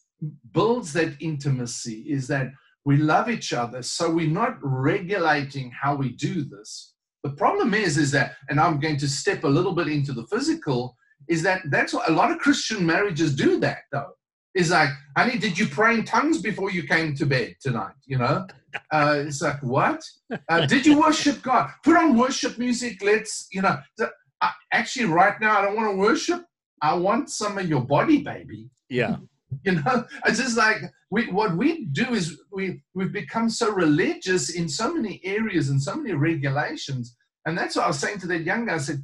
builds 0.51 0.93
that 0.93 1.13
intimacy 1.19 2.05
is 2.09 2.27
that 2.27 2.47
we 2.85 2.97
love 2.97 3.29
each 3.29 3.53
other 3.53 3.81
so 3.83 4.09
we're 4.09 4.27
not 4.27 4.57
regulating 4.61 5.71
how 5.71 5.95
we 5.95 6.09
do 6.13 6.43
this 6.43 6.93
the 7.23 7.31
problem 7.31 7.73
is 7.73 7.97
is 7.97 8.11
that 8.11 8.35
and 8.49 8.59
i'm 8.59 8.79
going 8.79 8.97
to 8.97 9.07
step 9.07 9.43
a 9.43 9.47
little 9.47 9.73
bit 9.73 9.87
into 9.87 10.13
the 10.13 10.25
physical 10.27 10.95
is 11.27 11.41
that 11.41 11.61
that's 11.69 11.93
what 11.93 12.09
a 12.09 12.13
lot 12.13 12.31
of 12.31 12.37
christian 12.39 12.85
marriages 12.85 13.35
do 13.35 13.59
that 13.59 13.79
though 13.91 14.13
is 14.57 14.71
like, 14.71 14.89
honey, 15.15 15.37
did 15.37 15.57
you 15.57 15.67
pray 15.67 15.93
in 15.93 16.03
tongues 16.03 16.41
before 16.41 16.71
you 16.71 16.83
came 16.83 17.13
to 17.15 17.25
bed 17.25 17.55
tonight? 17.61 17.93
You 18.05 18.17
know, 18.17 18.47
uh, 18.91 19.23
it's 19.25 19.41
like, 19.41 19.61
what? 19.61 20.01
Uh, 20.49 20.65
did 20.65 20.85
you 20.85 20.99
worship 20.99 21.41
God? 21.41 21.69
Put 21.83 21.95
on 21.95 22.17
worship 22.17 22.57
music. 22.57 23.01
Let's, 23.03 23.47
you 23.51 23.61
know, 23.61 23.77
uh, 23.99 24.51
actually, 24.73 25.05
right 25.05 25.39
now, 25.39 25.59
I 25.59 25.61
don't 25.61 25.75
want 25.75 25.91
to 25.91 25.97
worship. 25.97 26.43
I 26.81 26.95
want 26.95 27.29
some 27.29 27.57
of 27.57 27.69
your 27.69 27.81
body, 27.81 28.23
baby. 28.23 28.69
Yeah. 28.89 29.17
You 29.63 29.73
know, 29.73 30.05
it's 30.25 30.39
just 30.39 30.57
like 30.57 30.77
we, 31.09 31.31
what 31.31 31.55
we 31.55 31.85
do 31.85 32.13
is 32.13 32.39
we, 32.51 32.83
we've 32.93 33.11
become 33.11 33.49
so 33.49 33.71
religious 33.71 34.49
in 34.51 34.69
so 34.69 34.93
many 34.93 35.19
areas 35.23 35.69
and 35.69 35.81
so 35.81 35.95
many 35.95 36.13
regulations. 36.13 37.15
And 37.45 37.57
that's 37.57 37.75
what 37.75 37.85
I 37.85 37.87
was 37.87 37.99
saying 37.99 38.19
to 38.19 38.27
that 38.27 38.43
young 38.43 38.65
guy. 38.65 38.75
I 38.75 38.77
said, 38.77 39.01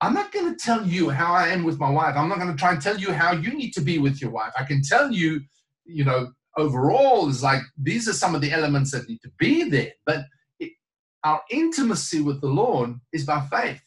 I'm 0.00 0.14
not 0.14 0.32
going 0.32 0.54
to 0.54 0.56
tell 0.56 0.86
you 0.86 1.10
how 1.10 1.32
I 1.32 1.48
am 1.48 1.64
with 1.64 1.78
my 1.78 1.90
wife. 1.90 2.16
I'm 2.16 2.28
not 2.28 2.38
going 2.38 2.50
to 2.50 2.56
try 2.56 2.72
and 2.72 2.82
tell 2.82 2.98
you 2.98 3.12
how 3.12 3.32
you 3.32 3.52
need 3.54 3.72
to 3.72 3.80
be 3.80 3.98
with 3.98 4.20
your 4.20 4.30
wife. 4.30 4.52
I 4.58 4.64
can 4.64 4.82
tell 4.82 5.10
you, 5.10 5.40
you 5.84 6.04
know, 6.04 6.32
overall 6.56 7.28
is 7.28 7.42
like 7.42 7.62
these 7.80 8.08
are 8.08 8.12
some 8.12 8.34
of 8.34 8.40
the 8.40 8.52
elements 8.52 8.90
that 8.90 9.08
need 9.08 9.20
to 9.22 9.30
be 9.38 9.68
there. 9.68 9.92
But 10.04 10.24
it, 10.58 10.72
our 11.24 11.42
intimacy 11.50 12.20
with 12.20 12.40
the 12.40 12.48
Lord 12.48 12.94
is 13.12 13.24
by 13.24 13.46
faith, 13.50 13.82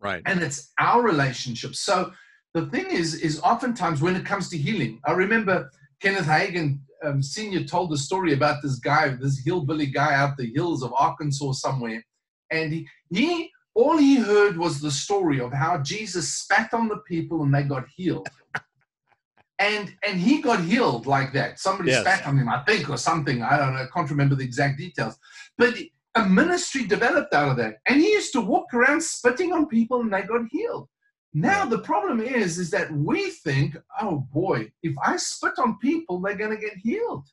right? 0.00 0.22
And 0.26 0.42
it's 0.42 0.72
our 0.78 1.02
relationship. 1.02 1.74
So 1.74 2.12
the 2.60 2.70
thing 2.70 2.86
is, 2.86 3.14
is 3.14 3.40
oftentimes 3.40 4.00
when 4.00 4.16
it 4.16 4.24
comes 4.24 4.48
to 4.50 4.58
healing, 4.58 5.00
I 5.04 5.12
remember 5.12 5.70
Kenneth 6.00 6.26
Hagin 6.26 6.80
um, 7.04 7.22
Senior 7.22 7.64
told 7.64 7.90
the 7.90 7.98
story 7.98 8.32
about 8.32 8.62
this 8.62 8.78
guy, 8.78 9.08
this 9.08 9.42
hillbilly 9.44 9.86
guy 9.86 10.14
out 10.14 10.36
the 10.36 10.52
hills 10.54 10.82
of 10.82 10.92
Arkansas 10.96 11.52
somewhere, 11.52 12.04
and 12.50 12.72
he 12.72 12.88
he 13.10 13.50
all 13.74 13.96
he 13.96 14.16
heard 14.16 14.56
was 14.56 14.80
the 14.80 14.90
story 14.90 15.40
of 15.40 15.52
how 15.52 15.78
Jesus 15.78 16.34
spat 16.34 16.74
on 16.74 16.88
the 16.88 16.98
people 17.06 17.42
and 17.42 17.54
they 17.54 17.62
got 17.62 17.86
healed. 17.94 18.28
and 19.60 19.94
and 20.06 20.18
he 20.20 20.42
got 20.42 20.60
healed 20.60 21.06
like 21.06 21.32
that. 21.34 21.60
Somebody 21.60 21.90
yes. 21.90 22.00
spat 22.00 22.26
on 22.26 22.38
him, 22.38 22.48
I 22.48 22.64
think, 22.64 22.90
or 22.90 22.96
something. 22.96 23.42
I 23.42 23.56
don't 23.56 23.74
know. 23.74 23.82
I 23.82 23.86
can't 23.94 24.10
remember 24.10 24.34
the 24.34 24.44
exact 24.44 24.78
details. 24.78 25.16
But 25.56 25.74
a 26.14 26.28
ministry 26.28 26.86
developed 26.86 27.34
out 27.34 27.50
of 27.50 27.56
that. 27.58 27.76
And 27.86 28.00
he 28.00 28.10
used 28.10 28.32
to 28.32 28.40
walk 28.40 28.74
around 28.74 29.02
spitting 29.02 29.52
on 29.52 29.66
people 29.66 30.00
and 30.00 30.12
they 30.12 30.22
got 30.22 30.42
healed. 30.50 30.88
Now 31.40 31.64
the 31.64 31.78
problem 31.78 32.20
is, 32.20 32.58
is 32.58 32.70
that 32.70 32.90
we 32.92 33.30
think, 33.30 33.76
oh 34.00 34.26
boy, 34.32 34.70
if 34.82 34.94
I 35.04 35.16
spit 35.16 35.58
on 35.58 35.78
people, 35.78 36.20
they're 36.20 36.34
going 36.34 36.50
to 36.50 36.60
get 36.60 36.76
healed. 36.76 37.26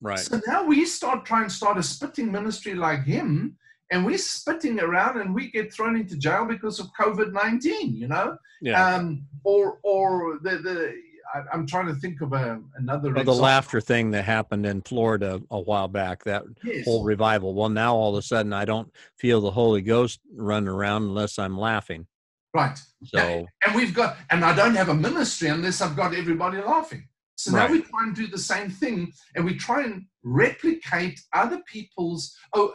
Right. 0.00 0.18
So 0.18 0.40
now 0.46 0.64
we 0.64 0.86
start 0.86 1.26
trying 1.26 1.48
to 1.48 1.54
start 1.54 1.76
a 1.76 1.82
spitting 1.82 2.32
ministry 2.32 2.74
like 2.74 3.04
him, 3.04 3.56
and 3.90 4.06
we're 4.06 4.18
spitting 4.18 4.80
around 4.80 5.20
and 5.20 5.34
we 5.34 5.50
get 5.50 5.72
thrown 5.72 5.96
into 5.96 6.16
jail 6.16 6.46
because 6.46 6.80
of 6.80 6.86
COVID 6.98 7.32
nineteen. 7.32 7.94
You 7.94 8.08
know, 8.08 8.38
yeah. 8.62 8.94
Um, 8.94 9.26
or 9.44 9.78
or 9.82 10.38
the 10.42 10.56
the 10.58 10.94
I, 11.34 11.42
am 11.52 11.66
trying 11.66 11.86
to 11.86 11.94
think 11.94 12.20
of 12.22 12.32
a, 12.32 12.60
another. 12.76 13.16
Or 13.16 13.24
the 13.24 13.34
laughter 13.34 13.80
thing 13.80 14.10
that 14.12 14.24
happened 14.24 14.66
in 14.66 14.82
Florida 14.82 15.40
a 15.50 15.60
while 15.60 15.88
back, 15.88 16.24
that 16.24 16.44
yes. 16.64 16.84
whole 16.84 17.04
revival. 17.04 17.54
Well, 17.54 17.68
now 17.68 17.94
all 17.94 18.16
of 18.16 18.18
a 18.18 18.22
sudden 18.22 18.52
I 18.52 18.64
don't 18.64 18.92
feel 19.18 19.40
the 19.40 19.50
Holy 19.50 19.82
Ghost 19.82 20.20
running 20.34 20.68
around 20.68 21.04
unless 21.04 21.38
I'm 21.38 21.58
laughing. 21.58 22.06
Right. 22.52 22.78
So, 23.04 23.18
and 23.64 23.74
we've 23.74 23.94
got, 23.94 24.16
and 24.30 24.44
I 24.44 24.54
don't 24.54 24.74
have 24.74 24.88
a 24.88 24.94
ministry 24.94 25.48
unless 25.48 25.80
I've 25.80 25.96
got 25.96 26.14
everybody 26.14 26.58
laughing. 26.58 27.06
So 27.36 27.52
now 27.52 27.68
we 27.68 27.80
try 27.80 28.02
and 28.02 28.14
do 28.14 28.26
the 28.26 28.36
same 28.36 28.68
thing, 28.68 29.12
and 29.34 29.46
we 29.46 29.56
try 29.56 29.84
and 29.84 30.04
replicate 30.22 31.18
other 31.32 31.62
people's. 31.66 32.36
Oh, 32.54 32.74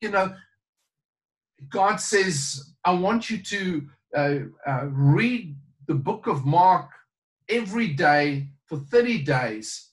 you 0.00 0.10
know, 0.10 0.34
God 1.68 1.96
says, 1.96 2.72
I 2.84 2.92
want 2.92 3.30
you 3.30 3.42
to 3.42 3.88
uh, 4.16 4.38
uh, 4.66 4.86
read 4.86 5.56
the 5.86 5.94
book 5.94 6.26
of 6.26 6.44
Mark 6.44 6.90
every 7.48 7.88
day 7.88 8.48
for 8.66 8.78
30 8.78 9.22
days. 9.22 9.90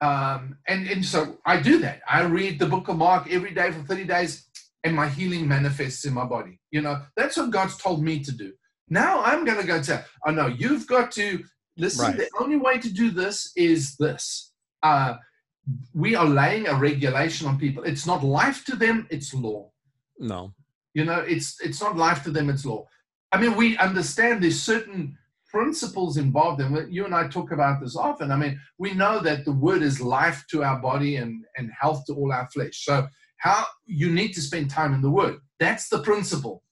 Um, 0.00 0.56
and, 0.66 0.88
and 0.88 1.04
so 1.04 1.38
I 1.44 1.60
do 1.60 1.78
that. 1.80 2.02
I 2.08 2.22
read 2.22 2.58
the 2.58 2.66
book 2.66 2.88
of 2.88 2.96
Mark 2.96 3.30
every 3.30 3.52
day 3.52 3.70
for 3.70 3.80
30 3.80 4.04
days, 4.04 4.43
and 4.84 4.94
my 4.94 5.08
healing 5.08 5.48
manifests 5.48 6.04
in 6.04 6.12
my 6.12 6.24
body. 6.24 6.60
You 6.70 6.82
know, 6.82 7.00
that's 7.16 7.36
what 7.36 7.50
God's 7.50 7.76
told 7.76 8.04
me 8.04 8.20
to 8.20 8.32
do. 8.32 8.52
Now 8.88 9.22
I'm 9.22 9.44
going 9.44 9.60
to 9.60 9.66
go 9.66 9.82
tell, 9.82 10.04
oh 10.26 10.30
no, 10.30 10.46
you've 10.46 10.86
got 10.86 11.10
to 11.12 11.42
listen. 11.76 12.04
Right. 12.04 12.16
The 12.16 12.30
only 12.38 12.56
way 12.56 12.78
to 12.78 12.92
do 12.92 13.10
this 13.10 13.50
is 13.56 13.96
this. 13.96 14.52
Uh, 14.82 15.14
we 15.94 16.14
are 16.14 16.26
laying 16.26 16.68
a 16.68 16.74
regulation 16.74 17.46
on 17.46 17.58
people. 17.58 17.82
It's 17.84 18.06
not 18.06 18.22
life 18.22 18.64
to 18.66 18.76
them, 18.76 19.06
it's 19.10 19.32
law. 19.32 19.70
No. 20.18 20.52
You 20.92 21.06
know, 21.06 21.20
it's 21.20 21.56
it's 21.62 21.80
not 21.80 21.96
life 21.96 22.22
to 22.24 22.30
them, 22.30 22.50
it's 22.50 22.66
law. 22.66 22.86
I 23.32 23.40
mean, 23.40 23.56
we 23.56 23.76
understand 23.78 24.42
there's 24.42 24.62
certain 24.62 25.16
principles 25.48 26.16
involved 26.18 26.60
and 26.60 26.92
you 26.92 27.04
and 27.04 27.14
I 27.14 27.28
talk 27.28 27.52
about 27.52 27.80
this 27.80 27.96
often. 27.96 28.30
I 28.30 28.36
mean, 28.36 28.60
we 28.78 28.92
know 28.92 29.20
that 29.20 29.44
the 29.44 29.52
word 29.52 29.82
is 29.82 30.00
life 30.00 30.44
to 30.50 30.62
our 30.62 30.78
body 30.80 31.16
and, 31.16 31.44
and 31.56 31.70
health 31.80 32.04
to 32.06 32.14
all 32.14 32.32
our 32.32 32.48
flesh. 32.52 32.84
So 32.84 33.06
how 33.44 33.66
you 33.84 34.10
need 34.10 34.32
to 34.32 34.40
spend 34.40 34.70
time 34.70 34.94
in 34.94 35.02
the 35.02 35.10
word. 35.10 35.36
That's 35.60 35.90
the 35.90 35.98
principle. 35.98 36.62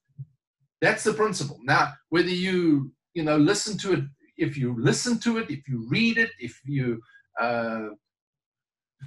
That's 0.80 1.04
the 1.04 1.12
principle. 1.12 1.58
Now, 1.64 1.92
whether 2.08 2.30
you, 2.30 2.92
you 3.12 3.22
know, 3.24 3.36
listen 3.36 3.76
to 3.78 3.92
it, 3.92 4.04
if 4.38 4.56
you 4.56 4.74
listen 4.78 5.18
to 5.20 5.36
it, 5.36 5.50
if 5.50 5.68
you 5.68 5.86
read 5.90 6.16
it, 6.16 6.30
if 6.38 6.58
you 6.64 6.98
uh, 7.38 7.88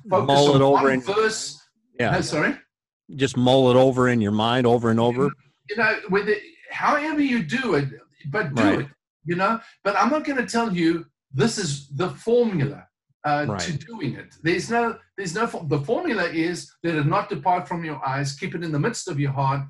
focus 0.08 0.28
mull 0.28 0.50
on 0.52 0.62
it 0.62 0.64
over 0.64 0.84
one 0.84 1.02
verse. 1.02 1.60
Yeah. 2.00 2.12
No, 2.12 2.22
sorry? 2.22 2.56
Just 3.16 3.36
mull 3.36 3.72
it 3.72 3.76
over 3.76 4.10
in 4.10 4.22
your 4.22 4.32
mind 4.32 4.68
over 4.68 4.92
and 4.92 5.00
over. 5.00 5.32
You 5.68 5.76
know, 5.78 6.00
with 6.12 6.30
it, 6.30 6.44
however 6.70 7.22
you 7.22 7.42
do 7.42 7.74
it, 7.74 7.90
but 8.30 8.54
do 8.54 8.64
right. 8.64 8.80
it, 8.82 8.88
you 9.26 9.36
know. 9.36 9.60
But 9.84 9.96
I'm 9.98 10.12
not 10.12 10.24
going 10.24 10.38
to 10.38 10.46
tell 10.46 10.72
you 10.72 11.08
this 11.34 11.58
is 11.58 11.90
the 11.90 12.12
formula 12.12 12.88
uh, 13.26 13.46
right. 13.50 13.60
to 13.60 13.74
doing 13.74 14.16
it. 14.16 14.36
There's 14.44 14.70
no, 14.70 14.98
there's 15.18 15.34
no. 15.34 15.46
The 15.68 15.80
formula 15.80 16.26
is 16.26 16.72
let 16.84 16.96
it 16.96 17.08
not 17.08 17.28
depart 17.30 17.68
from 17.68 17.84
your 17.84 18.06
eyes. 18.08 18.38
Keep 18.38 18.56
it 18.56 18.64
in 18.64 18.72
the 18.72 18.80
midst 18.80 19.08
of 19.08 19.20
your 19.20 19.32
heart. 19.32 19.64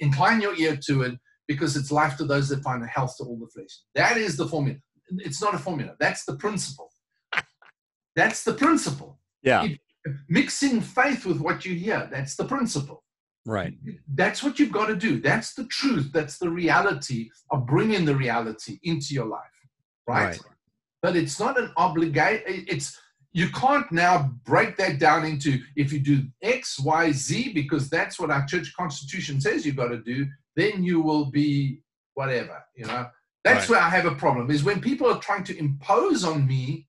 Incline 0.00 0.40
your 0.40 0.56
ear 0.56 0.78
to 0.86 1.02
it, 1.02 1.14
because 1.46 1.76
it's 1.76 1.92
life 1.92 2.16
to 2.16 2.24
those 2.24 2.48
that 2.48 2.62
find 2.62 2.82
a 2.82 2.86
health 2.86 3.16
to 3.18 3.24
all 3.24 3.38
the 3.38 3.46
flesh. 3.46 3.78
That 3.94 4.16
is 4.16 4.36
the 4.36 4.46
formula. 4.46 4.78
It's 5.18 5.40
not 5.40 5.54
a 5.54 5.58
formula. 5.58 5.94
That's 6.00 6.24
the 6.24 6.36
principle. 6.36 6.90
That's 8.16 8.44
the 8.44 8.54
principle. 8.54 9.18
Yeah. 9.42 9.68
mixing 10.28 10.80
faith 10.80 11.26
with 11.26 11.38
what 11.40 11.64
you 11.64 11.74
hear. 11.74 12.08
That's 12.10 12.34
the 12.34 12.44
principle. 12.44 13.04
Right. 13.46 13.74
That's 14.14 14.42
what 14.42 14.58
you've 14.58 14.72
got 14.72 14.86
to 14.86 14.96
do. 14.96 15.20
That's 15.20 15.52
the 15.52 15.64
truth. 15.66 16.10
That's 16.12 16.38
the 16.38 16.48
reality 16.48 17.28
of 17.50 17.66
bringing 17.66 18.06
the 18.06 18.16
reality 18.16 18.78
into 18.82 19.12
your 19.12 19.26
life. 19.26 19.40
Right. 20.06 20.24
right 20.24 20.53
but 21.04 21.16
it's 21.16 21.38
not 21.38 21.58
an 21.58 21.70
obligation. 21.76 22.42
It's 22.46 22.98
you 23.34 23.50
can't 23.50 23.92
now 23.92 24.32
break 24.46 24.78
that 24.78 24.98
down 24.98 25.26
into 25.26 25.58
if 25.76 25.92
you 25.92 25.98
do 25.98 26.22
X, 26.40 26.80
Y, 26.80 27.12
Z 27.12 27.52
because 27.52 27.90
that's 27.90 28.18
what 28.18 28.30
our 28.30 28.46
church 28.46 28.72
constitution 28.74 29.38
says 29.38 29.66
you've 29.66 29.76
got 29.76 29.88
to 29.88 29.98
do. 29.98 30.26
Then 30.56 30.82
you 30.82 31.02
will 31.02 31.26
be 31.26 31.82
whatever. 32.14 32.64
You 32.74 32.86
know, 32.86 33.06
that's 33.44 33.68
right. 33.68 33.76
where 33.76 33.80
I 33.80 33.90
have 33.90 34.06
a 34.06 34.14
problem. 34.14 34.50
Is 34.50 34.64
when 34.64 34.80
people 34.80 35.06
are 35.12 35.20
trying 35.20 35.44
to 35.44 35.58
impose 35.58 36.24
on 36.24 36.46
me 36.46 36.88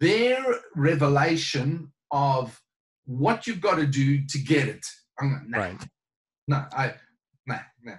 their 0.00 0.44
revelation 0.76 1.90
of 2.10 2.60
what 3.06 3.46
you've 3.46 3.62
got 3.62 3.76
to 3.76 3.86
do 3.86 4.26
to 4.26 4.38
get 4.38 4.68
it. 4.68 4.84
I'm 5.18 5.46
nah, 5.48 5.58
right. 5.58 5.88
No, 6.46 6.66
I, 6.76 6.92
nah, 7.46 7.60
nah. 7.82 7.94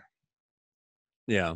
Yeah. 1.26 1.56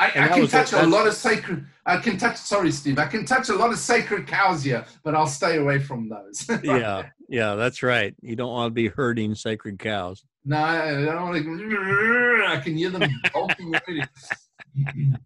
I, 0.00 0.06
I 0.06 0.28
can 0.28 0.46
touch 0.48 0.72
a, 0.72 0.82
a 0.82 0.86
lot 0.86 1.06
of 1.06 1.12
sacred. 1.12 1.66
I 1.84 1.98
can 1.98 2.16
touch. 2.16 2.38
Sorry, 2.38 2.72
Steve. 2.72 2.98
I 2.98 3.06
can 3.06 3.26
touch 3.26 3.50
a 3.50 3.54
lot 3.54 3.70
of 3.70 3.78
sacred 3.78 4.26
cows 4.26 4.64
here, 4.64 4.86
but 5.04 5.14
I'll 5.14 5.26
stay 5.26 5.58
away 5.58 5.78
from 5.78 6.08
those. 6.08 6.48
yeah, 6.64 7.10
yeah, 7.28 7.54
that's 7.54 7.82
right. 7.82 8.14
You 8.22 8.34
don't 8.34 8.50
want 8.50 8.70
to 8.70 8.74
be 8.74 8.88
herding 8.88 9.34
sacred 9.34 9.78
cows. 9.78 10.24
No, 10.42 10.56
I 10.56 10.92
don't 11.04 11.22
want 11.22 11.44
to. 11.44 12.44
I 12.48 12.60
can 12.60 12.78
hear 12.78 12.88
them 12.88 13.10
bolting 13.34 13.74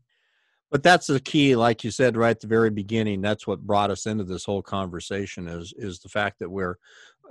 but 0.72 0.82
that's 0.82 1.06
the 1.06 1.20
key, 1.20 1.54
like 1.54 1.84
you 1.84 1.92
said 1.92 2.16
right 2.16 2.30
at 2.30 2.40
the 2.40 2.48
very 2.48 2.70
beginning. 2.70 3.20
That's 3.20 3.46
what 3.46 3.60
brought 3.60 3.92
us 3.92 4.06
into 4.06 4.24
this 4.24 4.44
whole 4.44 4.62
conversation 4.62 5.46
is 5.46 5.72
is 5.76 6.00
the 6.00 6.08
fact 6.08 6.40
that 6.40 6.50
we're 6.50 6.78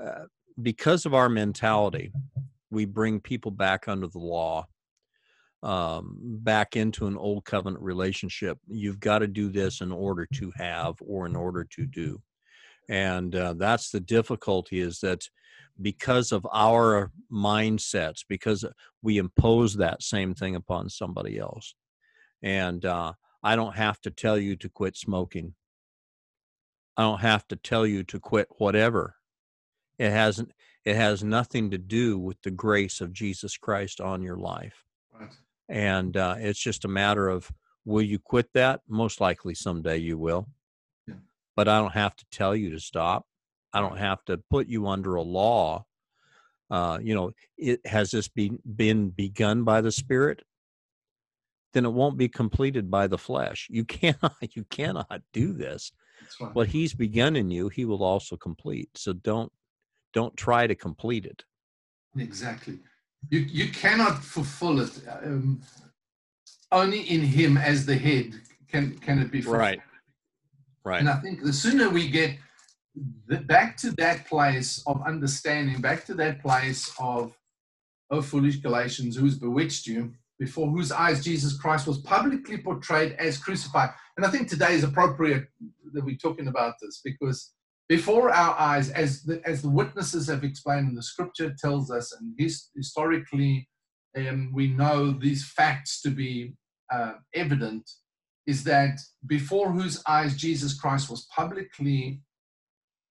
uh, 0.02 0.28
because 0.62 1.06
of 1.06 1.14
our 1.14 1.28
mentality, 1.28 2.14
we 2.72 2.86
bring 2.86 3.20
people 3.20 3.52
back 3.52 3.90
under 3.90 4.08
the 4.08 4.20
law 4.20 4.66
um, 5.64 6.18
back 6.20 6.76
into 6.76 7.08
an 7.08 7.18
old 7.18 7.46
covenant 7.46 7.82
relationship. 7.82 8.60
You've 8.68 9.00
got 9.00 9.20
to 9.20 9.28
do 9.28 9.50
this 9.50 9.82
in 9.82 9.92
order 9.92 10.28
to 10.36 10.52
have 10.58 10.96
or 11.00 11.26
in 11.26 11.36
order 11.36 11.64
to 11.72 11.86
do. 11.86 12.22
And 12.90 13.34
uh, 13.34 13.54
that's 13.54 13.90
the 13.90 14.02
difficulty 14.02 14.82
is 14.82 15.00
that 15.00 15.30
because 15.82 16.32
of 16.34 16.46
our 16.54 17.12
mindsets, 17.32 18.26
because 18.28 18.66
we 19.02 19.18
impose 19.18 19.76
that 19.76 20.04
same 20.04 20.36
thing 20.36 20.56
upon 20.56 20.90
somebody 20.90 21.40
else. 21.40 21.76
And 22.42 22.84
uh, 22.86 23.14
I 23.42 23.56
don't 23.56 23.76
have 23.76 24.02
to 24.02 24.12
tell 24.12 24.38
you 24.38 24.58
to 24.58 24.70
quit 24.70 24.98
smoking. 24.98 25.56
I 26.98 27.04
don't 27.04 27.22
have 27.22 27.48
to 27.48 27.56
tell 27.56 27.88
you 27.88 28.04
to 28.04 28.20
quit 28.20 28.48
whatever. 28.58 29.16
It 29.98 30.12
hasn't. 30.12 30.52
It 30.84 30.98
has 30.98 31.24
nothing 31.24 31.72
to 31.72 31.78
do 31.78 32.20
with 32.20 32.42
the 32.42 32.52
grace 32.52 33.00
of 33.00 33.14
Jesus 33.14 33.56
Christ 33.56 34.02
on 34.02 34.22
your 34.22 34.36
life. 34.36 34.84
And 35.74 36.16
uh, 36.16 36.36
it's 36.38 36.60
just 36.60 36.86
a 36.86 36.88
matter 36.88 37.28
of 37.28 37.52
will 37.84 38.04
you 38.04 38.20
quit 38.20 38.48
that 38.54 38.82
most 38.88 39.20
likely 39.20 39.56
someday 39.56 39.98
you 39.98 40.18
will 40.18 40.48
yeah. 41.08 41.16
but 41.56 41.68
I 41.68 41.80
don't 41.80 41.94
have 41.94 42.16
to 42.16 42.26
tell 42.32 42.56
you 42.56 42.70
to 42.70 42.80
stop. 42.80 43.26
I 43.74 43.82
don't 43.82 43.98
have 43.98 44.24
to 44.26 44.38
put 44.50 44.68
you 44.68 44.88
under 44.88 45.16
a 45.16 45.24
law. 45.24 45.86
Uh, 46.70 47.00
you 47.02 47.16
know, 47.16 47.32
it 47.58 47.86
has 47.88 48.12
this 48.12 48.28
been 48.28 48.60
been 48.76 49.10
begun 49.10 49.64
by 49.64 49.82
the 49.82 49.92
Spirit, 49.92 50.44
then 51.74 51.86
it 51.86 51.92
won't 51.92 52.18
be 52.18 52.30
completed 52.30 52.90
by 52.92 53.08
the 53.08 53.18
flesh. 53.18 53.68
You 53.70 53.84
cannot 53.98 54.36
you 54.56 54.64
cannot 54.66 55.22
do 55.34 55.54
this. 55.54 55.92
right. 56.40 56.54
What 56.54 56.68
He's 56.68 56.94
begun 56.94 57.36
in 57.36 57.50
you, 57.50 57.70
He 57.70 57.84
will 57.84 58.04
also 58.04 58.38
complete. 58.38 58.90
So 58.96 59.14
don't 59.14 59.52
don't 60.14 60.38
try 60.38 60.68
to 60.68 60.76
complete 60.76 61.26
it. 61.26 61.44
Exactly. 62.16 62.80
You 63.30 63.40
you 63.40 63.70
cannot 63.72 64.24
fulfill 64.24 64.80
it. 64.82 64.92
Um, 65.24 65.62
only 66.72 67.02
in 67.02 67.22
Him 67.22 67.58
as 67.58 67.86
the 67.86 67.96
head 67.96 68.34
can 68.68 68.98
can 69.00 69.20
it 69.20 69.32
be 69.32 69.42
fulfilled. 69.42 69.62
Right. 69.62 69.82
Right. 70.86 71.00
And 71.00 71.10
I 71.10 71.16
think 71.16 71.44
the 71.44 71.54
sooner 71.54 71.90
we 71.90 72.10
get 72.10 72.38
the, 73.28 73.38
back 73.38 73.78
to 73.78 73.92
that 73.92 74.28
place 74.28 74.84
of 74.86 75.02
understanding, 75.06 75.82
back 75.82 76.06
to 76.06 76.14
that 76.16 76.42
place 76.42 76.92
of, 77.00 77.34
oh, 78.12 78.22
foolish 78.22 78.58
Galatians, 78.58 79.16
who's 79.16 79.38
bewitched 79.38 79.88
you, 79.88 80.14
before 80.40 80.70
whose 80.70 80.92
eyes 80.92 81.24
Jesus 81.24 81.58
Christ 81.58 81.88
was 81.88 82.00
publicly 82.00 82.58
portrayed 82.58 83.14
as 83.14 83.38
crucified. 83.38 83.92
And 84.18 84.26
I 84.26 84.30
think 84.30 84.48
today 84.48 84.74
is 84.74 84.84
appropriate 84.84 85.48
that 85.94 86.04
we're 86.04 86.18
talking 86.18 86.48
about 86.48 86.76
this 86.82 87.02
because 87.04 87.54
before 87.90 88.32
our 88.32 88.58
eyes, 88.58 88.90
as 88.92 89.24
the, 89.24 89.42
as 89.46 89.62
the 89.62 89.70
witnesses 89.70 90.28
have 90.28 90.44
explained, 90.44 90.88
and 90.90 90.98
the 90.98 91.04
scripture 91.04 91.54
tells 91.58 91.92
us, 91.92 92.14
and 92.14 92.34
his, 92.38 92.70
historically, 92.76 93.68
um, 94.18 94.52
we 94.54 94.68
know 94.68 95.12
these 95.12 95.46
facts 95.46 96.02
to 96.02 96.10
be 96.10 96.56
uh, 96.92 97.14
evident 97.34 97.90
is 98.46 98.64
that 98.66 99.00
before 99.26 99.72
whose 99.72 100.02
eyes 100.08 100.36
Jesus 100.36 100.80
Christ 100.80 101.10
was 101.10 101.28
publicly 101.34 102.22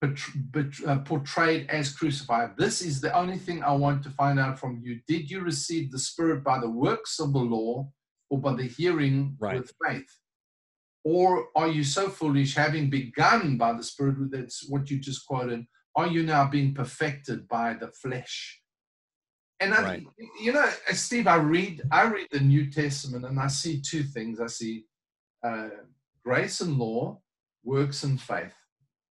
uh, 0.02 0.98
portrayed 1.04 1.70
as 1.70 1.92
crucified. 1.92 2.56
This 2.56 2.82
is 2.82 3.00
the 3.00 3.16
only 3.16 3.38
thing 3.38 3.62
I 3.62 3.72
want 3.72 4.02
to 4.02 4.10
find 4.10 4.38
out 4.38 4.58
from 4.58 4.80
you. 4.82 5.00
Did 5.06 5.30
you 5.30 5.40
receive 5.40 5.90
the 5.90 5.98
Spirit 5.98 6.42
by 6.42 6.58
the 6.58 6.68
works 6.68 7.20
of 7.20 7.32
the 7.32 7.38
law 7.38 7.88
or 8.28 8.40
by 8.40 8.54
the 8.54 8.64
hearing 8.64 9.36
right. 9.38 9.60
with 9.60 9.72
faith? 9.86 10.10
Or 11.04 11.48
are 11.56 11.68
you 11.68 11.82
so 11.82 12.08
foolish, 12.08 12.54
having 12.54 12.88
begun 12.88 13.56
by 13.56 13.72
the 13.72 13.82
Spirit, 13.82 14.30
that's 14.30 14.68
what 14.68 14.90
you 14.90 14.98
just 14.98 15.26
quoted, 15.26 15.66
are 15.96 16.06
you 16.06 16.22
now 16.22 16.48
being 16.48 16.74
perfected 16.74 17.48
by 17.48 17.74
the 17.74 17.88
flesh? 17.88 18.60
And 19.60 19.74
I, 19.74 19.82
right. 19.82 20.06
you 20.40 20.52
know, 20.52 20.68
Steve, 20.92 21.26
I 21.26 21.36
read 21.36 21.82
I 21.92 22.04
read 22.04 22.28
the 22.32 22.40
New 22.40 22.70
Testament 22.70 23.24
and 23.24 23.38
I 23.38 23.46
see 23.46 23.80
two 23.80 24.02
things. 24.02 24.40
I 24.40 24.48
see 24.48 24.86
uh, 25.44 25.68
grace 26.24 26.60
and 26.60 26.78
law, 26.78 27.20
works 27.62 28.02
and 28.02 28.20
faith, 28.20 28.54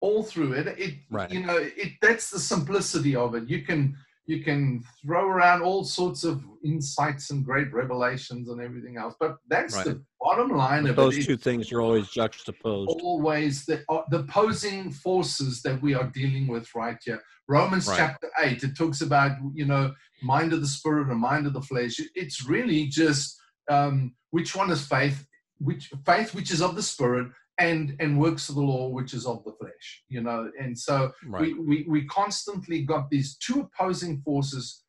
all 0.02 0.24
through 0.24 0.54
it. 0.54 0.68
It, 0.68 0.96
right. 1.10 1.32
you 1.32 1.46
know, 1.46 1.58
it 1.58 1.94
that's 2.02 2.30
the 2.30 2.40
simplicity 2.40 3.16
of 3.16 3.36
it. 3.36 3.48
You 3.48 3.62
can 3.62 3.96
you 4.32 4.42
can 4.42 4.82
throw 5.06 5.28
around 5.28 5.62
all 5.62 5.84
sorts 5.84 6.24
of 6.24 6.42
insights 6.64 7.32
and 7.32 7.44
great 7.44 7.72
revelations 7.74 8.48
and 8.48 8.62
everything 8.62 8.96
else, 8.96 9.14
but 9.20 9.36
that's 9.50 9.76
right. 9.76 9.86
the 9.88 10.02
bottom 10.22 10.56
line 10.56 10.84
but 10.84 10.92
of 10.92 10.96
those 10.96 11.18
it. 11.18 11.26
two 11.26 11.36
things 11.36 11.70
are 11.74 11.82
always 11.82 12.08
juxtaposed. 12.08 13.02
Always 13.04 13.66
the 13.66 13.84
uh, 13.90 14.04
the 14.10 14.20
opposing 14.20 14.90
forces 14.90 15.62
that 15.64 15.82
we 15.82 15.94
are 15.94 16.08
dealing 16.22 16.48
with 16.48 16.74
right 16.74 16.98
here. 17.04 17.22
Romans 17.50 17.88
Right. 17.88 17.98
chapter 17.98 18.30
eight. 18.40 18.64
It 18.64 18.78
talks 18.78 19.02
about 19.02 19.32
you 19.54 19.66
know 19.66 19.94
mind 20.24 20.54
of 20.54 20.62
the 20.62 20.68
spirit 20.68 21.10
and 21.10 21.20
mind 21.20 21.46
of 21.46 21.54
the 21.54 21.62
flesh. 21.62 22.00
It's 22.16 22.46
really 22.46 22.86
just 22.88 23.38
um, 23.70 24.16
which 24.30 24.56
one 24.56 24.72
is 24.72 24.88
faith 24.88 25.28
which 25.60 25.92
faith 26.06 26.34
which 26.34 26.52
is 26.52 26.62
of 26.62 26.76
the 26.76 26.82
spirit 26.82 27.28
and 27.62 27.96
and 28.00 28.20
works 28.20 28.50
of 28.50 28.56
the 28.56 28.62
law 28.62 28.88
which 28.90 29.14
is 29.14 29.26
of 29.26 29.44
the 29.46 29.54
flesh 29.60 30.04
you 30.10 30.22
know 30.22 30.50
and 30.60 30.78
so 30.78 31.12
Right. 31.26 31.42
we, 31.42 31.54
we 31.70 31.86
we 31.88 32.06
constantly 32.06 32.80
got 32.84 33.10
these 33.10 33.38
two 33.38 33.58
opposing 33.68 34.22
forces 34.22 34.84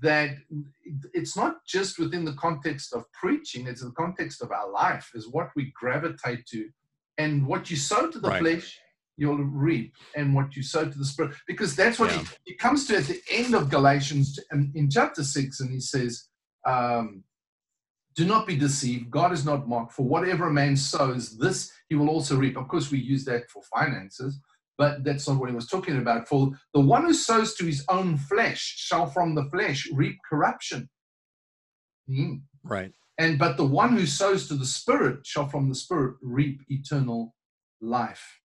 that 0.00 0.30
it's 1.14 1.36
not 1.36 1.64
just 1.66 1.98
within 1.98 2.24
the 2.24 2.34
context 2.34 2.92
of 2.94 3.04
preaching 3.12 3.66
it's 3.66 3.82
the 3.82 3.90
context 3.92 4.42
of 4.42 4.50
our 4.52 4.70
life 4.70 5.10
is 5.14 5.28
what 5.28 5.48
we 5.56 5.72
gravitate 5.80 6.44
to 6.46 6.68
and 7.18 7.46
what 7.46 7.70
you 7.70 7.76
sow 7.76 8.02
to 8.10 8.18
the 8.18 8.30
Right. 8.30 8.42
flesh 8.42 8.78
you'll 9.16 9.44
reap 9.66 9.94
and 10.16 10.34
what 10.34 10.54
you 10.56 10.62
sow 10.62 10.84
to 10.84 10.98
the 10.98 11.04
spirit 11.04 11.32
because 11.46 11.74
that's 11.74 11.98
what 11.98 12.10
Yeah. 12.12 12.22
he, 12.44 12.52
he 12.52 12.54
comes 12.54 12.86
to 12.86 12.96
at 12.96 13.04
the 13.12 13.20
end 13.30 13.54
of 13.54 13.70
galatians 13.70 14.38
in, 14.52 14.72
in 14.74 14.90
chapter 14.90 15.22
6 15.24 15.60
and 15.60 15.70
he 15.70 15.80
says 15.80 16.12
um, 16.66 17.22
do 18.16 18.24
not 18.24 18.46
be 18.46 18.56
deceived. 18.56 19.10
God 19.10 19.32
is 19.32 19.44
not 19.44 19.68
mocked. 19.68 19.92
For 19.92 20.02
whatever 20.06 20.46
a 20.46 20.52
man 20.52 20.76
sows, 20.76 21.36
this 21.36 21.70
he 21.88 21.94
will 21.94 22.08
also 22.08 22.36
reap. 22.36 22.56
Of 22.56 22.66
course, 22.68 22.90
we 22.90 22.98
use 22.98 23.24
that 23.26 23.50
for 23.50 23.62
finances, 23.62 24.40
but 24.78 25.04
that's 25.04 25.28
not 25.28 25.38
what 25.38 25.50
he 25.50 25.54
was 25.54 25.68
talking 25.68 25.98
about. 25.98 26.26
For 26.26 26.50
the 26.72 26.80
one 26.80 27.04
who 27.04 27.14
sows 27.14 27.54
to 27.56 27.66
his 27.66 27.84
own 27.90 28.16
flesh 28.16 28.74
shall 28.78 29.06
from 29.06 29.34
the 29.34 29.44
flesh 29.44 29.86
reap 29.92 30.16
corruption. 30.28 30.88
Hmm. 32.08 32.36
Right. 32.64 32.92
And 33.18 33.38
but 33.38 33.56
the 33.56 33.64
one 33.64 33.96
who 33.96 34.06
sows 34.06 34.48
to 34.48 34.54
the 34.54 34.66
spirit 34.66 35.26
shall 35.26 35.46
from 35.48 35.68
the 35.68 35.74
spirit 35.74 36.16
reap 36.22 36.60
eternal 36.68 37.34
life. 37.80 38.40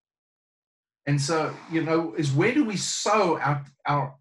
And 1.05 1.19
so, 1.19 1.53
you 1.71 1.83
know, 1.83 2.13
is 2.15 2.31
where 2.31 2.53
do 2.53 2.63
we 2.65 2.77
sow 2.77 3.39
our 3.39 3.65
our 3.87 4.15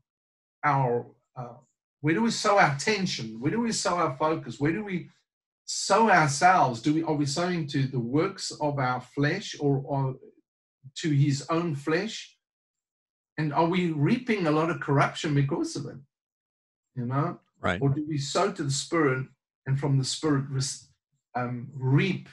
our 0.64 1.06
uh, 1.36 1.54
where 2.00 2.14
do 2.14 2.22
we 2.22 2.30
sow 2.30 2.58
our 2.58 2.74
attention? 2.74 3.38
Where 3.40 3.50
do 3.50 3.60
we 3.60 3.72
sow 3.72 3.96
our 3.96 4.16
focus? 4.16 4.58
Where 4.58 4.72
do 4.72 4.84
we 4.84 5.10
sow 5.72 6.10
ourselves? 6.10 6.82
Do 6.82 6.92
we 6.92 7.02
are 7.04 7.14
we 7.14 7.26
sowing 7.26 7.64
to 7.68 7.84
the 7.84 8.00
works 8.00 8.50
of 8.60 8.80
our 8.80 9.00
flesh 9.00 9.54
or, 9.60 9.80
or 9.86 10.16
to 10.96 11.10
his 11.10 11.46
own 11.48 11.76
flesh? 11.76 12.36
And 13.38 13.54
are 13.54 13.66
we 13.66 13.92
reaping 13.92 14.46
a 14.46 14.50
lot 14.50 14.70
of 14.70 14.80
corruption 14.80 15.32
because 15.32 15.76
of 15.76 15.86
it? 15.86 15.96
You 16.96 17.06
know? 17.06 17.38
Right. 17.60 17.80
Or 17.80 17.88
do 17.88 18.04
we 18.08 18.18
sow 18.18 18.50
to 18.50 18.64
the 18.64 18.70
spirit 18.70 19.26
and 19.66 19.78
from 19.78 19.96
the 19.96 20.04
spirit 20.04 20.44
um, 21.36 21.68
reap 21.72 22.28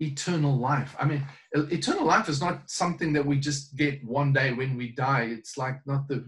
eternal 0.00 0.56
life? 0.56 0.96
I 0.98 1.04
mean, 1.04 1.24
eternal 1.52 2.04
life 2.04 2.28
is 2.28 2.40
not 2.40 2.68
something 2.68 3.12
that 3.12 3.24
we 3.24 3.38
just 3.38 3.76
get 3.76 4.04
one 4.04 4.32
day 4.32 4.52
when 4.52 4.76
we 4.76 4.88
die. 4.88 5.28
It's 5.30 5.56
like 5.56 5.78
not 5.86 6.08
the 6.08 6.24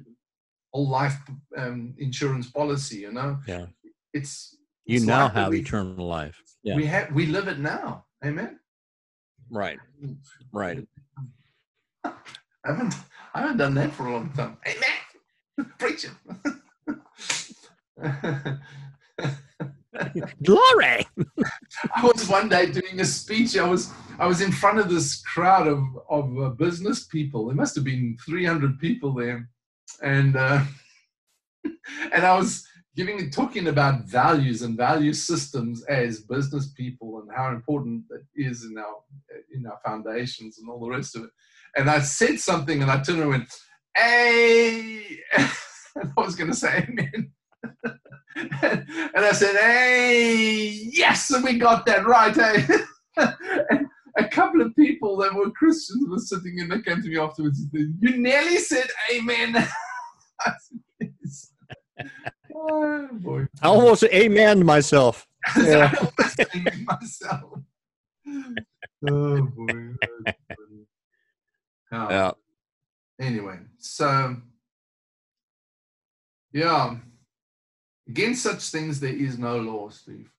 whole 0.72 0.88
life 0.88 1.18
um, 1.56 1.94
insurance 1.98 2.48
policy, 2.50 2.98
you 2.98 3.12
know? 3.12 3.38
Yeah. 3.48 3.66
It's 4.12 4.56
You 4.86 4.96
It's 4.96 5.04
now 5.04 5.28
have 5.28 5.50
we- 5.50 5.60
eternal 5.60 6.06
life. 6.06 6.42
Yeah. 6.62 6.76
we 6.76 6.86
have 6.86 7.12
we 7.12 7.26
live 7.26 7.48
it 7.48 7.58
now. 7.58 8.06
Amen. 8.24 8.58
Right. 9.50 9.78
Right. 10.52 10.86
I 12.04 12.12
haven't 12.64 12.94
I 13.34 13.40
haven't 13.42 13.56
done 13.58 13.74
that 13.74 13.92
for 13.92 14.06
a 14.06 14.12
long 14.12 14.30
time. 14.32 14.56
Amen. 14.66 15.70
Preach 15.78 16.06
it. 16.06 16.12
Glory. 20.42 21.06
I 21.94 22.02
was 22.02 22.28
one 22.28 22.48
day 22.48 22.70
doing 22.70 23.00
a 23.00 23.04
speech. 23.04 23.56
I 23.56 23.68
was 23.68 23.92
I 24.18 24.26
was 24.26 24.40
in 24.40 24.52
front 24.52 24.78
of 24.78 24.88
this 24.90 25.22
crowd 25.22 25.66
of 25.66 25.80
of 26.10 26.38
uh, 26.38 26.50
business 26.50 27.04
people. 27.06 27.46
There 27.46 27.54
must 27.56 27.74
have 27.76 27.84
been 27.84 28.16
300 28.24 28.78
people 28.78 29.12
there, 29.14 29.48
and 30.02 30.36
uh, 30.36 30.62
and 32.12 32.24
I 32.26 32.36
was 32.36 32.66
giving 32.96 33.30
talking 33.30 33.68
about 33.68 34.04
values 34.04 34.62
and 34.62 34.76
value 34.76 35.12
systems 35.12 35.84
as 35.84 36.20
business 36.20 36.72
people 36.72 37.20
and 37.20 37.28
how 37.36 37.50
important 37.50 38.02
that 38.08 38.24
is 38.34 38.64
in 38.64 38.76
our 38.78 38.96
in 39.52 39.66
our 39.66 39.78
foundations 39.84 40.58
and 40.58 40.68
all 40.68 40.80
the 40.80 40.88
rest 40.90 41.14
of 41.14 41.24
it. 41.24 41.30
And 41.76 41.90
I 41.90 42.00
said 42.00 42.40
something, 42.40 42.80
and 42.80 42.90
I 42.90 43.02
turned 43.02 43.20
and 43.20 43.28
went, 43.28 43.54
"Hey!" 43.94 45.20
and 45.36 46.12
I 46.16 46.20
was 46.20 46.34
going 46.34 46.50
to 46.50 46.56
say 46.56 46.88
amen. 46.88 47.30
and 48.34 49.24
I 49.24 49.32
said, 49.32 49.56
"Hey, 49.56 50.88
yes, 50.92 51.30
and 51.30 51.44
we 51.44 51.58
got 51.58 51.84
that 51.86 52.06
right." 52.06 52.34
Hey? 52.34 52.64
Eh? 53.18 53.32
and 53.70 53.86
a 54.16 54.26
couple 54.28 54.62
of 54.62 54.74
people 54.74 55.18
that 55.18 55.34
were 55.34 55.50
Christians 55.50 56.08
were 56.08 56.18
sitting 56.18 56.60
and 56.60 56.70
they 56.70 56.80
came 56.80 57.02
to 57.02 57.08
me 57.08 57.18
afterwards 57.18 57.62
said, 57.70 57.94
"You 58.00 58.16
nearly 58.16 58.56
said 58.56 58.88
amen." 59.14 59.68
I 62.56 62.58
oh 62.58 63.08
boy! 63.12 63.46
I 63.62 63.68
almost 63.68 64.04
amen 64.04 64.64
myself. 64.64 65.26
Yeah. 65.56 65.92
I 65.92 65.96
almost 65.98 66.40
amen 66.54 66.86
myself. 66.86 67.58
oh 69.08 69.42
boy! 69.42 69.94
Oh, 71.92 72.10
Yeah. 72.10 72.30
Anyway, 73.20 73.58
so 73.78 74.36
yeah, 76.52 76.96
against 78.08 78.42
such 78.42 78.62
things 78.70 79.00
there 79.00 79.14
is 79.14 79.38
no 79.38 79.58
law, 79.58 79.88
Steve. 79.90 80.30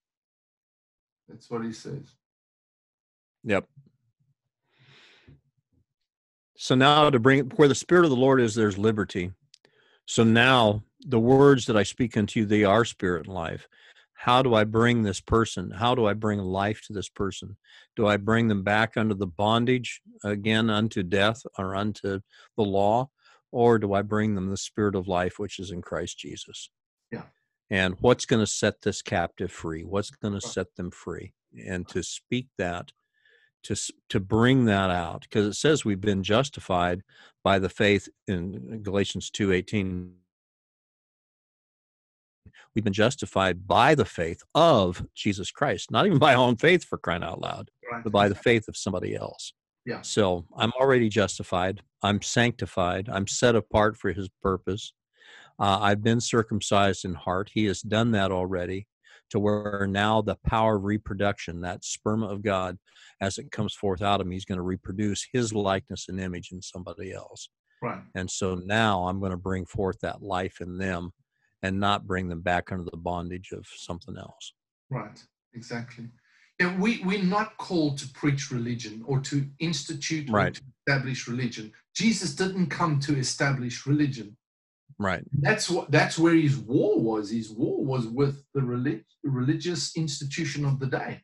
That's 1.30 1.49
what 1.49 1.63
he 1.63 1.74
says. 1.74 2.15
Yep. 3.43 3.65
So 6.57 6.76
now 6.76 7.09
to 7.09 7.20
bring 7.20 7.45
where 7.51 7.68
the 7.68 7.76
spirit 7.76 8.03
of 8.03 8.09
the 8.09 8.18
Lord 8.18 8.41
is, 8.41 8.55
there's 8.55 8.78
liberty. 8.78 9.32
So 10.05 10.24
now 10.24 10.84
the 11.08 11.20
words 11.20 11.66
that 11.66 11.78
I 11.78 11.84
speak 11.84 12.18
unto 12.18 12.41
you, 12.41 12.45
they 12.45 12.64
are 12.64 12.86
spirit 12.86 13.26
and 13.26 13.34
life. 13.34 13.68
how 14.20 14.41
do 14.41 14.55
I 14.55 14.64
bring 14.64 15.03
this 15.03 15.22
person? 15.22 15.70
How 15.70 15.93
do 15.93 16.08
I 16.08 16.14
bring 16.14 16.39
life 16.39 16.82
to 16.88 16.93
this 16.93 17.08
person? 17.08 17.55
Do 17.95 18.08
I 18.08 18.18
bring 18.18 18.47
them 18.47 18.64
back 18.64 18.97
under 18.97 19.14
the 19.14 19.28
bondage 19.28 20.01
again 20.24 20.72
unto 20.72 21.03
death 21.03 21.43
or 21.58 21.76
unto 21.76 22.20
the 22.58 22.64
law? 22.64 23.10
Or 23.51 23.78
do 23.78 23.93
I 23.93 24.01
bring 24.01 24.34
them 24.34 24.49
the 24.49 24.58
spirit 24.58 24.95
of 24.95 25.08
life, 25.08 25.38
which 25.38 25.60
is 25.60 25.70
in 25.70 25.84
Christ 25.84 26.18
Jesus? 26.18 26.72
Yeah. 27.12 27.24
And 27.70 27.95
what's 28.01 28.26
going 28.26 28.43
to 28.43 28.51
set 28.51 28.82
this 28.82 29.03
captive 29.03 29.51
free? 29.51 29.84
What's 29.84 30.10
going 30.10 30.34
to 30.34 30.41
set 30.41 30.76
them 30.76 30.89
free? 30.89 31.34
And 31.66 31.88
to 31.89 32.01
speak 32.01 32.47
that, 32.58 32.91
to 33.64 33.76
to 34.10 34.20
bring 34.20 34.66
that 34.66 34.89
out, 34.89 35.22
because 35.22 35.45
it 35.45 35.53
says 35.53 35.86
we've 35.86 36.01
been 36.01 36.24
justified 36.24 37.03
by 37.43 37.60
the 37.60 37.70
faith 37.70 38.10
in 38.28 38.82
Galatians 38.84 39.30
two 39.30 39.51
eighteen 39.51 40.16
we've 42.78 42.84
been 42.84 42.94
justified 42.94 43.66
by 43.66 43.96
the 43.96 44.06
faith 44.06 44.44
of 44.54 45.04
Jesus 45.16 45.50
Christ, 45.50 45.90
not 45.90 46.06
even 46.06 46.20
by 46.20 46.36
our 46.36 46.46
own 46.46 46.58
faith 46.58 46.84
for 46.84 47.00
crying 47.00 47.24
out 47.24 47.42
loud, 47.42 47.72
right. 47.92 48.04
but 48.04 48.14
by 48.14 48.30
the 48.30 48.36
faith 48.36 48.68
of 48.68 48.78
somebody 48.78 49.16
else. 49.16 49.52
Yeah. 49.88 50.04
So 50.04 50.46
I'm 50.56 50.72
already 50.80 51.10
justified. 51.10 51.82
I'm 52.04 52.22
sanctified. 52.22 53.10
I'm 53.12 53.26
set 53.26 53.56
apart 53.56 53.98
for 53.98 54.14
his 54.14 54.30
purpose. 54.44 54.94
Uh, 55.60 55.80
I've 55.82 56.04
been 56.04 56.22
circumcised 56.22 57.04
in 57.04 57.16
heart. 57.16 57.50
He 57.52 57.66
has 57.66 57.82
done 57.82 58.12
that 58.12 58.32
already 58.32 58.86
to 59.32 59.40
where 59.40 59.88
now 59.90 60.22
the 60.22 60.38
power 60.46 60.76
of 60.76 60.84
reproduction, 60.84 61.62
that 61.62 61.82
sperma 61.82 62.32
of 62.32 62.44
God, 62.44 62.78
as 63.22 63.40
it 63.40 63.50
comes 63.50 63.74
forth 63.74 64.04
out 64.04 64.22
of 64.22 64.28
me, 64.28 64.36
he's 64.36 64.46
going 64.46 64.60
to 64.60 64.62
reproduce 64.62 65.26
his 65.34 65.52
likeness 65.52 66.10
and 66.10 66.20
image 66.20 66.50
in 66.52 66.62
somebody 66.62 67.12
else. 67.12 67.50
Right. 67.82 68.02
And 68.14 68.30
so 68.30 68.54
now 68.54 69.08
I'm 69.08 69.20
going 69.20 69.32
to 69.32 69.38
bring 69.38 69.66
forth 69.66 69.98
that 70.02 70.22
life 70.22 70.62
in 70.62 70.78
them 70.78 71.12
and 71.64 71.80
not 71.80 72.08
bring 72.08 72.30
them 72.30 72.41
back 72.41 72.72
under 72.72 72.86
the 72.89 72.97
bondage 72.97 73.51
of 73.51 73.66
something 73.76 74.18
else. 74.18 74.53
Right, 74.89 75.22
exactly. 75.53 76.08
Yeah, 76.60 76.76
we, 76.80 77.01
we're 77.03 77.24
not 77.24 77.58
called 77.58 77.99
to 77.99 78.08
preach 78.10 78.51
religion 78.51 79.03
or 79.05 79.20
to 79.22 79.45
institute 79.60 80.28
right. 80.30 80.47
or 80.47 80.51
to 80.51 80.62
establish 80.88 81.28
religion. 81.28 81.72
Jesus 81.95 82.34
didn't 82.34 82.68
come 82.68 82.99
to 83.01 83.18
establish 83.18 83.86
religion. 83.86 84.36
Right. 84.99 85.24
That's 85.32 85.70
what 85.70 85.91
that's 85.91 86.18
where 86.18 86.34
his 86.34 86.58
war 86.58 86.99
was. 86.99 87.30
His 87.30 87.51
war 87.51 87.84
was 87.84 88.08
with 88.08 88.43
the 88.55 88.62
relig- 88.64 89.05
religious 89.24 89.95
institution 89.95 90.66
of 90.66 90.80
the 90.80 90.88
day. 90.88 91.22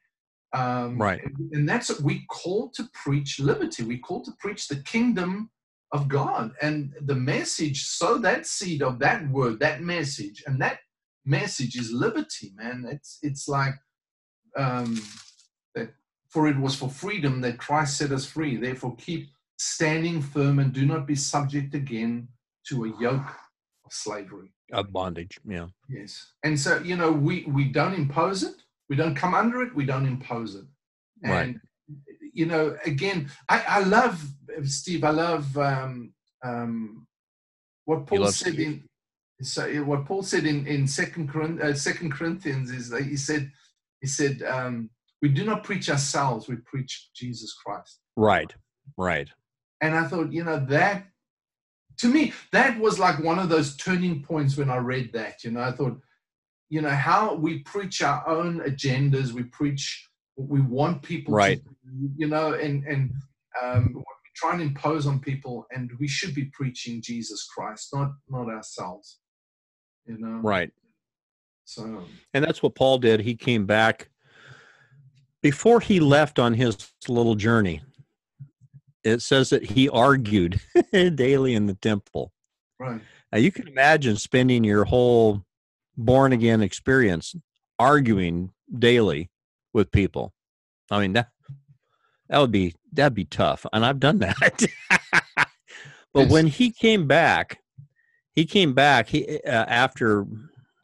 Um, 0.54 1.00
right. 1.00 1.22
And 1.54 1.68
that's 1.68 1.90
what 1.90 2.02
we 2.02 2.26
call 2.30 2.70
to 2.76 2.88
preach 2.94 3.40
liberty. 3.40 3.82
We 3.82 3.98
call 3.98 4.24
to 4.26 4.32
preach 4.40 4.68
the 4.68 4.76
kingdom 4.76 5.50
of 5.94 6.08
God. 6.08 6.52
And 6.62 6.94
the 7.02 7.16
message, 7.16 7.86
sow 7.86 8.18
that 8.18 8.46
seed 8.46 8.82
of 8.82 9.00
that 9.00 9.30
word, 9.30 9.60
that 9.60 9.82
message, 9.82 10.44
and 10.46 10.62
that 10.62 10.80
message 11.26 11.78
is 11.78 11.94
liberty, 11.94 12.52
man. 12.56 12.86
It's 12.90 13.20
it's 13.22 13.48
like 13.48 13.76
um, 14.58 15.00
that. 15.76 15.94
For 16.30 16.48
it 16.48 16.60
was 16.60 16.76
for 16.76 16.90
freedom 16.90 17.42
that 17.42 17.60
Christ 17.60 17.98
set 17.98 18.12
us 18.12 18.26
free. 18.26 18.58
Therefore, 18.58 18.96
keep 18.98 19.30
standing 19.60 20.20
firm 20.20 20.58
and 20.58 20.74
do 20.74 20.84
not 20.84 21.06
be 21.06 21.16
subject 21.16 21.76
again 21.76 22.28
to 22.70 22.86
a 22.86 23.00
yoke 23.00 23.30
of 23.86 23.94
slavery, 23.94 24.52
of 24.72 24.92
bondage. 24.92 25.40
Yeah. 25.48 25.68
Yes. 25.88 26.34
And 26.44 26.60
so 26.60 26.80
you 26.80 26.98
know, 26.98 27.12
we 27.12 27.46
we 27.46 27.66
don't 27.66 27.94
impose 27.94 28.42
it. 28.42 28.56
We 28.90 28.96
don't 28.96 29.16
come 29.16 29.36
under 29.36 29.62
it. 29.62 29.76
We 29.76 29.86
don't 29.86 30.08
impose 30.08 30.56
it. 30.56 30.66
And 31.24 31.32
right 31.32 31.56
you 32.34 32.48
know, 32.48 32.76
again, 32.86 33.30
I, 33.48 33.64
I 33.68 33.84
love 33.84 34.24
Steve. 34.64 35.04
I 35.04 35.12
love 35.12 35.56
um, 35.58 36.14
um, 36.44 37.08
what 37.86 38.08
Paul 38.08 38.28
said 38.28 38.54
Steve. 38.54 38.60
in. 38.60 38.84
So 39.42 39.70
what 39.84 40.06
Paul 40.06 40.24
said 40.24 40.46
in 40.46 40.66
in 40.68 40.88
Second 40.88 41.30
uh, 41.62 41.74
Second 41.74 42.12
Corinthians 42.12 42.72
is 42.72 42.90
that 42.90 43.04
he 43.04 43.16
said 43.16 43.52
he 44.02 44.08
said 44.08 44.42
um, 44.44 44.90
we 45.22 45.30
do 45.30 45.46
not 45.46 45.64
preach 45.64 45.90
ourselves; 45.90 46.48
we 46.48 46.56
preach 46.58 47.10
Jesus 47.16 47.54
Christ. 47.54 48.00
Right, 48.16 48.54
right. 48.98 49.30
And 49.82 49.96
I 49.96 50.08
thought, 50.08 50.32
you 50.32 50.44
know, 50.44 50.60
that 50.70 51.06
to 51.98 52.08
me 52.08 52.34
that 52.52 52.80
was 52.80 53.00
like 53.00 53.24
one 53.24 53.40
of 53.40 53.50
those 53.50 53.76
turning 53.76 54.24
points 54.24 54.58
when 54.58 54.70
I 54.70 54.78
read 54.78 55.14
that. 55.14 55.44
You 55.44 55.52
know, 55.52 55.62
I 55.62 55.72
thought, 55.72 56.00
you 56.70 56.82
know, 56.82 56.90
how 56.90 57.36
we 57.36 57.60
preach 57.60 58.02
our 58.02 58.28
own 58.28 58.60
agendas, 58.62 59.32
we 59.32 59.44
preach 59.44 60.08
we 60.36 60.62
want 60.62 61.02
people 61.02 61.34
right. 61.34 61.64
to, 61.64 61.72
you 62.18 62.28
know, 62.28 62.54
and, 62.54 62.84
and 62.86 63.12
um, 63.62 63.94
we 63.96 64.04
try 64.36 64.54
and 64.54 64.62
impose 64.62 65.06
on 65.06 65.20
people, 65.20 65.66
and 65.72 65.92
we 66.00 66.08
should 66.08 66.34
be 66.34 66.46
preaching 66.54 67.02
Jesus 67.02 67.46
Christ, 67.46 67.90
not 67.94 68.12
not 68.30 68.50
ourselves. 68.50 69.20
You 70.06 70.18
know, 70.18 70.40
right? 70.42 70.72
So, 71.66 72.04
and 72.34 72.44
that's 72.44 72.62
what 72.62 72.76
Paul 72.76 72.98
did. 72.98 73.22
He 73.22 73.36
came 73.36 73.66
back 73.66 74.10
before 75.42 75.80
he 75.80 76.00
left 76.00 76.40
on 76.40 76.54
his 76.54 76.92
little 77.08 77.36
journey. 77.36 77.82
It 79.04 79.22
says 79.22 79.50
that 79.50 79.64
he 79.64 79.90
argued 79.90 80.62
daily 80.92 81.54
in 81.54 81.68
the 81.68 81.76
temple. 81.76 82.32
Right. 82.80 83.02
Now 83.32 83.38
you 83.38 83.52
can 83.52 83.68
imagine 83.68 84.18
spending 84.18 84.64
your 84.64 84.86
whole 84.86 85.44
born 85.98 86.34
again 86.34 86.62
experience 86.62 87.36
arguing 87.80 88.52
daily 88.78 89.30
with 89.74 89.92
people. 89.92 90.34
I 90.92 91.00
mean 91.00 91.14
that 91.14 91.30
that 92.30 92.40
would 92.40 92.52
be 92.52 92.74
that'd 92.92 93.14
be 93.14 93.26
tough, 93.26 93.66
and 93.74 93.86
I've 93.86 94.00
done 94.00 94.20
that. 94.20 94.66
but 96.14 96.30
when 96.30 96.48
he 96.48 96.72
came 96.72 97.08
back, 97.08 97.60
he 98.34 98.46
came 98.46 98.74
back. 98.74 99.08
He 99.10 99.40
uh, 99.46 99.66
after 99.68 100.26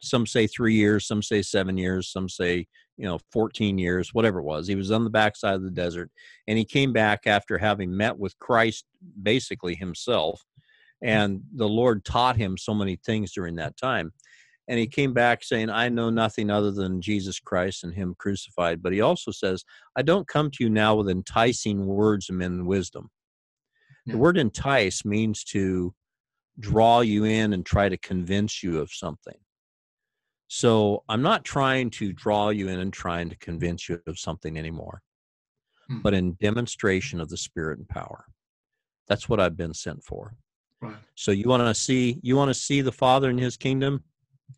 some 0.00 0.26
say 0.26 0.46
three 0.46 0.74
years, 0.74 1.06
some 1.06 1.22
say 1.22 1.42
seven 1.42 1.76
years, 1.76 2.10
some 2.10 2.28
say 2.28 2.66
you 2.96 3.06
know 3.06 3.18
14 3.32 3.78
years, 3.78 4.12
whatever 4.12 4.40
it 4.40 4.44
was. 4.44 4.68
He 4.68 4.74
was 4.74 4.90
on 4.90 5.04
the 5.04 5.10
backside 5.10 5.54
of 5.54 5.62
the 5.62 5.70
desert, 5.70 6.10
and 6.46 6.58
he 6.58 6.64
came 6.64 6.92
back 6.92 7.26
after 7.26 7.58
having 7.58 7.96
met 7.96 8.18
with 8.18 8.38
Christ, 8.38 8.84
basically 9.22 9.74
himself, 9.74 10.44
and 11.02 11.40
the 11.54 11.68
Lord 11.68 12.04
taught 12.04 12.36
him 12.36 12.56
so 12.56 12.74
many 12.74 12.96
things 12.96 13.32
during 13.32 13.56
that 13.56 13.76
time 13.76 14.12
and 14.70 14.78
he 14.78 14.86
came 14.86 15.12
back 15.12 15.42
saying, 15.42 15.68
I 15.68 15.88
know 15.88 16.10
nothing 16.10 16.48
other 16.48 16.70
than 16.70 17.02
Jesus 17.02 17.40
Christ 17.40 17.82
and 17.82 17.92
Him 17.92 18.14
crucified. 18.16 18.80
But 18.80 18.92
he 18.92 19.00
also 19.00 19.32
says, 19.32 19.64
I 19.96 20.02
don't 20.02 20.28
come 20.28 20.48
to 20.52 20.62
you 20.62 20.70
now 20.70 20.94
with 20.94 21.10
enticing 21.10 21.86
words 21.86 22.28
and 22.28 22.38
men 22.38 22.64
wisdom. 22.64 23.10
The 24.06 24.16
word 24.16 24.38
entice 24.38 25.04
means 25.04 25.42
to 25.44 25.92
draw 26.60 27.00
you 27.00 27.24
in 27.24 27.52
and 27.52 27.66
try 27.66 27.88
to 27.88 27.96
convince 27.96 28.62
you 28.62 28.78
of 28.78 28.92
something. 28.92 29.36
So 30.46 31.02
I'm 31.08 31.22
not 31.22 31.44
trying 31.44 31.90
to 31.90 32.12
draw 32.12 32.50
you 32.50 32.68
in 32.68 32.78
and 32.78 32.92
trying 32.92 33.28
to 33.28 33.36
convince 33.38 33.88
you 33.88 34.00
of 34.06 34.20
something 34.20 34.56
anymore, 34.56 35.02
hmm. 35.88 35.98
but 36.00 36.14
in 36.14 36.36
demonstration 36.40 37.20
of 37.20 37.28
the 37.28 37.36
Spirit 37.36 37.78
and 37.78 37.88
power. 37.88 38.24
That's 39.08 39.28
what 39.28 39.40
I've 39.40 39.56
been 39.56 39.74
sent 39.74 40.04
for. 40.04 40.34
Right. 40.80 40.94
So 41.16 41.32
you 41.32 41.48
want 41.48 41.62
to 41.62 41.74
see 41.74 42.20
you 42.22 42.36
want 42.36 42.50
to 42.50 42.54
see 42.54 42.82
the 42.82 42.92
Father 42.92 43.30
in 43.30 43.38
His 43.38 43.56
kingdom 43.56 44.04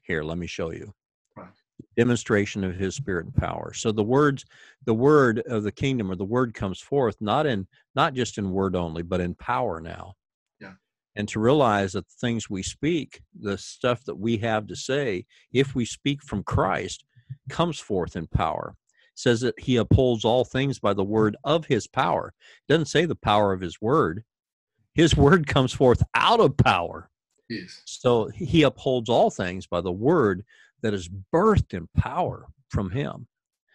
here 0.03 0.23
let 0.23 0.39
me 0.39 0.47
show 0.47 0.71
you. 0.71 0.93
Right. 1.37 1.49
demonstration 1.97 2.65
of 2.65 2.75
his 2.77 2.95
spirit 2.95 3.27
and 3.27 3.35
power. 3.35 3.73
So 3.75 3.93
the 3.93 4.03
words 4.03 4.45
the 4.85 4.95
word 4.95 5.41
of 5.47 5.63
the 5.63 5.73
kingdom 5.73 6.11
or 6.11 6.17
the 6.17 6.25
word 6.25 6.55
comes 6.55 6.81
forth 6.81 7.17
not 7.21 7.47
in 7.47 7.67
not 7.95 8.15
just 8.15 8.39
in 8.39 8.53
word 8.53 8.77
only 8.77 9.03
but 9.03 9.21
in 9.21 9.35
power 9.35 9.81
now. 9.81 10.15
Yeah. 10.61 10.75
And 11.17 11.29
to 11.29 11.41
realize 11.41 11.93
that 11.93 12.07
the 12.07 12.15
things 12.21 12.51
we 12.51 12.63
speak 12.63 13.23
the 13.39 13.59
stuff 13.59 14.05
that 14.05 14.19
we 14.19 14.37
have 14.39 14.67
to 14.69 14.77
say 14.77 15.27
if 15.53 15.75
we 15.75 15.85
speak 15.85 16.23
from 16.23 16.43
christ 16.43 17.05
comes 17.49 17.79
forth 17.79 18.17
in 18.17 18.27
power. 18.27 18.75
It 19.15 19.19
says 19.19 19.41
that 19.41 19.59
he 19.59 19.77
upholds 19.77 20.25
all 20.25 20.45
things 20.45 20.79
by 20.79 20.95
the 20.95 21.05
word 21.05 21.37
of 21.45 21.67
his 21.67 21.87
power. 21.87 22.33
It 22.69 22.73
doesn't 22.73 22.87
say 22.87 23.05
the 23.05 23.15
power 23.15 23.53
of 23.53 23.61
his 23.61 23.81
word. 23.81 24.25
His 24.95 25.17
word 25.17 25.47
comes 25.47 25.73
forth 25.73 26.03
out 26.15 26.41
of 26.41 26.57
power 26.57 27.11
Yes. 27.61 27.83
So 27.85 28.29
he 28.29 28.63
upholds 28.63 29.09
all 29.09 29.31
things 29.31 29.67
by 29.67 29.81
the 29.81 29.93
word 29.93 30.45
that 30.83 30.95
is 30.95 31.09
birthed 31.35 31.75
in 31.75 31.89
power 31.97 32.47
from 32.69 32.91
him. 32.91 33.27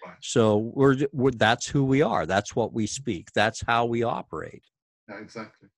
Right. 0.06 0.16
So 0.22 0.72
we're, 0.74 0.98
we're, 1.12 1.32
that's 1.32 1.68
who 1.68 1.84
we 1.84 2.02
are. 2.02 2.26
That's 2.26 2.56
what 2.56 2.74
we 2.74 2.88
speak. 2.88 3.30
That's 3.34 3.62
how 3.66 3.86
we 3.86 4.04
operate. 4.04 4.64
Yeah, 5.10 5.20
exactly. 5.20 5.70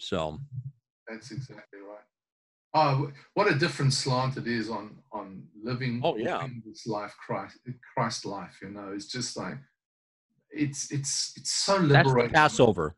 So 0.00 0.38
that's 1.06 1.30
exactly 1.30 1.80
right. 1.80 1.98
Oh, 2.76 3.12
what 3.34 3.50
a 3.50 3.54
different 3.54 3.92
slant 3.92 4.36
it 4.36 4.48
is 4.48 4.68
on 4.68 4.96
on 5.12 5.44
living, 5.62 6.00
oh, 6.02 6.16
yeah. 6.16 6.38
living 6.38 6.62
this 6.66 6.84
life, 6.88 7.14
Christ, 7.24 7.58
Christ 7.94 8.24
life. 8.24 8.58
You 8.60 8.70
know, 8.70 8.90
it's 8.92 9.06
just 9.06 9.36
like 9.36 9.58
it's 10.50 10.90
it's 10.90 11.34
it's 11.36 11.52
so 11.52 11.76
liberating. 11.76 12.32
That's 12.32 12.54
Passover. 12.54 12.96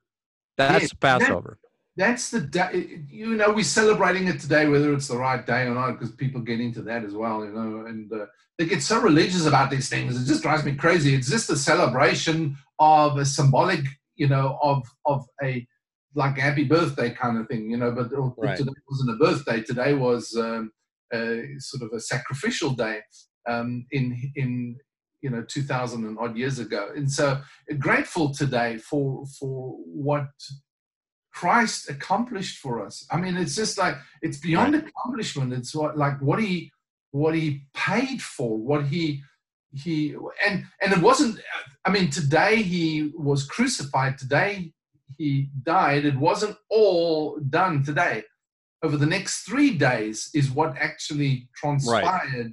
That's 0.56 0.94
Passover 0.94 1.58
that's 1.96 2.30
the 2.30 2.40
day 2.40 3.00
you 3.10 3.36
know 3.36 3.50
we're 3.50 3.64
celebrating 3.64 4.26
it 4.28 4.38
today 4.38 4.68
whether 4.68 4.92
it's 4.92 5.08
the 5.08 5.16
right 5.16 5.46
day 5.46 5.62
or 5.62 5.74
not 5.74 5.92
because 5.92 6.14
people 6.14 6.40
get 6.40 6.60
into 6.60 6.82
that 6.82 7.04
as 7.04 7.14
well 7.14 7.44
you 7.44 7.50
know 7.50 7.86
and 7.86 8.12
uh, 8.12 8.26
they 8.58 8.66
get 8.66 8.82
so 8.82 9.00
religious 9.00 9.46
about 9.46 9.70
these 9.70 9.88
things 9.88 10.20
it 10.20 10.26
just 10.26 10.42
drives 10.42 10.64
me 10.64 10.74
crazy 10.74 11.14
it's 11.14 11.30
just 11.30 11.50
a 11.50 11.56
celebration 11.56 12.56
of 12.78 13.16
a 13.16 13.24
symbolic 13.24 13.80
you 14.16 14.28
know 14.28 14.58
of 14.62 14.86
of 15.06 15.24
a 15.42 15.66
like 16.14 16.38
happy 16.38 16.64
birthday 16.64 17.10
kind 17.10 17.38
of 17.38 17.46
thing 17.48 17.70
you 17.70 17.76
know 17.76 17.90
but 17.90 18.08
right. 18.36 18.56
today 18.56 18.72
wasn't 18.88 19.10
a 19.10 19.16
birthday 19.16 19.62
today 19.62 19.94
was 19.94 20.34
um, 20.36 20.70
a, 21.12 21.44
sort 21.58 21.82
of 21.82 21.94
a 21.94 22.00
sacrificial 22.00 22.70
day 22.70 23.00
um, 23.48 23.86
in 23.92 24.32
in 24.34 24.76
you 25.22 25.30
know 25.30 25.42
2000 25.48 26.04
and 26.04 26.18
odd 26.18 26.36
years 26.36 26.58
ago 26.58 26.90
and 26.94 27.10
so 27.10 27.40
grateful 27.78 28.32
today 28.32 28.78
for 28.78 29.24
for 29.38 29.76
what 29.84 30.28
christ 31.36 31.90
accomplished 31.90 32.58
for 32.58 32.84
us 32.84 33.06
i 33.10 33.16
mean 33.16 33.36
it's 33.36 33.54
just 33.54 33.76
like 33.78 33.94
it's 34.22 34.38
beyond 34.38 34.74
right. 34.74 34.84
accomplishment 34.88 35.52
it's 35.52 35.74
what 35.74 35.96
like 35.96 36.20
what 36.20 36.40
he 36.40 36.70
what 37.12 37.34
he 37.34 37.62
paid 37.74 38.20
for 38.20 38.58
what 38.58 38.84
he 38.86 39.22
he 39.72 40.14
and 40.46 40.64
and 40.80 40.92
it 40.92 41.00
wasn't 41.00 41.38
i 41.84 41.90
mean 41.90 42.08
today 42.10 42.56
he 42.62 43.12
was 43.16 43.46
crucified 43.46 44.16
today 44.16 44.72
he 45.18 45.48
died 45.62 46.04
it 46.04 46.16
wasn't 46.16 46.56
all 46.70 47.38
done 47.50 47.82
today 47.82 48.22
over 48.82 48.96
the 48.96 49.06
next 49.06 49.42
three 49.42 49.76
days 49.76 50.30
is 50.34 50.50
what 50.50 50.76
actually 50.78 51.48
transpired 51.56 52.32
right. 52.34 52.52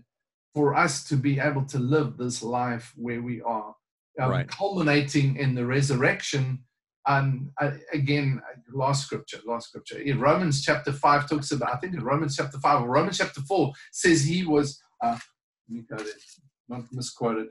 for 0.55 0.73
us 0.73 1.03
to 1.05 1.15
be 1.15 1.39
able 1.39 1.65
to 1.65 1.79
live 1.79 2.17
this 2.17 2.41
life 2.41 2.93
where 2.95 3.21
we 3.21 3.41
are, 3.41 3.75
um, 4.19 4.31
right. 4.31 4.47
culminating 4.47 5.35
in 5.37 5.53
the 5.53 5.65
resurrection. 5.65 6.63
Uh, 7.05 7.71
again, 7.91 8.41
last 8.71 9.05
scripture, 9.05 9.39
last 9.45 9.69
scripture. 9.69 9.99
In 9.99 10.19
Romans 10.19 10.63
chapter 10.63 10.91
5 10.91 11.29
talks 11.29 11.51
about, 11.51 11.73
I 11.73 11.77
think 11.77 11.93
in 11.93 12.03
Romans 12.03 12.35
chapter 12.35 12.59
5 12.59 12.83
or 12.83 12.89
Romans 12.89 13.17
chapter 13.17 13.41
4 13.41 13.73
says 13.91 14.23
he 14.23 14.45
was, 14.45 14.81
uh, 15.03 15.17
let 15.69 15.75
me 15.75 15.83
it, 15.89 16.23
not 16.69 16.83
misquoted. 16.91 17.47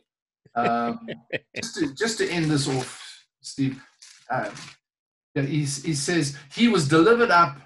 Um, 0.55 1.07
just, 1.57 1.75
to, 1.77 1.95
just 1.95 2.19
to 2.19 2.31
end 2.31 2.47
this 2.47 2.69
off, 2.69 3.25
Steve, 3.41 3.83
uh, 4.31 4.51
he, 5.35 5.65
he 5.65 5.95
says, 5.95 6.37
he 6.55 6.69
was 6.69 6.89
delivered 6.89 7.31
up 7.31 7.59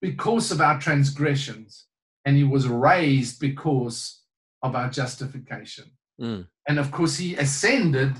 because 0.00 0.50
of 0.52 0.60
our 0.60 0.78
transgressions, 0.78 1.86
and 2.24 2.36
he 2.36 2.44
was 2.44 2.68
raised 2.68 3.40
because 3.40 4.22
of 4.62 4.74
our 4.74 4.90
justification. 4.90 5.90
Mm. 6.20 6.46
And 6.68 6.78
of 6.78 6.90
course, 6.90 7.16
he 7.16 7.36
ascended 7.36 8.14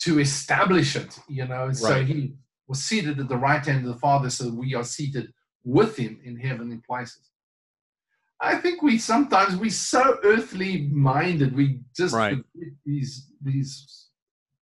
to 0.00 0.18
establish 0.18 0.96
it, 0.96 1.18
you 1.28 1.46
know. 1.46 1.66
Right. 1.66 1.76
So 1.76 2.04
he 2.04 2.34
was 2.66 2.82
seated 2.82 3.18
at 3.20 3.28
the 3.28 3.36
right 3.36 3.64
hand 3.64 3.86
of 3.86 3.92
the 3.92 3.98
Father, 3.98 4.30
so 4.30 4.50
we 4.50 4.74
are 4.74 4.84
seated 4.84 5.32
with 5.64 5.96
him 5.96 6.20
in 6.24 6.36
heavenly 6.36 6.78
places. 6.88 7.30
I 8.40 8.56
think 8.56 8.82
we 8.82 8.96
sometimes 8.98 9.56
we're 9.56 9.70
so 9.70 10.18
earthly 10.24 10.88
minded, 10.90 11.54
we 11.54 11.80
just 11.94 12.14
right. 12.14 12.38
these 12.86 13.30
these 13.42 14.06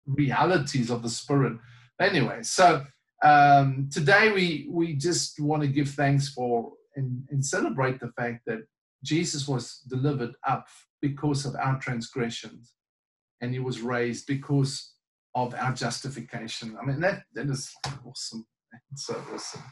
realities 0.06 0.92
of 0.92 1.02
the 1.02 1.10
spirit. 1.10 1.58
Anyway, 2.00 2.44
so 2.44 2.86
um, 3.24 3.90
today 3.92 4.32
we 4.32 4.68
we 4.70 4.94
just 4.94 5.40
want 5.40 5.64
to 5.64 5.68
give 5.68 5.90
thanks 5.90 6.30
for 6.30 6.74
and, 6.96 7.24
and 7.32 7.44
celebrate 7.44 8.00
the 8.00 8.12
fact 8.12 8.42
that 8.46 8.60
Jesus 9.04 9.48
was 9.48 9.80
delivered 9.90 10.34
up 10.48 10.68
because 11.02 11.46
of 11.46 11.56
our 11.56 11.80
transgressions, 11.80 12.74
and 13.42 13.54
he 13.54 13.60
was 13.60 13.82
raised 13.82 14.28
because 14.28 14.93
of 15.36 15.54
our 15.56 15.74
justification. 15.74 16.78
I 16.82 16.86
mean 16.86 17.00
that 17.02 17.24
that 17.34 17.50
is 17.50 17.74
awesome. 18.06 18.46
That's 18.72 19.06
so 19.06 19.22
awesome. 19.34 19.64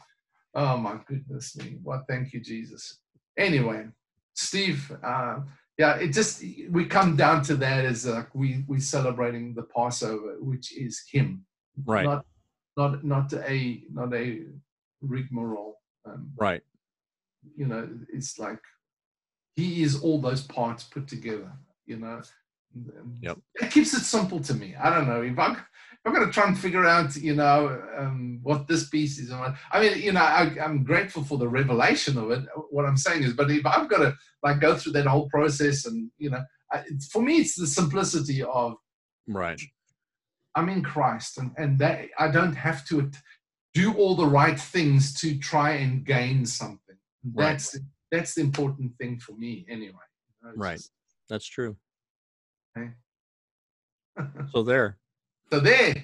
Oh 0.54 0.76
my 0.76 0.98
goodness 1.06 1.56
me! 1.56 1.78
Well, 1.82 2.04
thank 2.08 2.32
you, 2.32 2.40
Jesus. 2.40 3.00
Anyway, 3.38 3.86
Steve. 4.34 4.92
Uh, 5.02 5.40
yeah, 5.78 5.96
it 5.96 6.08
just 6.08 6.44
we 6.70 6.84
come 6.84 7.16
down 7.16 7.42
to 7.44 7.56
that 7.56 7.84
as 7.84 8.06
uh, 8.06 8.24
we 8.34 8.64
we 8.68 8.78
celebrating 8.78 9.54
the 9.54 9.62
Passover, 9.62 10.36
which 10.40 10.76
is 10.76 11.02
Him, 11.10 11.46
right? 11.86 12.04
Not 12.04 12.26
not 12.76 13.04
not 13.04 13.32
a 13.32 13.82
not 13.90 14.12
a 14.14 14.42
rigmarole. 15.00 15.80
Um, 16.04 16.32
right. 16.36 16.62
You 17.56 17.66
know, 17.66 17.88
it's 18.12 18.38
like 18.38 18.60
he 19.56 19.82
is 19.82 20.00
all 20.00 20.20
those 20.20 20.42
parts 20.42 20.84
put 20.84 21.08
together. 21.08 21.52
You 21.86 21.98
know. 21.98 22.22
Yep. 23.20 23.38
It 23.60 23.70
keeps 23.70 23.94
it 23.94 24.04
simple 24.04 24.40
to 24.40 24.54
me. 24.54 24.74
I 24.80 24.90
don't 24.90 25.08
know 25.08 25.22
if 25.22 25.38
I'm 25.38 25.56
if 26.04 26.08
I'm 26.08 26.14
going 26.14 26.26
to 26.26 26.32
try 26.32 26.48
and 26.48 26.58
figure 26.58 26.84
out, 26.84 27.14
you 27.14 27.36
know, 27.36 27.80
um, 27.96 28.40
what 28.42 28.66
this 28.66 28.88
piece 28.88 29.20
is. 29.20 29.30
I 29.30 29.80
mean, 29.80 30.02
you 30.02 30.10
know, 30.10 30.20
I, 30.20 30.52
I'm 30.60 30.82
grateful 30.82 31.22
for 31.22 31.38
the 31.38 31.46
revelation 31.46 32.18
of 32.18 32.32
it. 32.32 32.44
What 32.70 32.86
I'm 32.86 32.96
saying 32.96 33.22
is, 33.22 33.34
but 33.34 33.52
if 33.52 33.64
I've 33.64 33.88
got 33.88 33.98
to 33.98 34.16
like 34.42 34.58
go 34.58 34.76
through 34.76 34.92
that 34.92 35.06
whole 35.06 35.28
process, 35.28 35.86
and 35.86 36.10
you 36.18 36.30
know, 36.30 36.42
I, 36.72 36.82
for 37.12 37.22
me, 37.22 37.36
it's 37.36 37.54
the 37.54 37.68
simplicity 37.68 38.42
of 38.42 38.74
right 39.28 39.60
I'm 40.56 40.68
in 40.68 40.82
Christ, 40.82 41.38
and, 41.38 41.52
and 41.56 41.78
that 41.78 42.06
I 42.18 42.28
don't 42.28 42.54
have 42.54 42.84
to 42.88 43.10
do 43.72 43.94
all 43.94 44.16
the 44.16 44.26
right 44.26 44.58
things 44.58 45.18
to 45.20 45.38
try 45.38 45.72
and 45.72 46.04
gain 46.04 46.44
something. 46.44 46.96
That's 47.24 47.74
right. 47.74 47.84
that's 48.10 48.34
the 48.34 48.40
important 48.40 48.92
thing 48.98 49.20
for 49.20 49.32
me, 49.32 49.64
anyway. 49.68 49.92
You 50.42 50.48
know, 50.48 50.54
right. 50.56 50.76
Just, 50.78 50.90
that's 51.28 51.46
true. 51.46 51.76
Okay. 52.76 52.90
so 54.52 54.62
there. 54.62 54.98
So 55.50 55.60
there. 55.60 55.94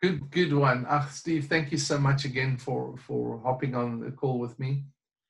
Good, 0.00 0.30
good 0.30 0.52
one, 0.52 0.86
ah, 0.88 1.08
Steve. 1.10 1.46
Thank 1.46 1.72
you 1.72 1.78
so 1.78 1.98
much 1.98 2.24
again 2.24 2.56
for 2.56 2.96
for 2.96 3.40
hopping 3.40 3.74
on 3.74 3.98
the 3.98 4.12
call 4.12 4.38
with 4.38 4.56
me, 4.58 4.84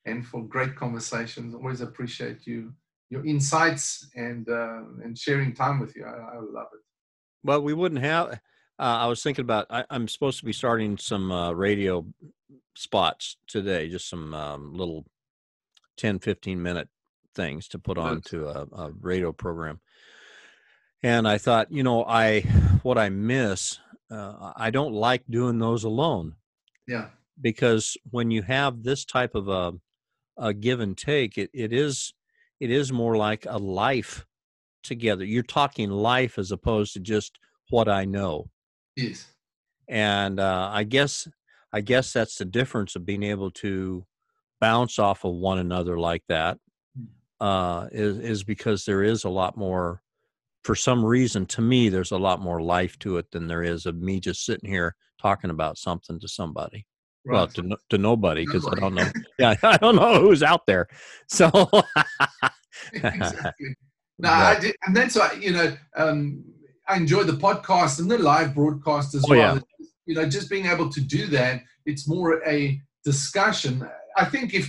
and 0.04 0.26
for 0.26 0.44
great 0.44 0.76
conversations. 0.76 1.54
Always 1.54 1.80
appreciate 1.80 2.46
you, 2.46 2.74
your 3.08 3.24
insights, 3.24 4.10
and 4.14 4.46
uh, 4.46 4.82
and 5.02 5.16
sharing 5.16 5.54
time 5.54 5.80
with 5.80 5.96
you. 5.96 6.04
I, 6.04 6.36
I 6.36 6.38
love 6.40 6.68
it. 6.74 6.80
Well, 7.42 7.62
we 7.62 7.72
wouldn't 7.72 8.02
have. 8.02 8.28
Uh, 8.28 8.36
I 8.78 9.06
was 9.06 9.22
thinking 9.22 9.44
about. 9.44 9.66
I, 9.70 9.84
am 9.90 10.06
supposed 10.06 10.38
to 10.40 10.44
be 10.44 10.52
starting 10.52 10.98
some 10.98 11.32
uh, 11.32 11.52
radio 11.52 12.04
spots 12.76 13.38
today, 13.46 13.88
just 13.88 14.08
some 14.08 14.34
um, 14.34 14.74
little 14.74 15.06
10, 15.96 16.18
15 16.18 16.62
minute 16.62 16.88
things 17.34 17.68
to 17.68 17.78
put 17.78 17.98
on 17.98 18.20
to 18.22 18.48
a, 18.48 18.66
a 18.72 18.92
radio 19.00 19.32
program. 19.32 19.80
And 21.02 21.28
I 21.28 21.38
thought, 21.38 21.70
you 21.70 21.82
know, 21.82 22.04
I 22.04 22.40
what 22.82 22.98
I 22.98 23.08
miss. 23.08 23.78
Uh, 24.10 24.52
I 24.56 24.70
don't 24.70 24.94
like 24.94 25.22
doing 25.28 25.58
those 25.58 25.84
alone. 25.84 26.34
Yeah. 26.86 27.08
Because 27.40 27.96
when 28.10 28.30
you 28.30 28.42
have 28.42 28.82
this 28.82 29.04
type 29.04 29.34
of 29.34 29.48
a, 29.48 29.74
a 30.36 30.52
give 30.52 30.80
and 30.80 30.96
take, 30.96 31.38
it, 31.38 31.50
it 31.52 31.72
is 31.72 32.14
it 32.58 32.70
is 32.70 32.92
more 32.92 33.16
like 33.16 33.46
a 33.46 33.58
life 33.58 34.26
together. 34.82 35.24
You're 35.24 35.42
talking 35.42 35.90
life 35.90 36.38
as 36.38 36.50
opposed 36.50 36.94
to 36.94 37.00
just 37.00 37.38
what 37.70 37.88
I 37.88 38.04
know. 38.04 38.50
Yes. 38.96 39.26
And 39.88 40.40
uh, 40.40 40.70
I 40.72 40.84
guess 40.84 41.28
I 41.72 41.80
guess 41.80 42.12
that's 42.12 42.36
the 42.36 42.44
difference 42.44 42.96
of 42.96 43.06
being 43.06 43.22
able 43.22 43.50
to 43.52 44.04
bounce 44.60 44.98
off 44.98 45.24
of 45.24 45.34
one 45.34 45.58
another 45.58 45.98
like 45.98 46.24
that. 46.28 46.58
Hmm. 46.96 47.46
Uh, 47.46 47.86
is 47.92 48.18
is 48.18 48.44
because 48.44 48.84
there 48.84 49.02
is 49.02 49.24
a 49.24 49.30
lot 49.30 49.56
more. 49.56 50.02
For 50.64 50.74
some 50.74 51.04
reason, 51.04 51.46
to 51.46 51.60
me, 51.60 51.88
there's 51.88 52.10
a 52.10 52.18
lot 52.18 52.40
more 52.40 52.60
life 52.60 52.98
to 53.00 53.16
it 53.18 53.30
than 53.30 53.46
there 53.46 53.62
is 53.62 53.86
of 53.86 53.96
me 53.96 54.20
just 54.20 54.44
sitting 54.44 54.68
here 54.68 54.96
talking 55.20 55.50
about 55.50 55.78
something 55.78 56.20
to 56.20 56.28
somebody. 56.28 56.86
Right. 57.24 57.34
Well, 57.34 57.46
to 57.48 57.76
to 57.90 57.98
nobody 57.98 58.44
because 58.44 58.66
I 58.66 58.74
don't 58.80 58.94
know. 58.94 59.08
Yeah, 59.38 59.54
I 59.62 59.76
don't 59.76 59.96
know 59.96 60.20
who's 60.20 60.42
out 60.42 60.66
there. 60.66 60.88
So. 61.28 61.50
exactly. 62.92 63.76
No, 64.20 64.30
I 64.30 64.58
did, 64.58 64.74
and 64.84 64.96
that's 64.96 65.14
why 65.14 65.34
you 65.34 65.52
know 65.52 65.76
um, 65.94 66.44
I 66.88 66.96
enjoy 66.96 67.22
the 67.22 67.34
podcast 67.34 68.00
and 68.00 68.10
the 68.10 68.18
live 68.18 68.52
broadcast 68.52 69.14
as 69.14 69.24
oh, 69.24 69.30
well. 69.30 69.54
Yeah. 69.54 69.86
You 70.06 70.14
know, 70.16 70.28
just 70.28 70.50
being 70.50 70.66
able 70.66 70.88
to 70.88 71.00
do 71.00 71.26
that, 71.26 71.60
it's 71.86 72.08
more 72.08 72.42
a 72.44 72.80
discussion. 73.04 73.88
I 74.16 74.24
think 74.24 74.54
if, 74.54 74.68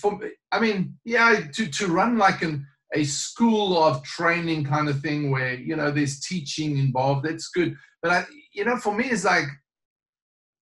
for, 0.00 0.18
I 0.50 0.60
mean, 0.60 0.96
yeah, 1.04 1.42
to 1.52 1.66
to 1.66 1.88
run 1.88 2.16
like 2.16 2.40
an 2.40 2.66
a 2.96 3.04
school 3.04 3.82
of 3.82 4.02
training 4.02 4.64
kind 4.64 4.88
of 4.88 5.00
thing 5.00 5.30
where 5.30 5.54
you 5.54 5.76
know 5.76 5.90
there's 5.90 6.20
teaching 6.20 6.78
involved, 6.78 7.26
that's 7.26 7.48
good. 7.48 7.76
But 8.02 8.10
I, 8.10 8.24
you 8.52 8.64
know, 8.64 8.78
for 8.78 8.94
me, 8.94 9.04
it's 9.04 9.24
like 9.24 9.46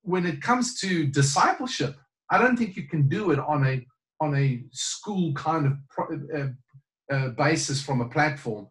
when 0.03 0.27
it 0.27 0.43
comes 0.43 0.79
to 0.81 1.07
discipleship, 1.07 1.97
I 2.31 2.39
don't 2.39 2.57
think 2.57 2.77
you 2.77 2.89
can 2.89 3.09
do 3.09 3.31
it 3.31 3.39
on 3.39 3.67
a 3.67 3.87
on 4.21 4.37
a 4.37 4.65
school 4.73 5.33
kind 5.35 5.67
of 5.67 5.73
pro, 5.91 6.07
uh, 6.37 7.15
uh, 7.15 7.29
basis 7.31 7.83
from 7.83 8.01
a 8.01 8.09
platform. 8.09 8.69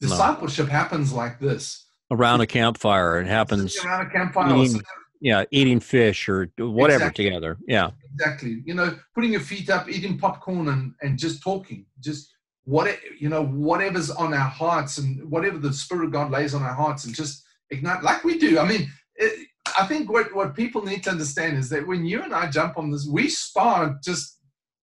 Discipleship 0.00 0.66
no. 0.66 0.72
happens 0.72 1.12
like 1.12 1.40
this 1.40 1.86
around 2.10 2.40
a 2.42 2.46
campfire. 2.46 3.20
It 3.20 3.26
happens 3.26 3.76
around 3.84 4.06
a 4.06 4.10
campfire. 4.10 4.56
Eating, 4.56 4.82
yeah, 5.20 5.44
eating 5.50 5.80
fish 5.80 6.28
or 6.28 6.50
whatever 6.58 7.04
exactly. 7.04 7.24
together. 7.24 7.56
Yeah, 7.66 7.90
exactly. 8.14 8.62
You 8.66 8.74
know, 8.74 8.98
putting 9.14 9.32
your 9.32 9.40
feet 9.40 9.70
up, 9.70 9.88
eating 9.88 10.18
popcorn, 10.18 10.68
and 10.68 10.94
and 11.00 11.18
just 11.18 11.42
talking. 11.42 11.86
Just 12.00 12.35
what 12.66 12.86
it, 12.86 13.00
you 13.18 13.28
know, 13.28 13.44
whatever's 13.44 14.10
on 14.10 14.34
our 14.34 14.50
hearts, 14.50 14.98
and 14.98 15.28
whatever 15.30 15.58
the 15.58 15.72
Spirit 15.72 16.04
of 16.04 16.12
God 16.12 16.30
lays 16.30 16.54
on 16.54 16.62
our 16.62 16.74
hearts, 16.74 17.04
and 17.04 17.14
just 17.14 17.42
ignite 17.70 18.02
like 18.02 18.24
we 18.24 18.38
do. 18.38 18.58
I 18.58 18.68
mean. 18.68 18.90
It, 19.16 19.48
I 19.78 19.86
think 19.86 20.10
what, 20.10 20.34
what 20.34 20.54
people 20.54 20.82
need 20.82 21.02
to 21.04 21.10
understand 21.10 21.58
is 21.58 21.68
that 21.70 21.86
when 21.86 22.04
you 22.04 22.22
and 22.22 22.32
I 22.32 22.48
jump 22.48 22.78
on 22.78 22.90
this, 22.90 23.06
we 23.10 23.28
start 23.28 24.02
just 24.02 24.38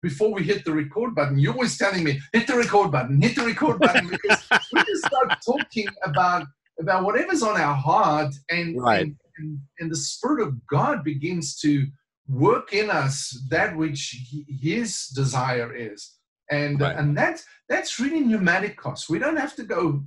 before 0.02 0.32
we 0.32 0.42
hit 0.42 0.64
the 0.64 0.72
record 0.72 1.14
button, 1.14 1.38
you're 1.38 1.52
always 1.52 1.76
telling 1.76 2.02
me, 2.02 2.20
hit 2.32 2.46
the 2.46 2.56
record 2.56 2.90
button, 2.90 3.20
hit 3.20 3.36
the 3.36 3.44
record 3.44 3.78
button, 3.78 4.08
because 4.08 4.42
we 4.72 4.82
just 4.84 5.06
start 5.06 5.38
talking 5.44 5.86
about 6.04 6.46
about 6.78 7.04
whatever's 7.04 7.42
on 7.42 7.60
our 7.60 7.74
heart 7.74 8.32
and, 8.48 8.80
right. 8.80 9.02
and, 9.02 9.16
and, 9.36 9.58
and, 9.80 9.90
the 9.90 9.96
Spirit 9.96 10.40
of 10.40 10.66
God 10.66 11.04
begins 11.04 11.60
to 11.60 11.86
work 12.26 12.72
in 12.72 12.88
us 12.88 13.38
that 13.50 13.76
which 13.76 14.16
His 14.48 15.08
desire 15.08 15.74
is. 15.74 16.16
And 16.50 16.80
right. 16.80 16.96
and 16.96 17.16
that's 17.16 17.44
that's 17.68 17.98
really 18.00 18.22
pneumatikos. 18.22 19.08
We 19.08 19.18
don't 19.18 19.36
have 19.36 19.54
to 19.56 19.62
go 19.62 20.02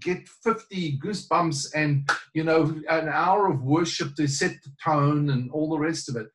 get 0.00 0.28
50 0.28 0.98
goosebumps 0.98 1.68
and 1.74 2.08
you 2.34 2.44
know 2.44 2.74
an 2.88 3.08
hour 3.08 3.50
of 3.50 3.62
worship 3.62 4.14
to 4.16 4.26
set 4.26 4.52
the 4.62 4.70
tone 4.84 5.30
and 5.30 5.50
all 5.50 5.70
the 5.70 5.78
rest 5.78 6.08
of 6.08 6.16
it. 6.16 6.26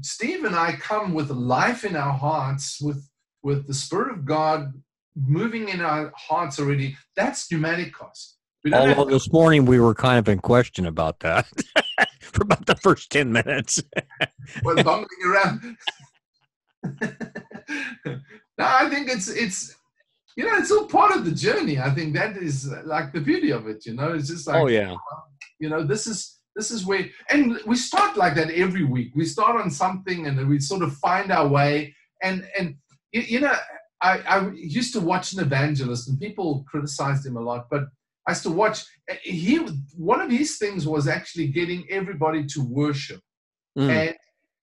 Steve 0.00 0.44
and 0.44 0.56
I 0.56 0.72
come 0.72 1.12
with 1.12 1.30
life 1.30 1.84
in 1.84 1.96
our 1.96 2.12
hearts, 2.12 2.80
with 2.80 3.08
with 3.42 3.66
the 3.66 3.74
Spirit 3.74 4.12
of 4.12 4.24
God 4.24 4.72
moving 5.14 5.68
in 5.68 5.80
our 5.80 6.12
hearts 6.16 6.58
already. 6.58 6.96
That's 7.16 7.48
pneumatikos. 7.48 8.34
Although 8.72 9.06
this 9.06 9.32
morning 9.32 9.64
we 9.64 9.80
were 9.80 9.94
kind 9.94 10.18
of 10.18 10.28
in 10.28 10.38
question 10.38 10.86
about 10.86 11.18
that 11.20 11.46
for 12.20 12.42
about 12.42 12.66
the 12.66 12.76
first 12.76 13.10
10 13.10 13.32
minutes. 13.32 13.82
well, 14.62 14.76
bumbling 14.84 15.06
around. 15.26 15.76
no, 18.62 18.86
I 18.86 18.88
think 18.88 19.10
it's, 19.10 19.28
it's, 19.28 19.76
you 20.36 20.44
know, 20.44 20.56
it's 20.56 20.70
all 20.70 20.86
part 20.86 21.14
of 21.14 21.24
the 21.24 21.32
journey. 21.32 21.78
I 21.78 21.90
think 21.90 22.14
that 22.14 22.36
is 22.36 22.72
like 22.84 23.12
the 23.12 23.20
beauty 23.20 23.50
of 23.50 23.66
it, 23.66 23.84
you 23.86 23.94
know, 23.94 24.12
it's 24.14 24.28
just 24.28 24.46
like, 24.46 24.62
oh, 24.62 24.68
yeah. 24.68 24.94
You 25.58 25.68
know, 25.68 25.84
this 25.84 26.06
is, 26.06 26.40
this 26.56 26.70
is 26.70 26.84
where, 26.84 27.06
and 27.30 27.58
we 27.66 27.76
start 27.76 28.16
like 28.16 28.34
that 28.34 28.50
every 28.50 28.84
week. 28.84 29.12
We 29.14 29.24
start 29.24 29.60
on 29.60 29.70
something 29.70 30.26
and 30.26 30.48
we 30.48 30.58
sort 30.58 30.82
of 30.82 30.96
find 30.96 31.30
our 31.30 31.46
way. 31.46 31.94
And, 32.22 32.46
and, 32.58 32.76
you 33.12 33.40
know, 33.40 33.54
I, 34.02 34.18
I 34.28 34.50
used 34.50 34.92
to 34.94 35.00
watch 35.00 35.32
an 35.32 35.40
evangelist 35.40 36.08
and 36.08 36.18
people 36.18 36.64
criticized 36.68 37.24
him 37.24 37.36
a 37.36 37.40
lot, 37.40 37.68
but 37.70 37.84
I 38.26 38.32
used 38.32 38.42
to 38.44 38.50
watch. 38.50 38.84
Eh, 39.08 39.16
he 39.22 39.56
one 39.96 40.20
of 40.20 40.30
his 40.30 40.58
things 40.58 40.86
was 40.86 41.08
actually 41.08 41.48
getting 41.48 41.84
everybody 41.90 42.44
to 42.46 42.62
worship, 42.62 43.20
mm. 43.78 43.88
and 43.88 44.16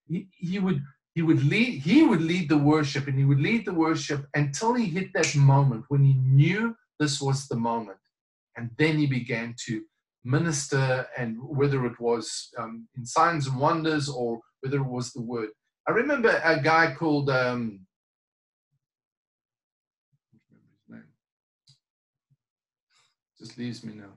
he, 0.08 0.28
he 0.32 0.60
would 0.60 0.82
he 1.20 1.24
would 1.24 1.44
lead 1.44 1.82
he 1.82 2.02
would 2.02 2.22
lead 2.22 2.48
the 2.48 2.58
worship, 2.58 3.08
and 3.08 3.20
he 3.20 3.26
would 3.26 3.42
lead 3.42 3.66
the 3.66 3.74
worship 3.74 4.26
until 4.36 4.74
he 4.74 4.86
hit 4.86 5.10
that 5.14 5.36
moment 5.36 5.84
when 5.90 6.02
he 6.02 6.14
knew 6.14 6.74
this 6.98 7.20
was 7.20 7.46
the 7.46 7.58
moment, 7.58 8.00
and 8.56 8.70
then 8.78 8.98
he 8.98 9.06
began 9.06 9.54
to 9.66 9.84
minister, 10.24 11.06
and 11.18 11.36
whether 11.42 11.86
it 11.86 12.00
was 12.00 12.48
um, 12.58 12.88
in 12.96 13.06
signs 13.06 13.48
and 13.48 13.60
wonders 13.60 14.08
or 14.08 14.40
whether 14.62 14.78
it 14.78 14.92
was 14.98 15.12
the 15.12 15.22
word. 15.22 15.50
I 15.90 15.92
remember 15.92 16.42
a 16.42 16.58
guy 16.62 16.96
called. 16.98 17.30
Um, 17.30 17.82
just 23.38 23.58
leaves 23.58 23.84
me 23.84 23.94
now. 23.94 24.14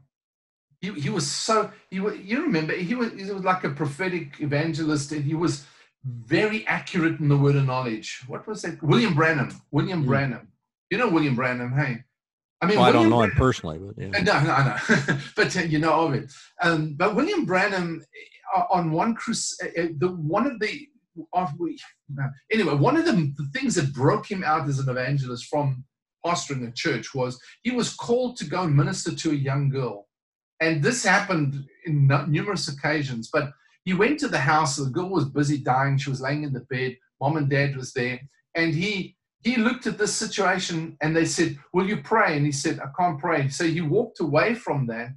He, 0.80 0.92
he 0.92 1.10
was 1.10 1.28
so 1.28 1.72
he 1.90 1.96
you 1.96 2.42
remember 2.42 2.74
he 2.74 2.94
was 2.94 3.12
he 3.12 3.24
was 3.24 3.44
like 3.44 3.64
a 3.64 3.70
prophetic 3.70 4.40
evangelist 4.40 5.10
and 5.10 5.24
he 5.24 5.34
was 5.34 5.64
very 6.04 6.66
accurate 6.66 7.20
in 7.20 7.28
the 7.28 7.36
word 7.36 7.56
of 7.56 7.66
knowledge. 7.66 8.22
What 8.26 8.46
was 8.46 8.64
it? 8.64 8.82
William 8.82 9.14
Branham. 9.14 9.60
William 9.70 10.04
mm. 10.04 10.06
Branham. 10.06 10.48
You 10.90 10.98
know 10.98 11.08
William 11.08 11.34
Branham, 11.34 11.72
hey? 11.72 12.02
I 12.60 12.66
mean, 12.66 12.78
well, 12.78 12.86
I 12.88 12.92
don't 12.92 13.08
know 13.08 13.18
Branham, 13.18 13.30
him 13.32 13.38
personally, 13.38 13.78
but 13.78 13.94
yeah. 13.98 14.22
no, 14.22 14.42
no, 14.42 15.08
no. 15.08 15.18
but 15.36 15.56
uh, 15.56 15.60
you 15.60 15.78
know 15.78 16.06
of 16.06 16.14
it. 16.14 16.32
Um, 16.60 16.94
but 16.94 17.14
William 17.14 17.44
Branham, 17.44 18.02
uh, 18.54 18.64
on 18.70 18.92
one 18.92 19.14
cruise, 19.14 19.56
uh, 19.62 19.82
uh, 19.82 19.88
the 19.98 20.08
one 20.08 20.46
of 20.46 20.60
the 20.60 20.88
of 21.32 21.52
we, 21.58 21.78
anyway, 22.52 22.74
one 22.74 22.96
of 22.96 23.04
the, 23.04 23.12
the 23.12 23.48
things 23.52 23.74
that 23.74 23.92
broke 23.92 24.30
him 24.30 24.42
out 24.44 24.68
as 24.68 24.78
an 24.78 24.88
evangelist 24.88 25.46
from 25.46 25.84
pastoring 26.24 26.66
a 26.66 26.72
church 26.72 27.14
was 27.14 27.38
he 27.62 27.70
was 27.70 27.94
called 27.94 28.36
to 28.36 28.44
go 28.44 28.62
and 28.62 28.76
minister 28.76 29.14
to 29.14 29.30
a 29.30 29.34
young 29.34 29.68
girl. 29.68 30.06
And 30.60 30.82
this 30.82 31.04
happened 31.04 31.66
in 31.84 32.06
numerous 32.28 32.68
occasions. 32.68 33.28
But 33.32 33.50
he 33.84 33.94
went 33.94 34.20
to 34.20 34.28
the 34.28 34.38
house, 34.38 34.76
the 34.76 34.90
girl 34.90 35.10
was 35.10 35.24
busy 35.24 35.58
dying, 35.58 35.98
she 35.98 36.10
was 36.10 36.20
laying 36.20 36.44
in 36.44 36.52
the 36.52 36.66
bed, 36.70 36.96
mom 37.20 37.36
and 37.36 37.48
dad 37.48 37.76
was 37.76 37.92
there. 37.92 38.20
And 38.54 38.74
he 38.74 39.16
he 39.40 39.56
looked 39.56 39.88
at 39.88 39.98
this 39.98 40.14
situation 40.14 40.96
and 41.00 41.16
they 41.16 41.24
said, 41.24 41.58
Will 41.72 41.88
you 41.88 41.96
pray? 41.96 42.36
And 42.36 42.46
he 42.46 42.52
said, 42.52 42.78
I 42.78 42.88
can't 42.96 43.18
pray. 43.18 43.48
So 43.48 43.64
he 43.64 43.80
walked 43.80 44.20
away 44.20 44.54
from 44.54 44.86
that 44.86 45.10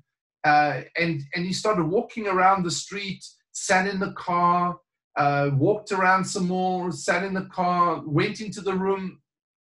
uh, 0.46 0.82
and, 0.96 1.24
and 1.34 1.44
he 1.44 1.52
started 1.52 1.84
walking 1.84 2.28
around 2.28 2.64
the 2.64 2.72
street, 2.72 3.26
sat 3.52 3.88
in 3.88 4.00
the 4.00 4.14
car, 4.14 4.78
uh, 5.18 5.50
walked 5.54 5.92
around 5.92 6.24
some 6.24 6.48
more, 6.48 6.92
sat 6.92 7.24
in 7.24 7.34
the 7.34 7.46
car, 7.46 8.04
went 8.06 8.40
into 8.42 8.62
the 8.62 8.74
room, 8.74 9.20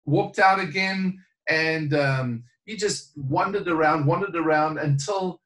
walked 0.06 0.38
out 0.38 0.60
again, 0.60 1.18
and 1.50 1.96
um, 1.96 2.44
he 2.66 2.76
just 2.76 3.18
wandered 3.18 3.68
around, 3.68 4.06
wandered 4.06 4.36
around 4.36 4.78
until, 4.78 5.42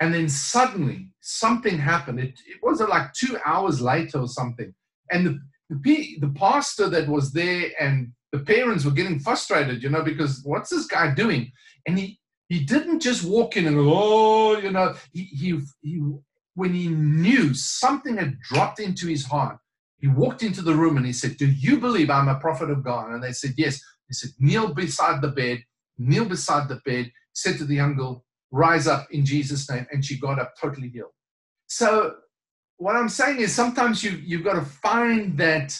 and 0.00 0.14
then 0.14 0.28
suddenly 0.28 1.08
something 1.20 1.78
happened. 1.78 2.20
It, 2.20 2.40
it 2.46 2.58
wasn't 2.62 2.90
like 2.90 3.12
two 3.12 3.38
hours 3.44 3.80
later 3.80 4.18
or 4.20 4.28
something, 4.28 4.72
and 5.10 5.26
the, 5.26 5.40
the 5.70 6.18
the 6.20 6.32
pastor 6.34 6.88
that 6.88 7.08
was 7.08 7.32
there 7.32 7.70
and 7.80 8.12
the 8.32 8.40
parents 8.40 8.84
were 8.84 8.90
getting 8.90 9.18
frustrated, 9.18 9.82
you 9.82 9.88
know, 9.88 10.02
because 10.02 10.42
what's 10.44 10.70
this 10.70 10.86
guy 10.86 11.14
doing? 11.14 11.52
And 11.86 11.98
he 11.98 12.20
he 12.48 12.64
didn't 12.64 13.00
just 13.00 13.24
walk 13.24 13.56
in 13.56 13.66
and 13.66 13.76
go, 13.76 13.92
oh, 13.92 14.58
you 14.58 14.70
know, 14.70 14.94
he 15.12 15.24
he, 15.24 15.60
he 15.82 16.02
when 16.54 16.74
he 16.74 16.88
knew 16.88 17.54
something 17.54 18.16
had 18.16 18.40
dropped 18.40 18.80
into 18.80 19.06
his 19.06 19.24
heart, 19.24 19.58
he 19.98 20.08
walked 20.08 20.42
into 20.42 20.62
the 20.62 20.74
room 20.74 20.96
and 20.96 21.06
he 21.06 21.12
said, 21.12 21.36
Do 21.36 21.46
you 21.46 21.78
believe 21.78 22.10
I'm 22.10 22.28
a 22.28 22.38
prophet 22.38 22.70
of 22.70 22.84
God? 22.84 23.10
And 23.10 23.22
they 23.22 23.32
said, 23.32 23.54
Yes. 23.56 23.80
He 24.08 24.14
said, 24.14 24.30
kneel 24.38 24.72
beside 24.72 25.20
the 25.20 25.28
bed, 25.28 25.62
kneel 25.98 26.24
beside 26.24 26.68
the 26.68 26.80
bed, 26.84 27.12
said 27.34 27.58
to 27.58 27.64
the 27.64 27.74
young 27.74 27.94
girl, 27.94 28.24
rise 28.50 28.86
up 28.86 29.06
in 29.10 29.24
Jesus' 29.24 29.68
name. 29.70 29.86
And 29.92 30.04
she 30.04 30.18
got 30.18 30.38
up 30.38 30.54
totally 30.60 30.88
healed. 30.88 31.10
So 31.66 32.16
what 32.78 32.96
I'm 32.96 33.08
saying 33.08 33.40
is 33.40 33.54
sometimes 33.54 34.02
you, 34.02 34.12
you've 34.12 34.44
got 34.44 34.54
to 34.54 34.62
find 34.62 35.36
that 35.38 35.76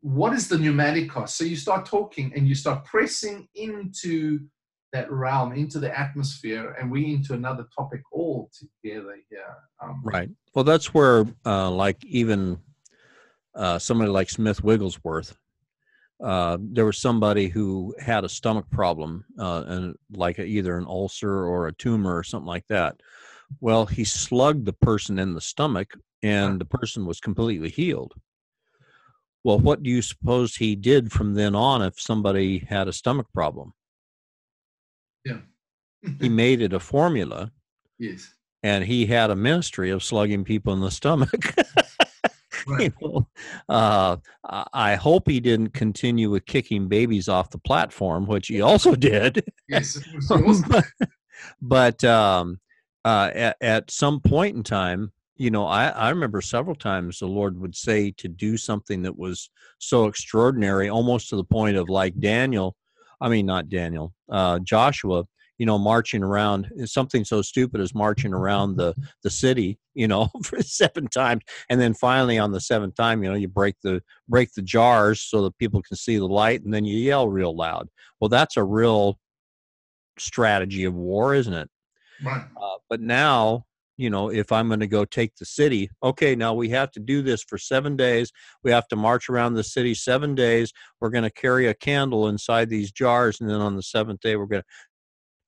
what 0.00 0.34
is 0.34 0.48
the 0.48 0.56
pneumatikos? 0.56 1.30
So 1.30 1.44
you 1.44 1.56
start 1.56 1.86
talking 1.86 2.32
and 2.36 2.46
you 2.46 2.54
start 2.54 2.84
pressing 2.84 3.48
into 3.54 4.40
that 4.92 5.10
realm, 5.10 5.52
into 5.52 5.80
the 5.80 5.98
atmosphere, 5.98 6.76
and 6.78 6.90
we 6.90 7.14
into 7.14 7.32
another 7.34 7.66
topic 7.76 8.02
altogether 8.12 9.16
here. 9.30 9.56
Um, 9.82 10.02
right. 10.04 10.28
Well, 10.54 10.64
that's 10.64 10.94
where, 10.94 11.24
uh, 11.44 11.70
like, 11.70 12.04
even 12.04 12.60
uh, 13.54 13.78
somebody 13.78 14.10
like 14.10 14.30
Smith 14.30 14.62
Wigglesworth, 14.62 15.36
uh, 16.22 16.58
there 16.60 16.86
was 16.86 16.98
somebody 16.98 17.48
who 17.48 17.94
had 17.98 18.24
a 18.24 18.28
stomach 18.28 18.66
problem, 18.70 19.24
uh, 19.38 19.64
and 19.66 19.96
like 20.12 20.38
a, 20.38 20.44
either 20.44 20.76
an 20.76 20.86
ulcer 20.86 21.44
or 21.44 21.66
a 21.66 21.74
tumor 21.74 22.16
or 22.16 22.22
something 22.22 22.46
like 22.46 22.66
that. 22.68 23.00
Well, 23.60 23.86
he 23.86 24.04
slugged 24.04 24.64
the 24.64 24.72
person 24.72 25.18
in 25.18 25.34
the 25.34 25.40
stomach, 25.40 25.94
and 26.22 26.60
the 26.60 26.64
person 26.64 27.06
was 27.06 27.20
completely 27.20 27.68
healed. 27.68 28.14
Well, 29.42 29.58
what 29.58 29.82
do 29.82 29.90
you 29.90 30.00
suppose 30.00 30.56
he 30.56 30.74
did 30.74 31.12
from 31.12 31.34
then 31.34 31.54
on 31.54 31.82
if 31.82 32.00
somebody 32.00 32.58
had 32.58 32.88
a 32.88 32.92
stomach 32.92 33.26
problem? 33.34 33.74
Yeah. 35.24 35.40
he 36.20 36.28
made 36.30 36.62
it 36.62 36.72
a 36.72 36.80
formula. 36.80 37.52
Yes. 37.98 38.32
And 38.62 38.84
he 38.84 39.04
had 39.04 39.30
a 39.30 39.36
ministry 39.36 39.90
of 39.90 40.02
slugging 40.02 40.44
people 40.44 40.72
in 40.72 40.80
the 40.80 40.90
stomach. 40.90 41.54
Right. 42.66 42.92
You 43.00 43.08
know, 43.68 43.74
uh, 43.74 44.16
I 44.72 44.94
hope 44.94 45.28
he 45.28 45.40
didn't 45.40 45.74
continue 45.74 46.30
with 46.30 46.46
kicking 46.46 46.88
babies 46.88 47.28
off 47.28 47.50
the 47.50 47.58
platform, 47.58 48.26
which 48.26 48.48
he 48.48 48.60
also 48.60 48.94
did. 48.94 49.44
Yes, 49.68 49.98
but, 50.68 50.84
but 51.62 52.04
um, 52.04 52.60
uh, 53.04 53.30
at, 53.34 53.56
at 53.60 53.90
some 53.90 54.20
point 54.20 54.56
in 54.56 54.62
time, 54.62 55.12
you 55.36 55.50
know, 55.50 55.66
I, 55.66 55.88
I 55.88 56.10
remember 56.10 56.40
several 56.40 56.76
times 56.76 57.18
the 57.18 57.26
Lord 57.26 57.60
would 57.60 57.74
say 57.74 58.12
to 58.18 58.28
do 58.28 58.56
something 58.56 59.02
that 59.02 59.18
was 59.18 59.50
so 59.78 60.06
extraordinary, 60.06 60.88
almost 60.88 61.28
to 61.30 61.36
the 61.36 61.44
point 61.44 61.76
of 61.76 61.88
like 61.88 62.18
Daniel, 62.20 62.76
I 63.20 63.28
mean, 63.28 63.46
not 63.46 63.68
Daniel, 63.68 64.12
uh, 64.30 64.60
Joshua 64.60 65.24
you 65.58 65.66
know, 65.66 65.78
marching 65.78 66.22
around 66.22 66.70
something 66.84 67.24
so 67.24 67.42
stupid 67.42 67.80
as 67.80 67.94
marching 67.94 68.32
around 68.32 68.76
the 68.76 68.94
the 69.22 69.30
city, 69.30 69.78
you 69.94 70.08
know, 70.08 70.28
for 70.44 70.60
seven 70.62 71.08
times, 71.08 71.42
and 71.70 71.80
then 71.80 71.94
finally 71.94 72.38
on 72.38 72.52
the 72.52 72.60
seventh 72.60 72.94
time, 72.94 73.22
you 73.22 73.30
know, 73.30 73.36
you 73.36 73.48
break 73.48 73.76
the 73.82 74.02
break 74.28 74.52
the 74.54 74.62
jars 74.62 75.22
so 75.22 75.42
that 75.42 75.58
people 75.58 75.82
can 75.82 75.96
see 75.96 76.16
the 76.16 76.26
light, 76.26 76.62
and 76.62 76.72
then 76.72 76.84
you 76.84 76.96
yell 76.96 77.28
real 77.28 77.56
loud. 77.56 77.88
Well, 78.20 78.28
that's 78.28 78.56
a 78.56 78.64
real 78.64 79.18
strategy 80.18 80.84
of 80.84 80.94
war, 80.94 81.34
isn't 81.34 81.52
it? 81.52 81.68
Right. 82.24 82.44
Uh, 82.60 82.76
but 82.88 83.00
now 83.00 83.64
you 83.96 84.10
know, 84.10 84.30
if 84.30 84.50
I'm 84.50 84.68
going 84.68 84.80
to 84.80 84.86
go 84.86 85.04
take 85.04 85.36
the 85.36 85.44
city, 85.44 85.88
okay, 86.02 86.34
now 86.34 86.52
we 86.52 86.68
have 86.70 86.90
to 86.92 87.00
do 87.00 87.22
this 87.22 87.42
for 87.42 87.58
seven 87.58 87.96
days. 87.96 88.32
We 88.62 88.70
have 88.72 88.88
to 88.88 88.96
march 88.96 89.28
around 89.28 89.54
the 89.54 89.62
city 89.62 89.94
seven 89.94 90.34
days. 90.34 90.72
We're 91.00 91.10
going 91.10 91.24
to 91.24 91.30
carry 91.30 91.68
a 91.68 91.74
candle 91.74 92.28
inside 92.28 92.68
these 92.68 92.90
jars. 92.90 93.40
And 93.40 93.48
then 93.48 93.60
on 93.60 93.76
the 93.76 93.82
seventh 93.82 94.20
day, 94.20 94.36
we're 94.36 94.46
going 94.46 94.62
to, 94.62 94.68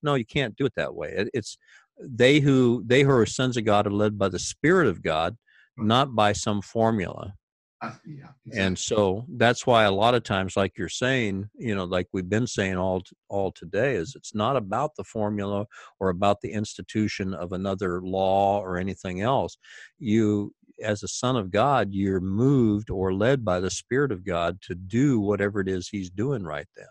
no, 0.06 0.14
you 0.14 0.24
can't 0.24 0.56
do 0.56 0.64
it 0.64 0.72
that 0.76 0.94
way. 0.94 1.12
It, 1.14 1.28
it's 1.34 1.58
they 2.00 2.40
who 2.40 2.82
they 2.86 3.02
who 3.02 3.10
are 3.10 3.26
sons 3.26 3.56
of 3.56 3.64
God 3.64 3.86
are 3.86 3.92
led 3.92 4.18
by 4.18 4.28
the 4.28 4.38
Spirit 4.38 4.86
of 4.86 5.02
God, 5.02 5.36
not 5.76 6.14
by 6.14 6.32
some 6.32 6.62
formula. 6.62 7.34
Uh, 7.82 7.92
yeah, 8.06 8.28
exactly. 8.46 8.66
And 8.66 8.78
so 8.78 9.26
that's 9.36 9.66
why 9.66 9.84
a 9.84 9.92
lot 9.92 10.14
of 10.14 10.22
times, 10.22 10.56
like 10.56 10.78
you're 10.78 10.88
saying, 10.88 11.50
you 11.58 11.74
know, 11.74 11.84
like 11.84 12.08
we've 12.12 12.28
been 12.28 12.46
saying 12.46 12.76
all 12.76 13.02
all 13.28 13.52
today, 13.52 13.96
is 13.96 14.14
it's 14.16 14.34
not 14.34 14.56
about 14.56 14.92
the 14.96 15.04
formula 15.04 15.66
or 16.00 16.08
about 16.08 16.40
the 16.40 16.52
institution 16.52 17.34
of 17.34 17.52
another 17.52 18.00
law 18.00 18.60
or 18.60 18.78
anything 18.78 19.20
else. 19.20 19.58
You, 19.98 20.54
as 20.82 21.02
a 21.02 21.08
son 21.08 21.36
of 21.36 21.50
God, 21.50 21.88
you're 21.92 22.20
moved 22.20 22.88
or 22.90 23.12
led 23.12 23.44
by 23.44 23.60
the 23.60 23.70
Spirit 23.70 24.10
of 24.10 24.24
God 24.24 24.60
to 24.62 24.74
do 24.74 25.20
whatever 25.20 25.60
it 25.60 25.68
is 25.68 25.88
He's 25.88 26.10
doing 26.10 26.44
right 26.44 26.68
then. 26.76 26.86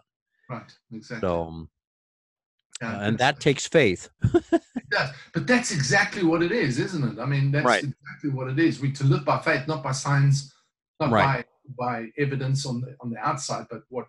Right. 0.49 0.71
Exactly. 0.91 1.27
So, 1.27 1.43
um, 1.43 1.69
uh, 2.81 2.99
and 3.01 3.17
that 3.17 3.39
takes 3.39 3.67
faith. 3.67 4.09
It 4.51 4.89
does. 4.91 5.09
But 5.33 5.47
that's 5.47 5.71
exactly 5.71 6.23
what 6.23 6.43
it 6.43 6.51
is, 6.51 6.77
isn't 6.77 7.03
it? 7.17 7.19
I 7.19 7.25
mean, 7.25 7.51
that's 7.51 7.65
Right. 7.65 7.83
exactly 7.83 8.29
what 8.29 8.47
it 8.49 8.59
is. 8.59 8.79
We 8.79 8.91
to 8.93 9.03
live 9.03 9.25
by 9.25 9.39
faith, 9.39 9.67
not 9.67 9.81
by 9.83 9.91
signs, 9.93 10.53
not 10.99 11.09
Right. 11.11 11.43
by 11.77 11.85
by 11.85 12.11
evidence 12.19 12.67
on 12.67 12.81
the 12.81 12.95
on 13.01 13.09
the 13.09 13.17
outside, 13.17 13.65
but 13.71 13.81
what 13.89 14.05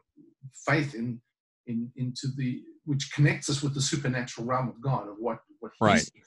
faith 0.68 0.94
in 0.94 1.18
in 1.66 1.90
into 1.96 2.26
the 2.36 2.62
which 2.84 3.10
connects 3.14 3.48
us 3.48 3.62
with 3.62 3.72
the 3.74 3.80
supernatural 3.80 4.46
realm 4.46 4.68
of 4.68 4.78
God 4.82 5.08
of 5.08 5.16
what 5.18 5.38
what 5.60 5.72
He's 5.72 5.80
Right. 5.80 6.10
doing. 6.12 6.24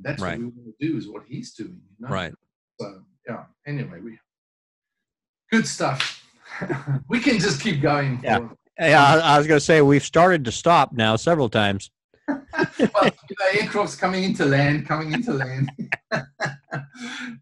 That's 0.00 0.22
Right. 0.22 0.38
what 0.38 0.52
we 0.54 0.62
want 0.62 0.76
to 0.78 0.86
do 0.88 0.98
is 0.98 1.08
what 1.08 1.24
He's 1.26 1.54
doing. 1.54 1.80
You 1.98 2.06
know? 2.06 2.12
Right. 2.12 2.34
So 2.78 3.02
yeah. 3.26 3.44
Anyway, 3.66 4.00
we 4.00 4.18
good 5.50 5.66
stuff. 5.66 6.22
we 7.08 7.18
can 7.20 7.38
just 7.38 7.62
keep 7.62 7.80
going. 7.80 8.20
Yeah. 8.22 8.38
for- 8.40 8.56
Yeah, 8.80 9.04
I, 9.04 9.34
I 9.34 9.38
was 9.38 9.46
going 9.46 9.58
to 9.58 9.64
say 9.64 9.82
we've 9.82 10.02
started 10.02 10.46
to 10.46 10.52
stop 10.52 10.92
now 10.92 11.16
several 11.16 11.50
times. 11.50 11.90
well, 12.28 12.38
know, 12.54 13.50
aircrafts 13.52 13.98
coming 13.98 14.24
into 14.24 14.46
land, 14.46 14.86
coming 14.86 15.12
into 15.12 15.32
land. 15.32 15.70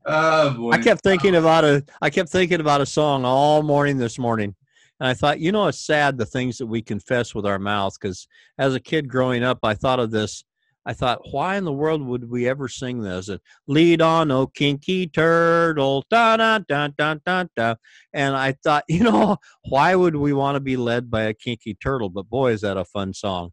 oh 0.07 0.51
boy! 0.55 0.70
I 0.70 0.78
kept 0.78 1.03
thinking 1.03 1.36
about 1.36 1.64
a 1.64 1.84
I 2.01 2.11
kept 2.11 2.30
thinking 2.30 2.61
about 2.61 2.80
a 2.80 2.86
song 2.86 3.24
all 3.24 3.62
morning 3.62 3.99
this 3.99 4.18
morning. 4.18 4.55
And 5.01 5.09
I 5.09 5.14
thought, 5.14 5.39
you 5.39 5.53
know, 5.53 5.68
it's 5.68 5.84
sad 5.84 6.18
the 6.18 6.26
things 6.26 6.59
that 6.59 6.66
we 6.66 6.82
confess 6.82 7.34
with 7.34 7.47
our 7.47 7.59
mouth 7.59 7.95
because 8.01 8.26
as 8.59 8.74
a 8.74 8.80
kid 8.80 9.09
growing 9.09 9.45
up, 9.45 9.59
I 9.62 9.74
thought 9.74 10.01
of 10.01 10.11
this. 10.11 10.43
I 10.89 10.95
thought, 10.95 11.20
why 11.32 11.57
in 11.57 11.64
the 11.64 11.72
world 11.72 12.01
would 12.01 12.30
we 12.30 12.49
ever 12.49 12.66
sing 12.66 13.03
this? 13.03 13.28
And, 13.28 13.41
Lead 13.66 14.01
on, 14.01 14.30
oh 14.30 14.47
kinky 14.47 15.07
turtle, 15.07 16.07
da 16.09 16.39
da 16.39 16.61
da 16.61 16.89
da 16.89 17.16
da 17.26 17.45
da. 17.55 17.74
And 18.14 18.34
I 18.34 18.53
thought, 18.64 18.84
you 18.89 19.05
know, 19.05 19.36
why 19.68 19.95
would 19.95 20.16
we 20.16 20.32
want 20.32 20.57
to 20.57 20.61
be 20.61 20.78
led 20.78 21.11
by 21.11 21.24
a 21.24 21.34
kinky 21.34 21.74
turtle? 21.74 22.09
But 22.09 22.30
boy, 22.30 22.53
is 22.53 22.62
that 22.62 22.78
a 22.78 22.86
fun 22.86 23.12
song. 23.12 23.51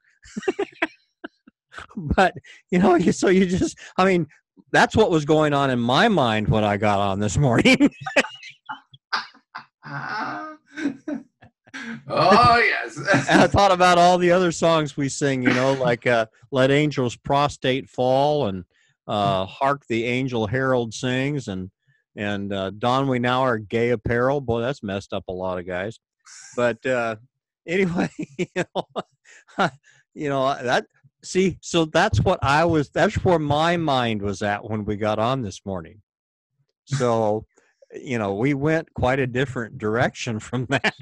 but 1.98 2.34
you 2.72 2.80
know, 2.80 2.98
so 3.00 3.28
you 3.28 3.46
just, 3.48 3.78
I 3.98 4.06
mean, 4.06 4.28
that's 4.72 4.96
what 4.96 5.12
was 5.12 5.26
going 5.26 5.54
on 5.54 5.70
in 5.70 5.80
my 5.80 6.08
mind 6.08 6.48
when 6.48 6.64
I 6.64 6.78
got 6.78 7.00
on 7.00 7.20
this 7.20 7.38
morning. 7.38 7.90
Oh 12.08 12.58
yes. 12.58 12.98
and 13.30 13.42
I 13.42 13.48
thought 13.48 13.72
about 13.72 13.98
all 13.98 14.18
the 14.18 14.32
other 14.32 14.52
songs 14.52 14.96
we 14.96 15.10
sing, 15.10 15.44
you 15.44 15.54
know, 15.54 15.74
like 15.74 16.08
uh, 16.08 16.28
"Let 16.52 16.72
Angels 16.72 17.16
Prostate 17.16 17.90
Fall" 17.90 18.48
and 18.48 18.66
uh, 19.08 19.46
"Hark 19.46 19.86
the 19.88 20.06
Angel 20.06 20.48
Herald 20.48 20.94
Sings" 20.94 21.48
and 21.48 21.72
and 22.16 22.54
uh, 22.54 22.72
"Don 22.72 23.08
We 23.08 23.20
Now 23.20 23.42
Our 23.42 23.58
Gay 23.58 23.90
Apparel." 23.90 24.42
Boy, 24.42 24.62
that's 24.62 24.84
messed 24.84 25.14
up 25.14 25.26
a 25.28 25.34
lot 25.34 25.60
of 25.60 25.68
guys. 25.68 26.00
But 26.56 26.86
uh, 26.86 27.18
anyway, 27.68 28.10
you 28.38 28.48
know, 28.56 28.86
you 30.14 30.30
know 30.30 30.56
that. 30.62 30.86
See, 31.24 31.58
so 31.60 31.86
that's 31.86 32.20
what 32.20 32.38
I 32.44 32.66
was. 32.66 32.90
That's 32.90 33.16
where 33.24 33.40
my 33.40 33.78
mind 33.78 34.22
was 34.22 34.44
at 34.44 34.70
when 34.70 34.86
we 34.86 34.96
got 34.96 35.18
on 35.18 35.42
this 35.42 35.66
morning. 35.66 36.02
So, 36.86 37.48
you 37.96 38.20
know, 38.20 38.36
we 38.36 38.54
went 38.54 38.94
quite 38.94 39.20
a 39.20 39.26
different 39.26 39.80
direction 39.80 40.40
from 40.40 40.68
that. 40.70 40.94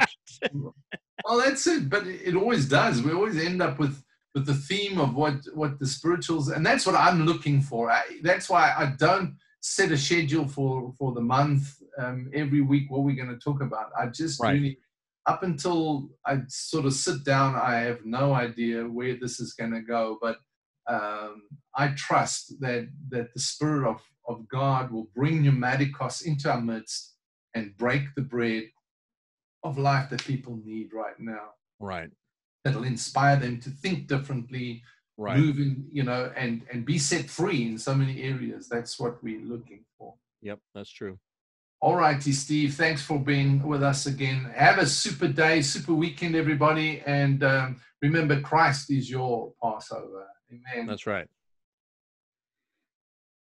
Well, 1.23 1.37
that's 1.39 1.65
it. 1.67 1.89
But 1.89 2.05
it 2.07 2.35
always 2.35 2.67
does. 2.67 3.01
We 3.01 3.13
always 3.13 3.37
end 3.37 3.61
up 3.61 3.79
with 3.79 4.03
with 4.33 4.45
the 4.45 4.53
theme 4.53 4.99
of 4.99 5.15
what 5.15 5.35
what 5.53 5.79
the 5.79 5.87
spirituals, 5.87 6.49
and 6.49 6.65
that's 6.65 6.85
what 6.85 6.95
I'm 6.95 7.25
looking 7.25 7.61
for. 7.61 7.91
I, 7.91 8.01
that's 8.23 8.49
why 8.49 8.73
I 8.75 8.93
don't 8.97 9.37
set 9.61 9.91
a 9.91 9.97
schedule 9.97 10.47
for 10.47 10.93
for 10.97 11.13
the 11.13 11.21
month 11.21 11.81
um, 11.97 12.29
every 12.33 12.61
week 12.61 12.89
what 12.89 13.03
we're 13.03 13.15
going 13.15 13.29
to 13.29 13.37
talk 13.37 13.61
about. 13.61 13.91
I 13.97 14.07
just 14.07 14.41
Right. 14.41 14.53
really 14.53 14.77
up 15.25 15.43
until 15.43 16.09
I 16.25 16.39
sort 16.49 16.85
of 16.85 16.93
sit 16.93 17.23
down, 17.23 17.55
I 17.55 17.75
have 17.75 18.03
no 18.03 18.33
idea 18.33 18.83
where 18.83 19.15
this 19.15 19.39
is 19.39 19.53
going 19.53 19.71
to 19.71 19.81
go, 19.81 20.17
but 20.21 20.37
um, 20.89 21.43
I 21.75 21.89
trust 21.95 22.59
that 22.59 22.89
that 23.09 23.33
the 23.33 23.39
Spirit 23.39 23.87
of, 23.87 24.01
of 24.27 24.47
God 24.49 24.91
will 24.91 25.07
bring 25.15 25.43
pneumatikos 25.43 26.25
into 26.25 26.51
our 26.51 26.59
midst 26.59 27.13
and 27.55 27.77
break 27.77 28.03
the 28.15 28.21
bread 28.23 28.63
of 29.63 29.77
life 29.77 30.09
that 30.09 30.23
people 30.25 30.59
need 30.63 30.93
right 30.93 31.19
now. 31.19 31.49
Right. 31.79 32.09
That'll 32.63 32.83
inspire 32.83 33.37
them 33.37 33.59
to 33.61 33.69
think 33.69 34.07
differently, 34.07 34.83
Right. 35.17 35.37
move 35.37 35.59
in, 35.59 35.87
you 35.91 36.03
know, 36.03 36.31
and 36.35 36.63
and 36.71 36.85
be 36.85 36.97
set 36.97 37.29
free 37.29 37.67
in 37.67 37.77
so 37.77 37.93
many 37.93 38.23
areas. 38.23 38.67
That's 38.67 38.99
what 38.99 39.21
we're 39.23 39.41
looking 39.41 39.85
for. 39.97 40.15
Yep, 40.41 40.59
that's 40.73 40.89
true. 40.89 41.19
All 41.81 41.95
righty, 41.97 42.31
Steve. 42.31 42.75
Thanks 42.75 43.01
for 43.01 43.19
being 43.19 43.61
with 43.61 43.83
us 43.83 44.05
again. 44.05 44.45
Have 44.55 44.77
a 44.79 44.85
super 44.87 45.27
day, 45.27 45.61
super 45.61 45.93
weekend, 45.93 46.35
everybody. 46.35 47.01
And 47.05 47.43
um, 47.43 47.81
remember, 48.01 48.39
Christ 48.41 48.89
is 48.89 49.09
your 49.09 49.53
Passover. 49.61 50.25
Amen. 50.51 50.87
That's 50.87 51.05
right. 51.05 51.27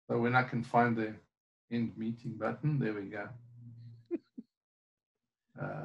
so 0.08 0.18
when 0.18 0.34
I 0.36 0.42
can 0.42 0.62
find 0.62 0.96
the 0.96 1.14
end 1.72 1.92
meeting 1.96 2.34
button, 2.38 2.78
there 2.78 2.92
we 2.94 3.02
go. 3.02 3.28
Uh, 5.60 5.84